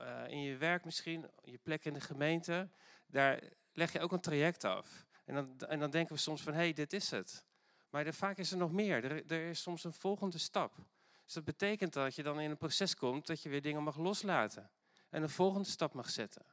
uh, 0.00 0.22
in 0.28 0.42
je 0.42 0.56
werk 0.56 0.84
misschien, 0.84 1.30
je 1.42 1.58
plek 1.58 1.84
in 1.84 1.92
de 1.92 2.00
gemeente, 2.00 2.70
daar 3.06 3.42
leg 3.72 3.92
je 3.92 4.00
ook 4.00 4.12
een 4.12 4.20
traject 4.20 4.64
af. 4.64 5.06
En 5.24 5.34
dan, 5.34 5.58
en 5.68 5.78
dan 5.78 5.90
denken 5.90 6.14
we 6.14 6.20
soms 6.20 6.42
van, 6.42 6.52
hé, 6.52 6.58
hey, 6.58 6.72
dit 6.72 6.92
is 6.92 7.10
het. 7.10 7.44
Maar 7.90 8.14
vaak 8.14 8.38
is 8.38 8.50
er 8.50 8.56
nog 8.56 8.72
meer. 8.72 9.04
Er, 9.04 9.32
er 9.32 9.48
is 9.48 9.62
soms 9.62 9.84
een 9.84 9.92
volgende 9.92 10.38
stap. 10.38 10.76
Dus 11.24 11.34
dat 11.34 11.44
betekent 11.44 11.92
dat 11.92 12.14
je 12.14 12.22
dan 12.22 12.40
in 12.40 12.50
een 12.50 12.56
proces 12.56 12.94
komt 12.94 13.26
dat 13.26 13.42
je 13.42 13.48
weer 13.48 13.62
dingen 13.62 13.82
mag 13.82 13.96
loslaten. 13.96 14.70
En 15.08 15.22
een 15.22 15.30
volgende 15.30 15.68
stap 15.68 15.94
mag 15.94 16.10
zetten. 16.10 16.44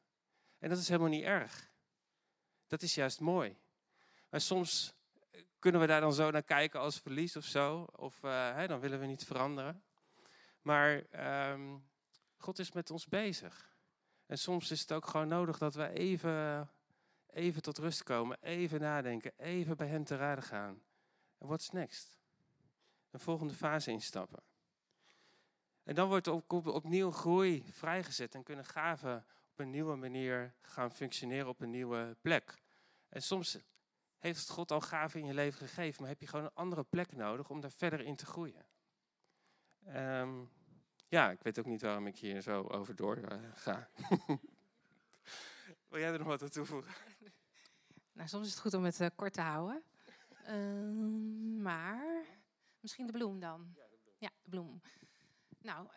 En 0.58 0.70
dat 0.70 0.78
is 0.78 0.88
helemaal 0.88 1.10
niet 1.10 1.24
erg. 1.24 1.72
Dat 2.68 2.82
is 2.82 2.96
juist 2.96 3.20
mooi. 3.20 3.58
Maar 4.30 4.42
soms 4.42 4.94
kunnen 5.60 5.82
we 5.82 5.88
daar 5.88 6.02
dan 6.02 6.14
zo 6.14 6.32
naar 6.32 6.44
kijken 6.44 6.80
als 6.80 7.00
verlies 7.00 7.36
of 7.36 7.46
zo. 7.46 7.88
Of 7.96 8.22
hè, 8.22 8.68
dan 8.68 8.80
willen 8.80 9.00
we 9.00 9.06
niet 9.06 9.26
veranderen. 9.26 9.84
Maar 10.62 11.04
um, 11.52 11.90
God 12.38 12.60
is 12.60 12.72
met 12.72 12.92
ons 12.92 13.08
bezig. 13.08 13.70
En 14.26 14.38
soms 14.38 14.72
is 14.72 14.82
het 14.82 14.92
ook 14.92 15.08
gewoon 15.08 15.28
nodig 15.28 15.58
dat 15.58 15.76
we 15.76 15.90
even, 15.90 16.70
even 17.32 17.62
tot 17.62 17.78
rust 17.78 18.04
komen. 18.04 18.38
Even 18.42 18.80
nadenken. 18.80 19.32
Even 19.38 19.78
bij 19.78 19.88
hem 19.88 20.04
te 20.04 20.16
raden 20.16 20.44
gaan. 20.44 20.82
En 21.38 21.48
what's 21.48 21.70
next? 21.70 22.20
Een 23.12 23.20
volgende 23.20 23.54
fase 23.54 23.92
instappen. 23.92 24.44
En 25.84 25.96
dan 25.96 26.08
wordt 26.08 26.28
op, 26.28 26.52
op, 26.52 26.68
opnieuw 26.68 27.12
groei 27.12 27.64
vrijgezet 27.72 28.36
en 28.36 28.44
kunnen 28.44 28.66
gaven 28.66 29.26
op 29.52 29.60
een 29.60 29.70
nieuwe 29.70 29.96
manier 29.96 30.54
gaan 30.62 30.92
functioneren 30.92 31.48
op 31.48 31.62
een 31.62 31.70
nieuwe 31.70 32.18
plek. 32.22 32.62
En 33.10 33.22
soms 33.22 33.58
heeft 34.18 34.50
God 34.50 34.72
al 34.72 34.82
gaven 34.82 35.20
in 35.20 35.26
je 35.26 35.34
leven 35.34 35.68
gegeven, 35.68 36.02
maar 36.02 36.10
heb 36.10 36.20
je 36.22 36.28
gewoon 36.28 36.46
een 36.46 36.54
andere 36.54 36.84
plek 36.84 37.16
nodig 37.16 37.50
om 37.50 37.62
daar 37.62 37.72
verder 37.72 38.02
in 38.02 38.16
te 38.16 38.26
groeien. 38.26 38.66
Um, 39.96 40.50
ja, 41.08 41.32
ik 41.32 41.42
weet 41.42 41.60
ook 41.60 41.66
niet 41.66 41.82
waarom 41.82 42.08
ik 42.08 42.18
hier 42.18 42.42
zo 42.42 42.62
over 42.62 42.96
door 42.96 43.18
ga. 43.54 43.90
Wil 45.88 46.00
jij 46.00 46.12
er 46.12 46.18
nog 46.18 46.28
wat 46.28 46.42
aan 46.42 46.50
toevoegen? 46.50 46.94
Nou, 48.20 48.32
soms 48.32 48.46
is 48.46 48.52
het 48.52 48.62
goed 48.62 48.74
om 48.74 48.84
het 48.84 49.00
uh, 49.00 49.08
kort 49.16 49.34
te 49.34 49.42
houden. 49.42 49.84
Uh, 50.50 51.62
maar 51.62 52.26
misschien 52.80 53.06
de 53.06 53.12
bloem 53.12 53.40
dan. 53.40 53.74
Ja, 53.76 53.84
de 53.84 53.98
bloem. 54.00 54.18
Ja, 54.18 54.30
de 54.44 54.50
bloem. 54.50 54.82
Nou, 55.62 55.88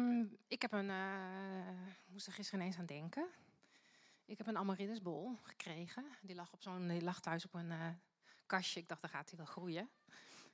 um, 0.00 0.36
ik 0.48 0.62
heb 0.62 0.72
een. 0.72 0.88
Uh, 0.88 1.68
moest 2.06 2.26
er 2.26 2.32
gisteren 2.32 2.60
ineens 2.60 2.78
aan 2.78 2.86
denken. 2.86 3.26
Ik 4.24 4.38
heb 4.38 4.46
een 4.46 4.56
amaryllisbol 4.56 5.38
gekregen. 5.42 6.04
Die 6.22 6.36
lag, 6.36 6.52
op 6.52 6.62
zo'n, 6.62 6.88
die 6.88 7.02
lag 7.02 7.20
thuis 7.20 7.44
op 7.44 7.54
een 7.54 7.70
uh, 7.70 7.86
kastje. 8.46 8.80
Ik 8.80 8.88
dacht, 8.88 9.00
dan 9.00 9.10
gaat 9.10 9.28
hij 9.28 9.38
wel 9.38 9.46
groeien. 9.46 9.88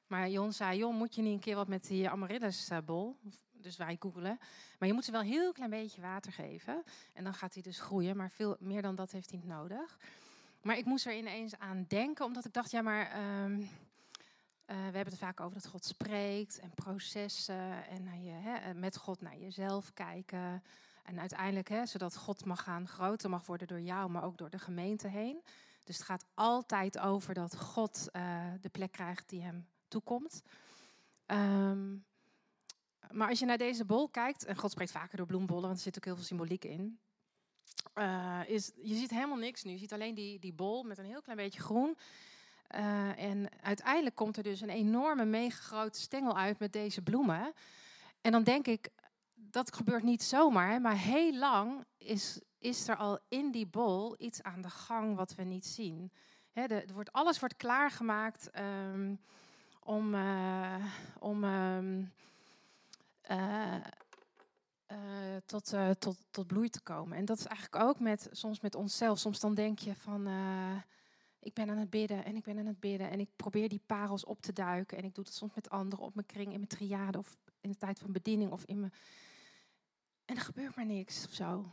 Maar 0.06 0.28
Jon 0.28 0.52
zei, 0.52 0.78
Jon, 0.78 0.96
moet 0.96 1.14
je 1.14 1.22
niet 1.22 1.32
een 1.32 1.40
keer 1.40 1.56
wat 1.56 1.68
met 1.68 1.86
die 1.86 2.10
amaryllisbol? 2.10 3.16
Dus 3.52 3.76
wij 3.76 3.96
googelen. 3.98 4.38
Maar 4.78 4.88
je 4.88 4.94
moet 4.94 5.04
ze 5.04 5.10
wel 5.10 5.20
een 5.20 5.26
heel 5.26 5.52
klein 5.52 5.70
beetje 5.70 6.00
water 6.00 6.32
geven. 6.32 6.84
En 7.12 7.24
dan 7.24 7.34
gaat 7.34 7.54
hij 7.54 7.62
dus 7.62 7.80
groeien. 7.80 8.16
Maar 8.16 8.30
veel 8.30 8.56
meer 8.58 8.82
dan 8.82 8.94
dat 8.94 9.10
heeft 9.10 9.30
hij 9.30 9.38
niet 9.38 9.48
nodig. 9.48 9.98
Maar 10.66 10.78
ik 10.78 10.84
moest 10.84 11.06
er 11.06 11.16
ineens 11.16 11.58
aan 11.58 11.84
denken, 11.88 12.24
omdat 12.24 12.44
ik 12.44 12.52
dacht, 12.52 12.70
ja, 12.70 12.82
maar... 12.82 13.42
Um, 13.44 13.60
uh, 13.60 13.68
we 14.66 14.82
hebben 14.82 15.04
het 15.06 15.18
vaak 15.18 15.40
over 15.40 15.54
dat 15.54 15.70
God 15.70 15.84
spreekt 15.84 16.58
en 16.58 16.70
processen 16.74 17.86
en 17.88 18.02
naar 18.02 18.18
je, 18.18 18.30
hè, 18.30 18.74
met 18.74 18.96
God 18.96 19.20
naar 19.20 19.36
jezelf 19.36 19.92
kijken. 19.92 20.62
En 21.04 21.20
uiteindelijk, 21.20 21.68
hè, 21.68 21.86
zodat 21.86 22.16
God 22.16 22.44
mag 22.44 22.62
gaan, 22.62 22.88
groter 22.88 23.30
mag 23.30 23.46
worden 23.46 23.66
door 23.66 23.80
jou, 23.80 24.10
maar 24.10 24.24
ook 24.24 24.38
door 24.38 24.50
de 24.50 24.58
gemeente 24.58 25.08
heen. 25.08 25.42
Dus 25.84 25.96
het 25.96 26.06
gaat 26.06 26.24
altijd 26.34 26.98
over 26.98 27.34
dat 27.34 27.56
God 27.56 28.08
uh, 28.12 28.44
de 28.60 28.68
plek 28.68 28.92
krijgt 28.92 29.28
die 29.28 29.42
hem 29.42 29.66
toekomt. 29.88 30.42
Um, 31.26 32.04
maar 33.10 33.28
als 33.28 33.38
je 33.38 33.46
naar 33.46 33.58
deze 33.58 33.84
bol 33.84 34.08
kijkt, 34.08 34.44
en 34.44 34.56
God 34.56 34.70
spreekt 34.70 34.90
vaker 34.90 35.16
door 35.16 35.26
bloembollen, 35.26 35.62
want 35.62 35.76
er 35.76 35.82
zit 35.82 35.96
ook 35.96 36.04
heel 36.04 36.16
veel 36.16 36.24
symboliek 36.24 36.64
in. 36.64 36.98
Uh, 37.94 38.40
is, 38.46 38.72
je 38.82 38.94
ziet 38.94 39.10
helemaal 39.10 39.36
niks 39.36 39.62
nu. 39.62 39.70
Je 39.72 39.78
ziet 39.78 39.92
alleen 39.92 40.14
die, 40.14 40.38
die 40.38 40.52
bol 40.52 40.82
met 40.82 40.98
een 40.98 41.04
heel 41.04 41.22
klein 41.22 41.38
beetje 41.38 41.60
groen. 41.60 41.96
Uh, 42.74 43.18
en 43.18 43.48
uiteindelijk 43.60 44.14
komt 44.14 44.36
er 44.36 44.42
dus 44.42 44.60
een 44.60 44.68
enorme, 44.68 45.24
mega 45.24 45.62
grote 45.62 46.00
stengel 46.00 46.36
uit 46.36 46.58
met 46.58 46.72
deze 46.72 47.02
bloemen. 47.02 47.52
En 48.20 48.32
dan 48.32 48.42
denk 48.42 48.66
ik, 48.66 48.88
dat 49.34 49.74
gebeurt 49.74 50.02
niet 50.02 50.22
zomaar, 50.22 50.80
maar 50.80 50.96
heel 50.96 51.34
lang 51.34 51.84
is, 51.98 52.40
is 52.58 52.88
er 52.88 52.96
al 52.96 53.18
in 53.28 53.50
die 53.50 53.66
bol 53.66 54.14
iets 54.18 54.42
aan 54.42 54.60
de 54.60 54.70
gang 54.70 55.16
wat 55.16 55.34
we 55.34 55.42
niet 55.42 55.66
zien. 55.66 56.12
Er 56.52 56.84
wordt, 56.92 57.12
alles 57.12 57.38
wordt 57.38 57.56
klaargemaakt 57.56 58.50
um, 58.58 59.20
om, 59.82 60.14
uh, 60.14 60.84
om 61.18 61.44
um, 61.44 62.12
uh, 64.92 64.98
tot, 65.46 65.72
uh, 65.72 65.90
tot, 65.90 66.16
tot 66.30 66.46
bloei 66.46 66.68
te 66.68 66.80
komen. 66.80 67.18
En 67.18 67.24
dat 67.24 67.38
is 67.38 67.46
eigenlijk 67.46 67.84
ook 67.84 68.00
met, 68.00 68.28
soms 68.30 68.60
met 68.60 68.74
onszelf. 68.74 69.18
Soms 69.18 69.40
dan 69.40 69.54
denk 69.54 69.78
je 69.78 69.94
van, 69.94 70.28
ik 71.40 71.54
ben 71.54 71.70
aan 71.70 71.78
het 71.78 71.90
bidden 71.90 72.24
en 72.24 72.36
ik 72.36 72.44
ben 72.44 72.58
aan 72.58 72.66
het 72.66 72.80
bidden. 72.80 73.10
En 73.10 73.20
ik 73.20 73.28
probeer 73.36 73.68
die 73.68 73.82
parels 73.86 74.24
op 74.24 74.42
te 74.42 74.52
duiken. 74.52 74.98
En 74.98 75.04
ik 75.04 75.14
doe 75.14 75.24
het 75.24 75.34
soms 75.34 75.54
met 75.54 75.70
anderen 75.70 76.04
op 76.04 76.14
mijn 76.14 76.26
kring, 76.26 76.46
in 76.46 76.56
mijn 76.56 76.66
triade 76.66 77.18
of 77.18 77.36
in 77.60 77.70
de 77.70 77.76
tijd 77.76 77.98
van 77.98 78.12
bediening 78.12 78.52
of 78.52 78.64
in 78.64 78.80
mijn 78.80 78.92
en 80.26 80.36
er 80.36 80.42
gebeurt 80.42 80.76
maar 80.76 80.86
niks 80.86 81.24
of 81.26 81.32
zo. 81.32 81.72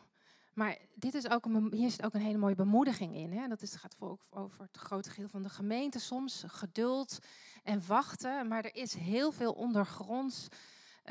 Maar 0.53 0.77
dit 0.95 1.13
is 1.13 1.29
ook 1.29 1.45
een, 1.45 1.73
hier 1.73 1.89
zit 1.89 2.03
ook 2.03 2.13
een 2.13 2.21
hele 2.21 2.37
mooie 2.37 2.55
bemoediging 2.55 3.15
in. 3.15 3.31
Hè? 3.31 3.47
Dat 3.47 3.61
is, 3.61 3.75
gaat 3.75 3.95
voor, 3.95 4.17
over 4.29 4.61
het 4.61 4.77
grote 4.77 5.09
geheel 5.09 5.29
van 5.29 5.41
de 5.41 5.49
gemeente 5.49 5.99
soms. 5.99 6.43
Geduld 6.47 7.19
en 7.63 7.87
wachten. 7.87 8.47
Maar 8.47 8.63
er 8.63 8.75
is 8.75 8.93
heel 8.93 9.31
veel 9.31 9.53
ondergronds. 9.53 10.47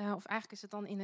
Uh, 0.01 0.13
of 0.15 0.25
eigenlijk 0.25 0.53
is 0.53 0.63
het 0.63 0.71
dan 0.71 0.87
in, 0.87 1.01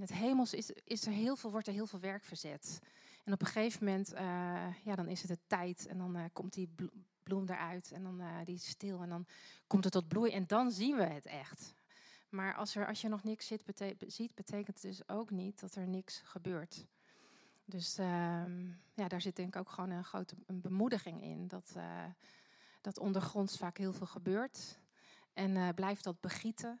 het, 0.00 0.12
hemels 0.12 0.54
is, 0.54 0.70
is 0.70 1.06
er 1.06 1.12
heel 1.12 1.36
veel, 1.36 1.50
wordt 1.50 1.66
er 1.66 1.72
heel 1.72 1.86
veel 1.86 2.00
werk 2.00 2.24
verzet. 2.24 2.80
En 3.24 3.32
op 3.32 3.40
een 3.40 3.46
gegeven 3.46 3.84
moment, 3.84 4.14
uh, 4.14 4.20
ja, 4.84 4.94
dan 4.94 5.08
is 5.08 5.20
het 5.20 5.30
de 5.30 5.38
tijd. 5.46 5.86
En 5.86 5.98
dan 5.98 6.30
komt 6.32 6.52
die 6.52 6.74
bloem 7.22 7.48
eruit. 7.48 7.92
En 7.92 8.02
dan 8.02 8.22
die 8.44 8.54
is 8.54 8.68
stil. 8.68 9.02
En 9.02 9.08
dan 9.08 9.26
komt 9.66 9.84
het 9.84 9.92
tot 9.92 10.08
bloei. 10.08 10.32
En 10.32 10.46
dan 10.46 10.70
zien 10.70 10.96
we 10.96 11.02
het 11.02 11.26
echt. 11.26 11.74
Maar 12.28 12.54
als, 12.54 12.76
er, 12.76 12.86
als 12.86 13.00
je 13.00 13.08
nog 13.08 13.24
niks 13.24 13.46
ziet, 13.46 13.64
betekent 14.34 14.66
het 14.66 14.80
dus 14.80 15.08
ook 15.08 15.30
niet 15.30 15.60
dat 15.60 15.74
er 15.74 15.88
niks 15.88 16.20
gebeurt. 16.24 16.86
Dus 17.64 17.98
uh, 17.98 18.06
ja, 18.94 19.08
daar 19.08 19.20
zit 19.20 19.36
denk 19.36 19.54
ik 19.54 19.60
ook 19.60 19.70
gewoon 19.70 19.90
een 19.90 20.04
grote 20.04 20.34
een 20.46 20.60
bemoediging 20.60 21.22
in. 21.22 21.48
Dat, 21.48 21.76
dat 22.80 22.98
ondergronds 22.98 23.58
vaak 23.58 23.78
heel 23.78 23.92
veel 23.92 24.06
gebeurt. 24.06 24.78
En 25.32 25.50
uh, 25.56 25.68
blijf 25.74 26.00
dat 26.00 26.20
begieten. 26.20 26.80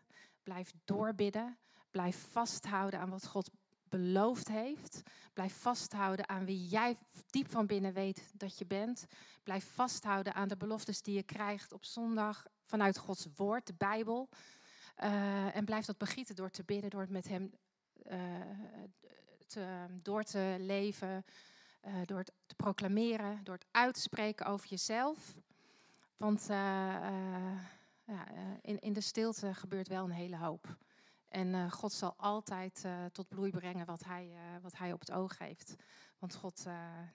Blijf 0.50 0.72
doorbidden. 0.84 1.58
Blijf 1.90 2.28
vasthouden 2.30 3.00
aan 3.00 3.10
wat 3.10 3.26
God 3.26 3.50
beloofd 3.88 4.48
heeft. 4.48 5.02
Blijf 5.32 5.54
vasthouden 5.54 6.28
aan 6.28 6.44
wie 6.44 6.66
jij 6.66 6.96
diep 7.26 7.50
van 7.50 7.66
binnen 7.66 7.92
weet 7.92 8.32
dat 8.34 8.58
je 8.58 8.66
bent. 8.66 9.06
Blijf 9.42 9.74
vasthouden 9.74 10.34
aan 10.34 10.48
de 10.48 10.56
beloftes 10.56 11.02
die 11.02 11.14
je 11.14 11.22
krijgt 11.22 11.72
op 11.72 11.84
zondag 11.84 12.46
vanuit 12.62 12.98
Gods 12.98 13.26
woord, 13.36 13.66
de 13.66 13.74
Bijbel. 13.78 14.28
Eh, 14.94 15.56
en 15.56 15.64
blijf 15.64 15.84
dat 15.84 15.98
begieten 15.98 16.34
door 16.34 16.50
te 16.50 16.64
bidden, 16.64 16.90
door 16.90 17.00
het 17.00 17.10
met 17.10 17.28
Hem 17.28 17.52
eh, 18.02 18.18
te, 19.46 19.86
door 20.02 20.22
te 20.22 20.56
leven, 20.58 21.24
uh, 21.86 21.94
door 22.04 22.18
het 22.18 22.32
te 22.46 22.54
proclameren, 22.54 23.44
door 23.44 23.54
het 23.54 23.66
uit 23.70 23.94
te 23.94 24.00
spreken 24.00 24.46
over 24.46 24.68
jezelf. 24.68 25.34
Want 26.16 26.48
ja, 28.10 28.26
in, 28.62 28.78
in 28.80 28.92
de 28.92 29.00
stilte 29.00 29.54
gebeurt 29.54 29.88
wel 29.88 30.04
een 30.04 30.10
hele 30.10 30.36
hoop. 30.36 30.76
En 31.28 31.70
God 31.70 31.92
zal 31.92 32.14
altijd 32.16 32.84
tot 33.12 33.28
bloei 33.28 33.50
brengen 33.50 33.86
wat 33.86 34.04
hij, 34.04 34.32
wat 34.62 34.76
hij 34.76 34.92
op 34.92 35.00
het 35.00 35.12
oog 35.12 35.38
heeft. 35.38 35.76
Want 36.18 36.34
God, 36.34 36.62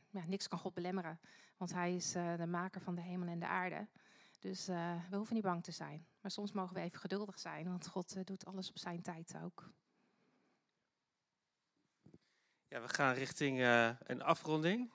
ja, 0.09 0.25
niks 0.25 0.47
kan 0.47 0.59
God 0.59 0.73
belemmeren. 0.73 1.19
Want 1.57 1.73
Hij 1.73 1.95
is 1.95 2.11
de 2.11 2.45
maker 2.47 2.81
van 2.81 2.95
de 2.95 3.01
hemel 3.01 3.27
en 3.27 3.39
de 3.39 3.47
aarde. 3.47 3.87
Dus 4.39 4.65
we 4.65 5.15
hoeven 5.15 5.35
niet 5.35 5.43
bang 5.43 5.63
te 5.63 5.71
zijn. 5.71 6.07
Maar 6.21 6.31
soms 6.31 6.51
mogen 6.51 6.75
we 6.75 6.81
even 6.81 6.99
geduldig 6.99 7.39
zijn, 7.39 7.67
want 7.67 7.87
God 7.87 8.25
doet 8.27 8.45
alles 8.45 8.69
op 8.69 8.77
zijn 8.77 9.01
tijd 9.01 9.35
ook. 9.43 9.71
Ja, 12.67 12.81
we 12.81 12.89
gaan 12.89 13.13
richting 13.13 13.59
een 13.99 14.21
afronding. 14.21 14.91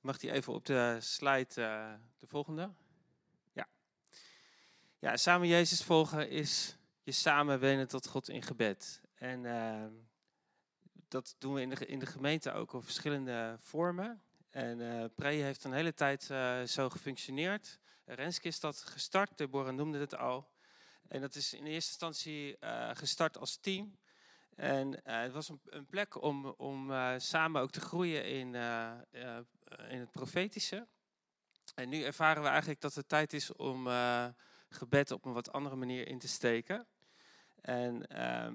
Mag 0.00 0.18
die 0.18 0.32
even 0.32 0.52
op 0.52 0.64
de 0.64 0.96
slide, 1.00 1.54
de 2.18 2.26
volgende? 2.26 2.70
Ja. 5.02 5.16
Samen 5.16 5.48
Jezus 5.48 5.82
volgen 5.82 6.30
is 6.30 6.76
je 7.02 7.12
samen 7.12 7.58
wenen 7.58 7.88
tot 7.88 8.06
God 8.06 8.28
in 8.28 8.42
gebed. 8.42 9.00
En 9.14 9.42
dat 11.08 11.34
doen 11.38 11.54
we 11.54 11.60
in 11.60 11.68
de, 11.68 11.86
in 11.86 11.98
de 11.98 12.06
gemeente 12.06 12.52
ook 12.52 12.72
op 12.72 12.84
verschillende 12.84 13.56
vormen. 13.58 14.22
En 14.50 14.78
uh, 14.78 15.04
heeft 15.16 15.64
een 15.64 15.72
hele 15.72 15.94
tijd 15.94 16.22
zo 16.70 16.88
gefunctioneerd. 16.88 17.78
Renske 18.04 18.48
is 18.48 18.60
dat 18.60 18.82
gestart, 18.82 19.38
Deborah 19.38 19.74
noemde 19.74 19.98
het 19.98 20.16
al. 20.16 20.50
En 21.08 21.20
dat 21.20 21.34
is 21.34 21.54
in 21.54 21.66
eerste 21.66 21.90
instantie 21.90 22.56
uh, 22.60 22.90
gestart 22.92 23.38
als 23.38 23.56
team. 23.56 23.98
En 24.54 25.00
het 25.04 25.32
was 25.32 25.48
een, 25.48 25.86
plek 25.86 26.22
om, 26.22 26.46
om 26.46 26.92
samen 27.16 27.62
ook 27.62 27.70
te 27.70 27.80
groeien 27.80 28.24
in, 28.24 28.54
in 29.88 30.00
het 30.00 30.10
profetische. 30.10 30.86
En 31.74 31.88
nu 31.88 32.02
ervaren 32.02 32.42
we 32.42 32.48
eigenlijk 32.48 32.80
dat 32.80 32.94
het 32.94 33.08
tijd 33.08 33.32
is 33.32 33.52
om 33.52 33.88
gebed 34.72 35.10
op 35.10 35.24
een 35.24 35.32
wat 35.32 35.52
andere 35.52 35.76
manier 35.76 36.08
in 36.08 36.18
te 36.18 36.28
steken. 36.28 36.86
En 37.60 37.98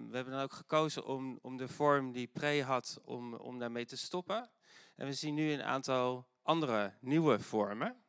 we 0.09 0.15
hebben 0.15 0.34
dan 0.34 0.41
ook 0.41 0.53
gekozen 0.53 1.05
om, 1.05 1.39
om 1.41 1.57
de 1.57 1.68
vorm 1.68 2.11
die 2.11 2.28
Pre 2.28 2.63
had, 2.63 2.99
om, 3.03 3.34
om 3.34 3.59
daarmee 3.59 3.86
te 3.86 3.97
stoppen. 3.97 4.49
En 4.95 5.05
we 5.05 5.13
zien 5.13 5.34
nu 5.34 5.51
een 5.51 5.63
aantal 5.63 6.28
andere 6.41 6.93
nieuwe 6.99 7.39
vormen. 7.39 8.03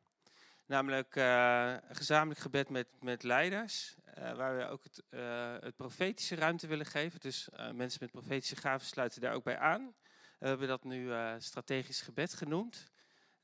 Namelijk 0.66 1.16
uh, 1.16 1.76
gezamenlijk 1.88 2.40
gebed 2.40 2.68
met, 2.68 2.88
met 3.00 3.22
leiders, 3.22 3.96
uh, 4.18 4.32
waar 4.32 4.56
we 4.56 4.66
ook 4.66 4.82
het, 4.82 5.02
uh, 5.11 5.54
het, 5.61 5.76
profetische 5.76 6.34
ruimte 6.34 6.66
willen 6.66 6.86
geven. 6.86 7.20
Dus 7.20 7.48
mensen 7.72 7.98
met 8.00 8.11
profetische 8.11 8.56
gaven 8.56 8.86
sluiten 8.86 9.20
daar 9.20 9.34
ook 9.34 9.44
bij 9.44 9.59
aan. 9.59 9.94
We 10.38 10.46
hebben 10.46 10.68
dat 10.68 10.84
nu 10.84 11.12
strategisch 11.38 12.00
gebed 12.00 12.34
genoemd. 12.34 12.90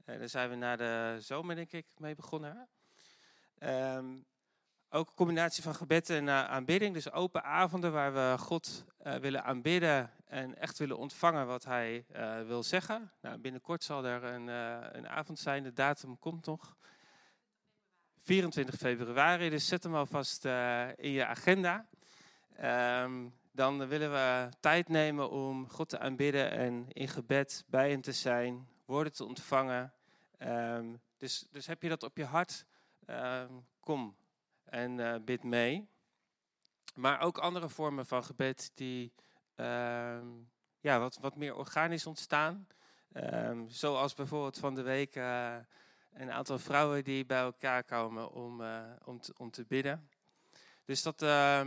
daar 0.04 0.28
zijn 0.28 0.50
we 0.50 0.56
na 0.56 0.76
de 0.76 1.16
zomer, 1.20 1.54
denk 1.54 1.72
ik, 1.72 1.86
mee 1.96 2.14
begonnen. 2.14 2.68
Um, 3.58 4.26
ook 4.95 5.09
een 5.09 5.14
combinatie 5.14 5.62
van 5.62 5.74
gebed 5.74 6.11
en 6.11 6.30
aanbidding. 6.30 6.95
Dus 6.95 7.12
open 7.12 7.45
avonden 7.45 7.92
waar 7.92 8.14
we 8.14 8.34
God 8.38 8.84
willen 9.20 9.45
aanbidden 9.45 10.11
en 10.26 10.59
echt 10.59 10.78
willen 10.78 10.99
ontvangen 10.99 11.47
wat 11.47 11.64
Hij 11.64 12.05
wil 12.47 12.62
zeggen. 12.62 13.12
Nou, 13.20 13.38
binnenkort 13.38 13.84
zal 13.84 14.05
er 14.05 14.24
een, 14.24 14.47
een 14.97 15.09
avond 15.09 15.38
zijn, 15.38 15.62
de 15.62 15.72
datum 15.72 16.18
komt 16.18 16.47
nog. 16.47 16.76
24 18.18 18.76
februari, 18.76 19.51
dus 19.51 19.66
zet 19.66 19.82
hem 19.82 19.95
alvast 19.95 20.45
in 20.97 21.11
je 21.11 21.26
agenda. 21.26 21.86
Um, 23.03 23.34
dan 23.53 23.88
willen 23.88 24.11
we 24.11 24.49
tijd 24.61 24.88
nemen 24.88 25.30
om 25.30 25.70
God 25.70 25.88
te 25.88 25.99
aanbidden 25.99 26.51
en 26.51 26.86
in 26.88 27.09
gebed 27.09 27.64
bij 27.66 27.90
hem 27.90 28.01
te 28.01 28.12
zijn, 28.12 28.68
woorden 28.84 29.12
te 29.12 29.24
ontvangen. 29.24 29.92
Um, 30.38 31.01
dus, 31.18 31.47
dus 31.51 31.66
heb 31.66 31.82
je 31.82 31.88
dat 31.88 32.03
op 32.03 32.16
je 32.16 32.24
hart, 32.24 32.64
um, 33.07 33.66
kom 33.80 34.16
en 34.74 34.98
uh, 34.98 35.14
bid 35.24 35.42
mee. 35.42 35.88
Maar 36.94 37.20
ook 37.20 37.38
andere 37.38 37.68
vormen 37.68 38.06
van 38.06 38.24
gebed 38.24 38.70
die 38.74 39.12
ja, 40.80 40.98
wat, 40.98 41.18
wat 41.20 41.36
meer 41.36 41.54
organisch 41.54 42.06
ontstaan. 42.06 42.66
zoals 43.68 44.14
bijvoorbeeld 44.14 44.58
van 44.58 44.74
de 44.74 44.82
week... 44.82 45.16
Uh, 45.16 45.56
een 46.14 46.32
aantal 46.32 46.58
vrouwen 46.58 47.04
die 47.04 47.26
bij 47.26 47.40
elkaar 47.40 47.84
komen 47.84 48.30
om, 48.30 48.60
uh, 48.60 48.82
om, 49.04 49.20
te, 49.20 49.34
om 49.36 49.50
te 49.50 49.64
bidden. 49.64 50.08
Dus 50.84 51.02
dat, 51.02 51.22
uh, 51.22 51.66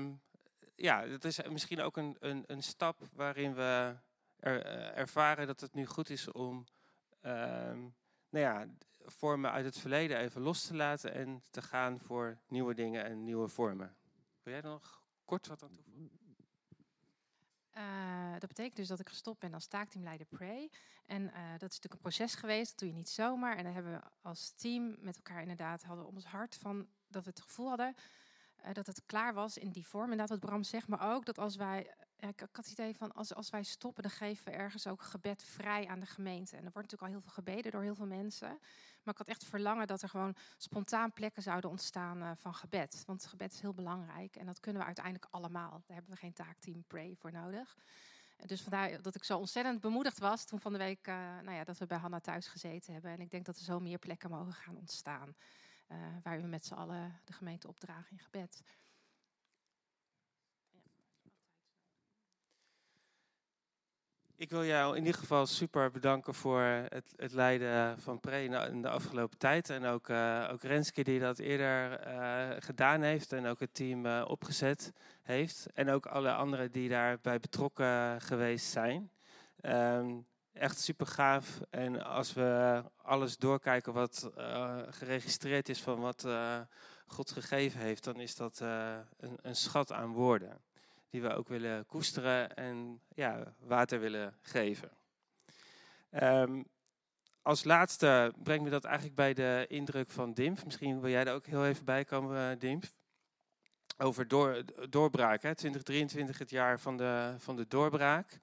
ja, 0.76 1.06
dat 1.06 1.24
is 1.24 1.42
misschien 1.50 1.82
ook 1.82 1.98
een, 1.98 2.16
een, 2.20 2.44
een 2.48 2.64
stap 2.64 3.00
waarin 3.14 3.56
we 3.56 3.96
er, 4.40 4.66
ervaren 4.96 5.48
dat 5.48 5.60
het 5.60 5.74
nu 5.74 5.86
goed 5.86 6.10
is 6.10 6.32
om 6.32 6.66
ehm, 7.22 7.80
nou 8.30 8.46
ja, 8.46 8.66
vormen 9.12 9.52
uit 9.52 9.66
het 9.66 9.78
verleden 9.78 10.18
even 10.18 10.42
los 10.42 10.66
te 10.66 10.76
laten 10.76 11.14
en 11.14 11.44
te 11.52 11.62
gaan 11.62 12.00
voor 12.00 12.40
nieuwe 12.48 12.74
dingen 12.74 13.06
en 13.06 13.24
nieuwe 13.24 13.48
vormen. 13.48 13.96
Wil 14.44 14.54
jij 14.54 14.62
nog 14.62 15.04
kort 15.26 15.48
wat 15.48 15.64
aan 15.64 15.72
toevoegen? 15.72 16.36
Uh, 17.78 18.32
dat 18.32 18.48
betekent 18.48 18.76
dus 18.76 18.88
dat 18.88 19.00
ik 19.00 19.10
gestopt 19.10 19.40
ben 19.40 19.54
als 19.54 19.68
taakteamleider 19.68 20.26
Pray. 20.26 20.72
En 21.06 21.22
uh, 21.22 21.52
dat 21.52 21.70
is 21.72 21.80
natuurlijk 21.80 21.94
een 21.94 22.00
proces 22.00 22.36
geweest, 22.36 22.70
dat 22.70 22.80
doe 22.80 22.90
je 22.90 22.96
niet 22.96 23.10
zomaar. 23.10 23.58
En 23.58 23.64
dan 23.64 23.74
hebben 23.74 23.92
we 23.92 24.02
als 24.22 24.52
team 24.52 24.96
met 25.00 25.16
elkaar 25.16 25.42
inderdaad 25.42 25.84
hadden 25.84 26.06
om 26.06 26.16
ons 26.16 26.26
hart 26.26 26.56
van 26.56 26.88
dat 27.08 27.24
we 27.24 27.30
het 27.30 27.42
gevoel 27.42 27.68
hadden 27.68 27.96
uh, 28.66 28.74
dat 28.74 28.88
het 28.88 29.06
klaar 29.06 29.34
was 29.34 29.58
in 29.58 29.72
die 29.72 29.88
vorm. 29.88 30.04
Inderdaad 30.04 30.30
wat 30.30 30.40
Bram 30.40 30.64
zegt, 30.64 30.88
maar 30.88 31.14
ook 31.14 31.26
dat 31.26 31.38
als 31.38 31.56
wij 31.56 31.96
ik, 32.20 32.40
had 32.40 32.56
het 32.56 32.72
idee 32.72 32.96
van 32.96 33.12
als, 33.12 33.34
als 33.34 33.50
wij 33.50 33.64
stoppen, 33.64 34.04
dan 34.04 34.12
geven 34.12 34.46
we 34.46 34.52
ergens 34.52 34.88
ook 34.88 35.02
gebed 35.02 35.44
vrij 35.44 35.88
aan 35.88 36.00
de 36.00 36.06
gemeente. 36.06 36.56
En 36.56 36.66
er 36.66 36.72
wordt 36.74 36.92
natuurlijk 36.92 37.02
al 37.02 37.10
heel 37.10 37.22
veel 37.22 37.44
gebeden 37.44 37.72
door 37.72 37.82
heel 37.82 37.96
veel 37.96 38.06
mensen. 38.06 38.60
Maar 39.04 39.14
ik 39.14 39.18
had 39.18 39.28
echt 39.28 39.44
verlangen 39.44 39.88
dat 39.88 40.02
er 40.02 40.10
gewoon 40.10 40.36
spontaan 40.58 41.14
plekken 41.14 41.42
zouden 41.42 41.70
ontstaan 41.70 42.22
uh, 42.22 42.32
van 42.36 42.54
gebed. 42.54 43.04
Want 43.06 43.26
gebed 43.26 43.54
is 43.54 43.62
heel 43.62 43.74
belangrijk 43.74 44.36
en 44.36 44.46
dat 44.46 44.60
kunnen 44.60 44.82
we 44.82 44.88
uiteindelijk 44.88 45.28
allemaal. 45.32 45.72
Daar 45.72 45.96
hebben 45.96 46.14
we 46.14 46.20
geen 46.20 46.34
taakteam 46.34 46.84
Pray 46.88 47.16
voor 47.16 47.32
nodig. 47.32 47.76
Dus 48.46 48.62
vandaar 48.62 49.02
dat 49.02 49.16
ik 49.16 49.24
zo 49.24 49.38
ontzettend 49.38 49.82
bemoedigd 49.82 50.20
was 50.20 50.46
toen 50.46 50.60
van 50.60 50.72
de 50.72 50.78
week 50.78 51.08
uh, 51.08 51.16
nou 51.16 51.52
ja, 51.52 51.64
dat 51.64 51.78
we 51.78 51.86
bij 51.86 51.98
Hanna 51.98 52.20
thuis 52.20 52.48
gezeten 52.48 52.94
hebben. 52.94 53.12
En 53.12 53.20
ik 53.20 53.32
denk 53.32 53.46
dat 53.46 53.58
er 53.58 53.64
zo 53.64 53.80
meer 53.80 54.00
plekken 54.00 54.30
mogen 54.30 54.54
gaan 54.54 54.78
ontstaan. 54.78 55.36
Uh, 55.92 55.98
waar 56.24 56.42
we 56.42 56.48
met 56.48 56.66
z'n 56.66 56.74
allen 56.74 57.20
de 57.24 57.34
gemeente 57.34 57.68
opdragen 57.68 58.12
in 58.12 58.20
gebed. 58.20 58.62
Ik 64.40 64.50
wil 64.50 64.66
jou 64.66 64.96
in 64.96 65.06
ieder 65.06 65.20
geval 65.20 65.46
super 65.46 65.92
bedanken 65.92 66.34
voor 66.34 66.62
het, 66.62 67.14
het 67.16 67.34
leiden 67.34 68.00
van 68.00 68.20
Pre 68.20 68.44
in 68.44 68.82
de 68.82 68.90
afgelopen 68.90 69.38
tijd. 69.38 69.70
En 69.70 69.86
ook, 69.86 70.10
uh, 70.10 70.50
ook 70.52 70.62
Renske 70.62 71.04
die 71.04 71.20
dat 71.20 71.40
eerder 71.40 72.08
uh, 72.08 72.50
gedaan 72.60 73.02
heeft 73.02 73.34
en 73.34 73.46
ook 73.46 73.60
het 73.60 73.74
team 73.74 74.06
uh, 74.06 74.26
opgezet 74.28 74.94
heeft. 75.24 75.68
En 75.74 75.90
ook 75.90 76.06
alle 76.06 76.34
anderen 76.34 76.72
die 76.72 76.90
daarbij 76.90 77.40
betrokken 77.40 78.22
geweest 78.22 78.72
zijn. 78.72 79.12
Um, 79.62 80.26
echt 80.54 80.80
super 80.80 81.08
gaaf. 81.08 81.60
En 81.70 82.04
als 82.04 82.34
we 82.34 82.84
alles 83.02 83.38
doorkijken 83.38 83.94
wat 83.94 84.32
geregistreerd 84.90 85.70
is 85.70 85.82
van 85.82 86.00
wat 86.00 86.28
God 87.06 87.32
gegeven 87.32 87.80
heeft, 87.80 88.04
dan 88.04 88.20
is 88.20 88.36
dat 88.36 88.60
een, 88.60 89.38
een 89.42 89.56
schat 89.56 89.92
aan 89.92 90.12
woorden 90.12 90.62
die 91.10 91.22
we 91.22 91.34
ook 91.34 91.48
willen 91.48 91.86
koesteren 91.86 92.56
en 92.56 93.02
ja, 93.16 93.54
water 93.60 94.00
willen 94.00 94.38
geven. 94.42 94.92
Um, 96.12 96.66
als 97.42 97.64
laatste 97.64 98.34
brengt 98.44 98.64
me 98.64 98.70
dat 98.70 98.84
eigenlijk 98.84 99.16
bij 99.16 99.34
de 99.34 99.66
indruk 99.68 100.10
van 100.10 100.34
Dimf. 100.34 100.66
Misschien 100.66 101.02
wil 101.02 101.10
jij 101.10 101.24
daar 101.24 101.36
ook 101.36 101.46
heel 101.46 101.66
even 101.66 101.86
bij 101.86 102.06
komen, 102.06 102.52
eh, 102.52 102.60
Dimf. 102.60 102.94
Over 103.98 104.28
door, 104.28 104.64
doorbraak, 104.90 105.42
hè? 105.42 105.56
2023 105.56 106.38
het 106.38 106.50
jaar 106.50 106.80
van 106.80 106.98
de, 106.98 107.36
van 107.38 107.56
de 107.56 107.68
doorbraak. 107.68 108.40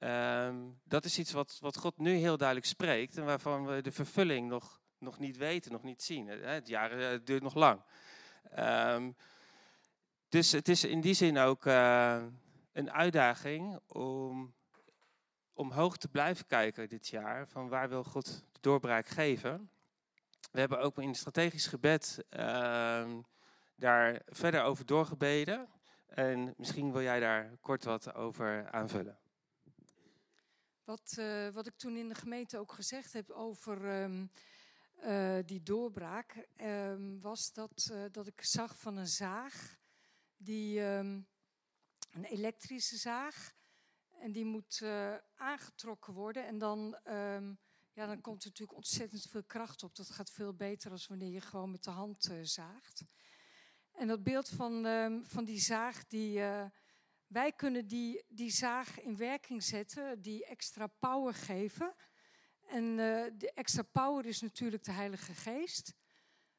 Um, 0.00 0.80
dat 0.84 1.04
is 1.04 1.18
iets 1.18 1.32
wat, 1.32 1.58
wat 1.60 1.76
God 1.76 1.98
nu 1.98 2.10
heel 2.10 2.36
duidelijk 2.36 2.68
spreekt 2.68 3.16
en 3.16 3.24
waarvan 3.24 3.66
we 3.66 3.82
de 3.82 3.92
vervulling 3.92 4.48
nog, 4.48 4.80
nog 4.98 5.18
niet 5.18 5.36
weten, 5.36 5.72
nog 5.72 5.82
niet 5.82 6.02
zien. 6.02 6.26
Het 6.28 6.68
jaar 6.68 6.90
het 6.90 7.26
duurt 7.26 7.42
nog 7.42 7.54
lang. 7.54 7.80
Um, 8.58 9.16
dus 10.34 10.52
het 10.52 10.68
is 10.68 10.84
in 10.84 11.00
die 11.00 11.14
zin 11.14 11.38
ook 11.38 11.66
uh, 11.66 12.22
een 12.72 12.90
uitdaging 12.92 13.80
om 13.86 14.54
omhoog 15.52 15.96
te 15.96 16.08
blijven 16.08 16.46
kijken 16.46 16.88
dit 16.88 17.08
jaar. 17.08 17.48
Van 17.48 17.68
waar 17.68 17.88
wil 17.88 18.04
God 18.04 18.44
de 18.52 18.60
doorbraak 18.60 19.08
geven? 19.08 19.70
We 20.50 20.60
hebben 20.60 20.80
ook 20.80 20.98
in 20.98 21.14
strategisch 21.14 21.66
gebed 21.66 22.24
uh, 22.30 23.18
daar 23.76 24.22
verder 24.26 24.62
over 24.62 24.86
doorgebeden. 24.86 25.68
En 26.06 26.54
misschien 26.56 26.92
wil 26.92 27.02
jij 27.02 27.20
daar 27.20 27.56
kort 27.60 27.84
wat 27.84 28.14
over 28.14 28.70
aanvullen. 28.70 29.18
Wat, 30.84 31.16
uh, 31.18 31.48
wat 31.48 31.66
ik 31.66 31.76
toen 31.76 31.96
in 31.96 32.08
de 32.08 32.14
gemeente 32.14 32.58
ook 32.58 32.72
gezegd 32.72 33.12
heb 33.12 33.30
over 33.30 34.02
um, 34.02 34.30
eh, 35.04 35.38
die 35.44 35.62
doorbraak, 35.62 36.46
ehm, 36.56 37.20
was 37.20 37.52
dat, 37.52 37.88
eh, 37.92 38.02
dat 38.10 38.26
ik 38.26 38.44
zag 38.44 38.76
van 38.76 38.96
een 38.96 39.06
zaag, 39.06 39.82
die, 40.44 40.80
ehm, 40.80 41.20
een 42.10 42.24
elektrische 42.24 42.96
zaag, 42.96 43.54
en 44.24 44.32
die 44.32 44.44
moet 44.44 44.80
eh, 44.82 45.14
aangetrokken 45.34 46.12
worden. 46.12 46.46
En 46.46 46.58
dan, 46.58 46.98
ehm, 47.02 47.54
ja, 47.92 48.06
dan 48.06 48.20
komt 48.20 48.42
er 48.42 48.48
natuurlijk 48.48 48.78
ontzettend 48.78 49.22
veel 49.22 49.44
kracht 49.44 49.82
op. 49.82 49.96
Dat 49.96 50.10
gaat 50.10 50.30
veel 50.30 50.54
beter 50.54 50.90
dan 50.90 50.98
wanneer 51.08 51.32
je 51.32 51.40
gewoon 51.40 51.70
met 51.70 51.84
de 51.84 51.90
hand 51.90 52.30
zaagt. 52.42 53.04
En 53.92 54.06
dat 54.06 54.22
beeld 54.22 54.48
van, 54.48 54.82
van 55.24 55.44
die 55.44 55.58
zaag, 55.58 56.06
die, 56.06 56.38
wij 57.26 57.52
kunnen 57.56 57.86
die, 57.86 58.24
die 58.28 58.50
zaag 58.50 59.00
in 59.00 59.16
werking 59.16 59.62
zetten, 59.62 60.22
die 60.22 60.46
extra 60.46 60.86
power 60.86 61.34
geven. 61.34 61.94
En 62.66 62.96
de 63.38 63.52
extra 63.54 63.82
power 63.82 64.26
is 64.26 64.40
natuurlijk 64.40 64.84
de 64.84 64.92
Heilige 64.92 65.34
Geest. 65.34 65.94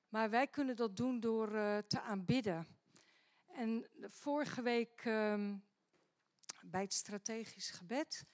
Maar 0.09 0.29
wij 0.29 0.47
kunnen 0.47 0.75
dat 0.75 0.97
doen 0.97 1.19
door 1.19 1.49
te 1.87 2.01
aanbidden. 2.01 2.74
En 3.55 3.89
vorige 3.99 4.61
week 4.61 5.05
um, 5.05 5.65
bij 6.61 6.81
het 6.81 6.93
strategisch 6.93 7.69
gebed, 7.69 8.25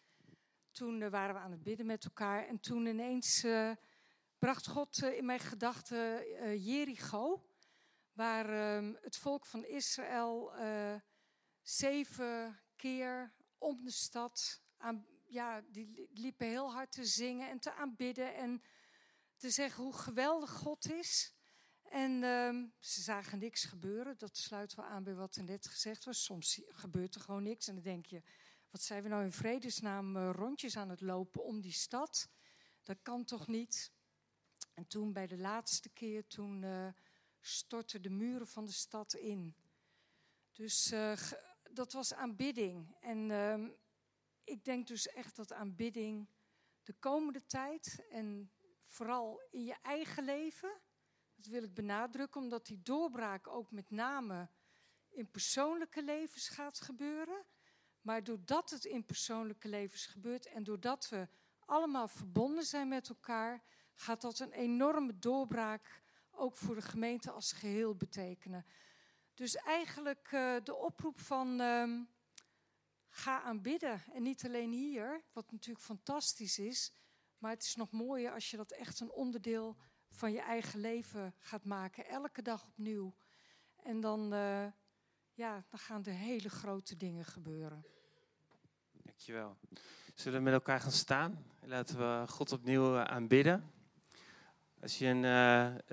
toen 0.72 1.02
uh, 1.02 1.10
waren 1.10 1.36
we 1.36 1.42
aan 1.42 1.52
het 1.52 1.64
bidden 1.64 1.86
met 1.86 2.06
elkaar. 2.06 2.48
En 2.48 2.60
toen 2.60 2.86
ineens 2.86 3.46
bracht 4.38 4.68
God 4.68 5.04
in 5.04 5.26
mijn 5.26 5.40
gedachten 5.40 6.30
Jericho, 6.60 7.46
waar 8.14 8.76
um, 8.78 8.98
het 9.02 9.18
volk 9.18 9.46
van 9.46 9.66
Israël 9.66 10.52
zeven 11.62 12.62
keer 12.76 13.34
om 13.58 13.84
de 13.84 13.92
stad 13.92 14.62
aan, 14.78 15.06
ja, 15.28 15.62
die 15.62 16.10
liepen 16.14 16.48
heel 16.48 16.72
hard 16.72 16.92
te 16.92 17.06
zingen 17.06 17.50
en 17.50 17.60
te 17.60 17.74
aanbidden 17.74 18.36
en 18.36 18.64
te 19.36 19.50
zeggen 19.50 19.84
hoe 19.84 19.94
geweldig 19.94 20.52
God 20.52 20.92
is. 20.92 21.36
En 21.92 22.12
uh, 22.12 22.64
ze 22.80 23.02
zagen 23.02 23.40
niks 23.40 23.64
gebeuren. 23.64 24.18
Dat 24.18 24.38
sluit 24.38 24.76
wel 24.76 24.86
aan 24.86 25.04
bij 25.04 25.16
wat 25.16 25.36
er 25.36 25.44
net 25.44 25.68
gezegd 25.68 26.06
was. 26.06 26.24
Soms 26.24 26.62
gebeurt 26.68 27.16
er 27.16 27.22
gewoon 27.22 27.44
niks. 27.44 27.68
En 27.68 27.74
dan 27.74 27.84
denk 27.84 28.06
je, 28.06 28.22
wat 28.70 28.82
zijn 28.82 29.04
we 29.04 29.10
nou 29.10 29.24
in 29.24 29.32
vredesnaam 29.32 30.18
uh, 30.18 30.30
rondjes 30.34 30.78
aan 30.78 30.90
het 30.90 31.02
lopen 31.02 31.44
om 31.44 31.62
die 31.62 31.72
stad? 31.72 32.30
Dat 32.84 32.98
kan 33.02 33.26
toch 33.26 33.48
niet? 33.48 33.92
En 34.74 34.88
toen 34.88 35.14
bij 35.14 35.28
de 35.28 35.38
laatste 35.38 35.90
keer, 35.90 36.28
toen 36.28 36.62
uh, 36.62 36.88
stortten 37.40 38.02
de 38.02 38.10
muren 38.10 38.48
van 38.48 38.66
de 38.66 38.72
stad 38.72 39.14
in. 39.14 39.56
Dus 40.52 40.92
uh, 40.92 41.18
dat 41.72 41.94
was 41.94 42.14
aanbidding. 42.14 42.96
En 43.00 43.32
ehm, 43.32 43.70
ik 44.44 44.64
denk 44.64 44.88
dus 44.88 45.08
echt 45.08 45.36
dat 45.36 45.54
aanbidding 45.54 46.30
de 46.84 46.94
komende 46.94 47.46
tijd 47.46 48.06
en 48.10 48.52
vooral 48.86 49.42
in 49.50 49.64
je 49.64 49.76
eigen 49.82 50.24
leven, 50.24 50.82
dat 51.42 51.52
wil 51.52 51.64
ik 51.64 51.74
benadrukken, 51.74 52.42
omdat 52.42 52.66
die 52.66 52.82
doorbraak 52.82 53.48
ook 53.48 53.72
met 53.72 53.90
name 53.90 54.50
in 55.10 55.32
persoonlijke 55.32 56.04
levens 56.04 56.50
gaat 56.50 56.82
gebeuren. 56.82 57.46
Maar 58.02 58.24
doordat 58.24 58.70
het 58.70 58.86
in 58.86 59.06
persoonlijke 59.06 59.68
levens 59.68 60.06
gebeurt 60.06 60.46
en 60.46 60.64
doordat 60.64 61.10
we 61.10 61.28
allemaal 61.66 62.08
verbonden 62.08 62.64
zijn 62.64 62.88
met 62.88 63.10
elkaar, 63.10 63.64
gaat 63.94 64.22
dat 64.22 64.40
een 64.40 64.52
enorme 64.52 65.20
doorbraak 65.20 66.02
ook 66.32 66.58
voor 66.58 66.76
de 66.76 66.82
gemeente 66.82 67.32
als 67.32 67.52
geheel 67.52 67.96
betekenen. 67.96 68.66
Dus 69.34 69.56
eigenlijk 69.56 70.32
uh, 70.32 70.56
de 70.64 70.76
oproep 70.76 71.20
van 71.20 71.60
um, 71.60 72.10
ga 73.10 73.42
aanbidden. 73.42 74.04
En 74.14 74.24
niet 74.24 74.46
alleen 74.46 74.72
hier, 74.72 75.24
wat 75.34 75.52
natuurlijk 75.52 75.86
fantastisch 75.86 76.60
is. 76.60 76.94
Maar 77.38 77.52
het 77.52 77.64
is 77.64 77.76
nog 77.76 77.92
mooier 77.92 78.32
als 78.34 78.52
je 78.52 78.58
dat 78.58 78.72
echt 78.72 79.00
een 79.00 79.12
onderdeel 79.12 79.78
van 80.22 80.32
je 80.32 80.42
eigen 80.42 80.80
leven 80.80 81.34
gaat 81.40 81.66
maken. 81.66 82.08
Elke 82.08 82.42
dag 82.42 82.64
opnieuw. 82.64 83.14
En 83.84 84.02
dan, 84.02 84.34
uh, 84.34 84.66
ja, 85.34 85.64
dan 85.70 85.80
gaan 85.80 86.06
er 86.06 86.14
hele 86.14 86.50
grote 86.50 86.98
dingen 86.98 87.26
gebeuren. 87.26 87.86
Dankjewel. 88.92 89.58
Zullen 90.16 90.38
we 90.38 90.44
met 90.44 90.54
elkaar 90.54 90.80
gaan 90.80 90.92
staan? 90.92 91.46
Laten 91.62 91.98
we 91.98 92.28
God 92.28 92.52
opnieuw 92.52 92.96
uh, 92.96 93.04
aanbidden. 93.04 93.72
Als 94.82 94.98
je 94.98 95.08
een, 95.08 95.24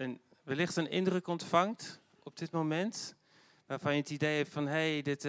een, 0.03 0.21
wellicht 0.43 0.77
een 0.77 0.91
indruk 0.91 1.27
ontvangt 1.27 2.01
op 2.23 2.37
dit 2.37 2.51
moment 2.51 3.15
waarvan 3.67 3.93
je 3.93 4.01
het 4.01 4.11
idee 4.11 4.37
hebt 4.37 4.53
van 4.53 4.67
hé, 4.67 4.93
hey, 4.93 5.03
dit, 5.03 5.23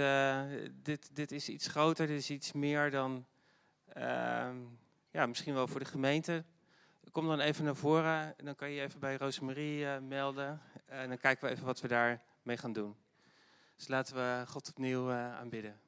dit, 0.84 1.16
dit 1.16 1.32
is 1.32 1.50
iets 1.50 1.68
groter, 1.68 2.08
dit 2.08 2.18
is 2.18 2.30
iets 2.30 2.52
meer 2.52 2.92
dan 2.92 3.26
uh, 3.98 4.50
ja, 5.12 5.26
misschien 5.26 5.54
wel 5.54 5.68
voor 5.68 5.80
de 5.80 5.86
gemeente. 5.86 6.46
Kom 7.12 7.28
dan 7.28 7.40
even 7.40 7.64
naar 7.64 7.76
voren 7.76 8.38
en 8.38 8.46
dan 8.46 8.56
kan 8.56 8.72
je 8.72 8.82
even 8.82 9.00
bij 9.00 9.18
Rosemarie 9.18 9.84
uh, 9.84 9.98
melden. 9.98 10.62
En 10.86 11.08
dan 11.08 11.18
kijken 11.18 11.48
we 11.48 11.54
even 11.54 11.66
wat 11.66 11.82
we 11.82 11.88
daarmee 11.88 12.58
gaan 12.58 12.74
doen. 12.74 12.96
Dus 13.76 13.88
laten 13.88 14.16
we 14.16 14.44
God 14.48 14.70
opnieuw 14.70 15.12
aanbidden. 15.12 15.80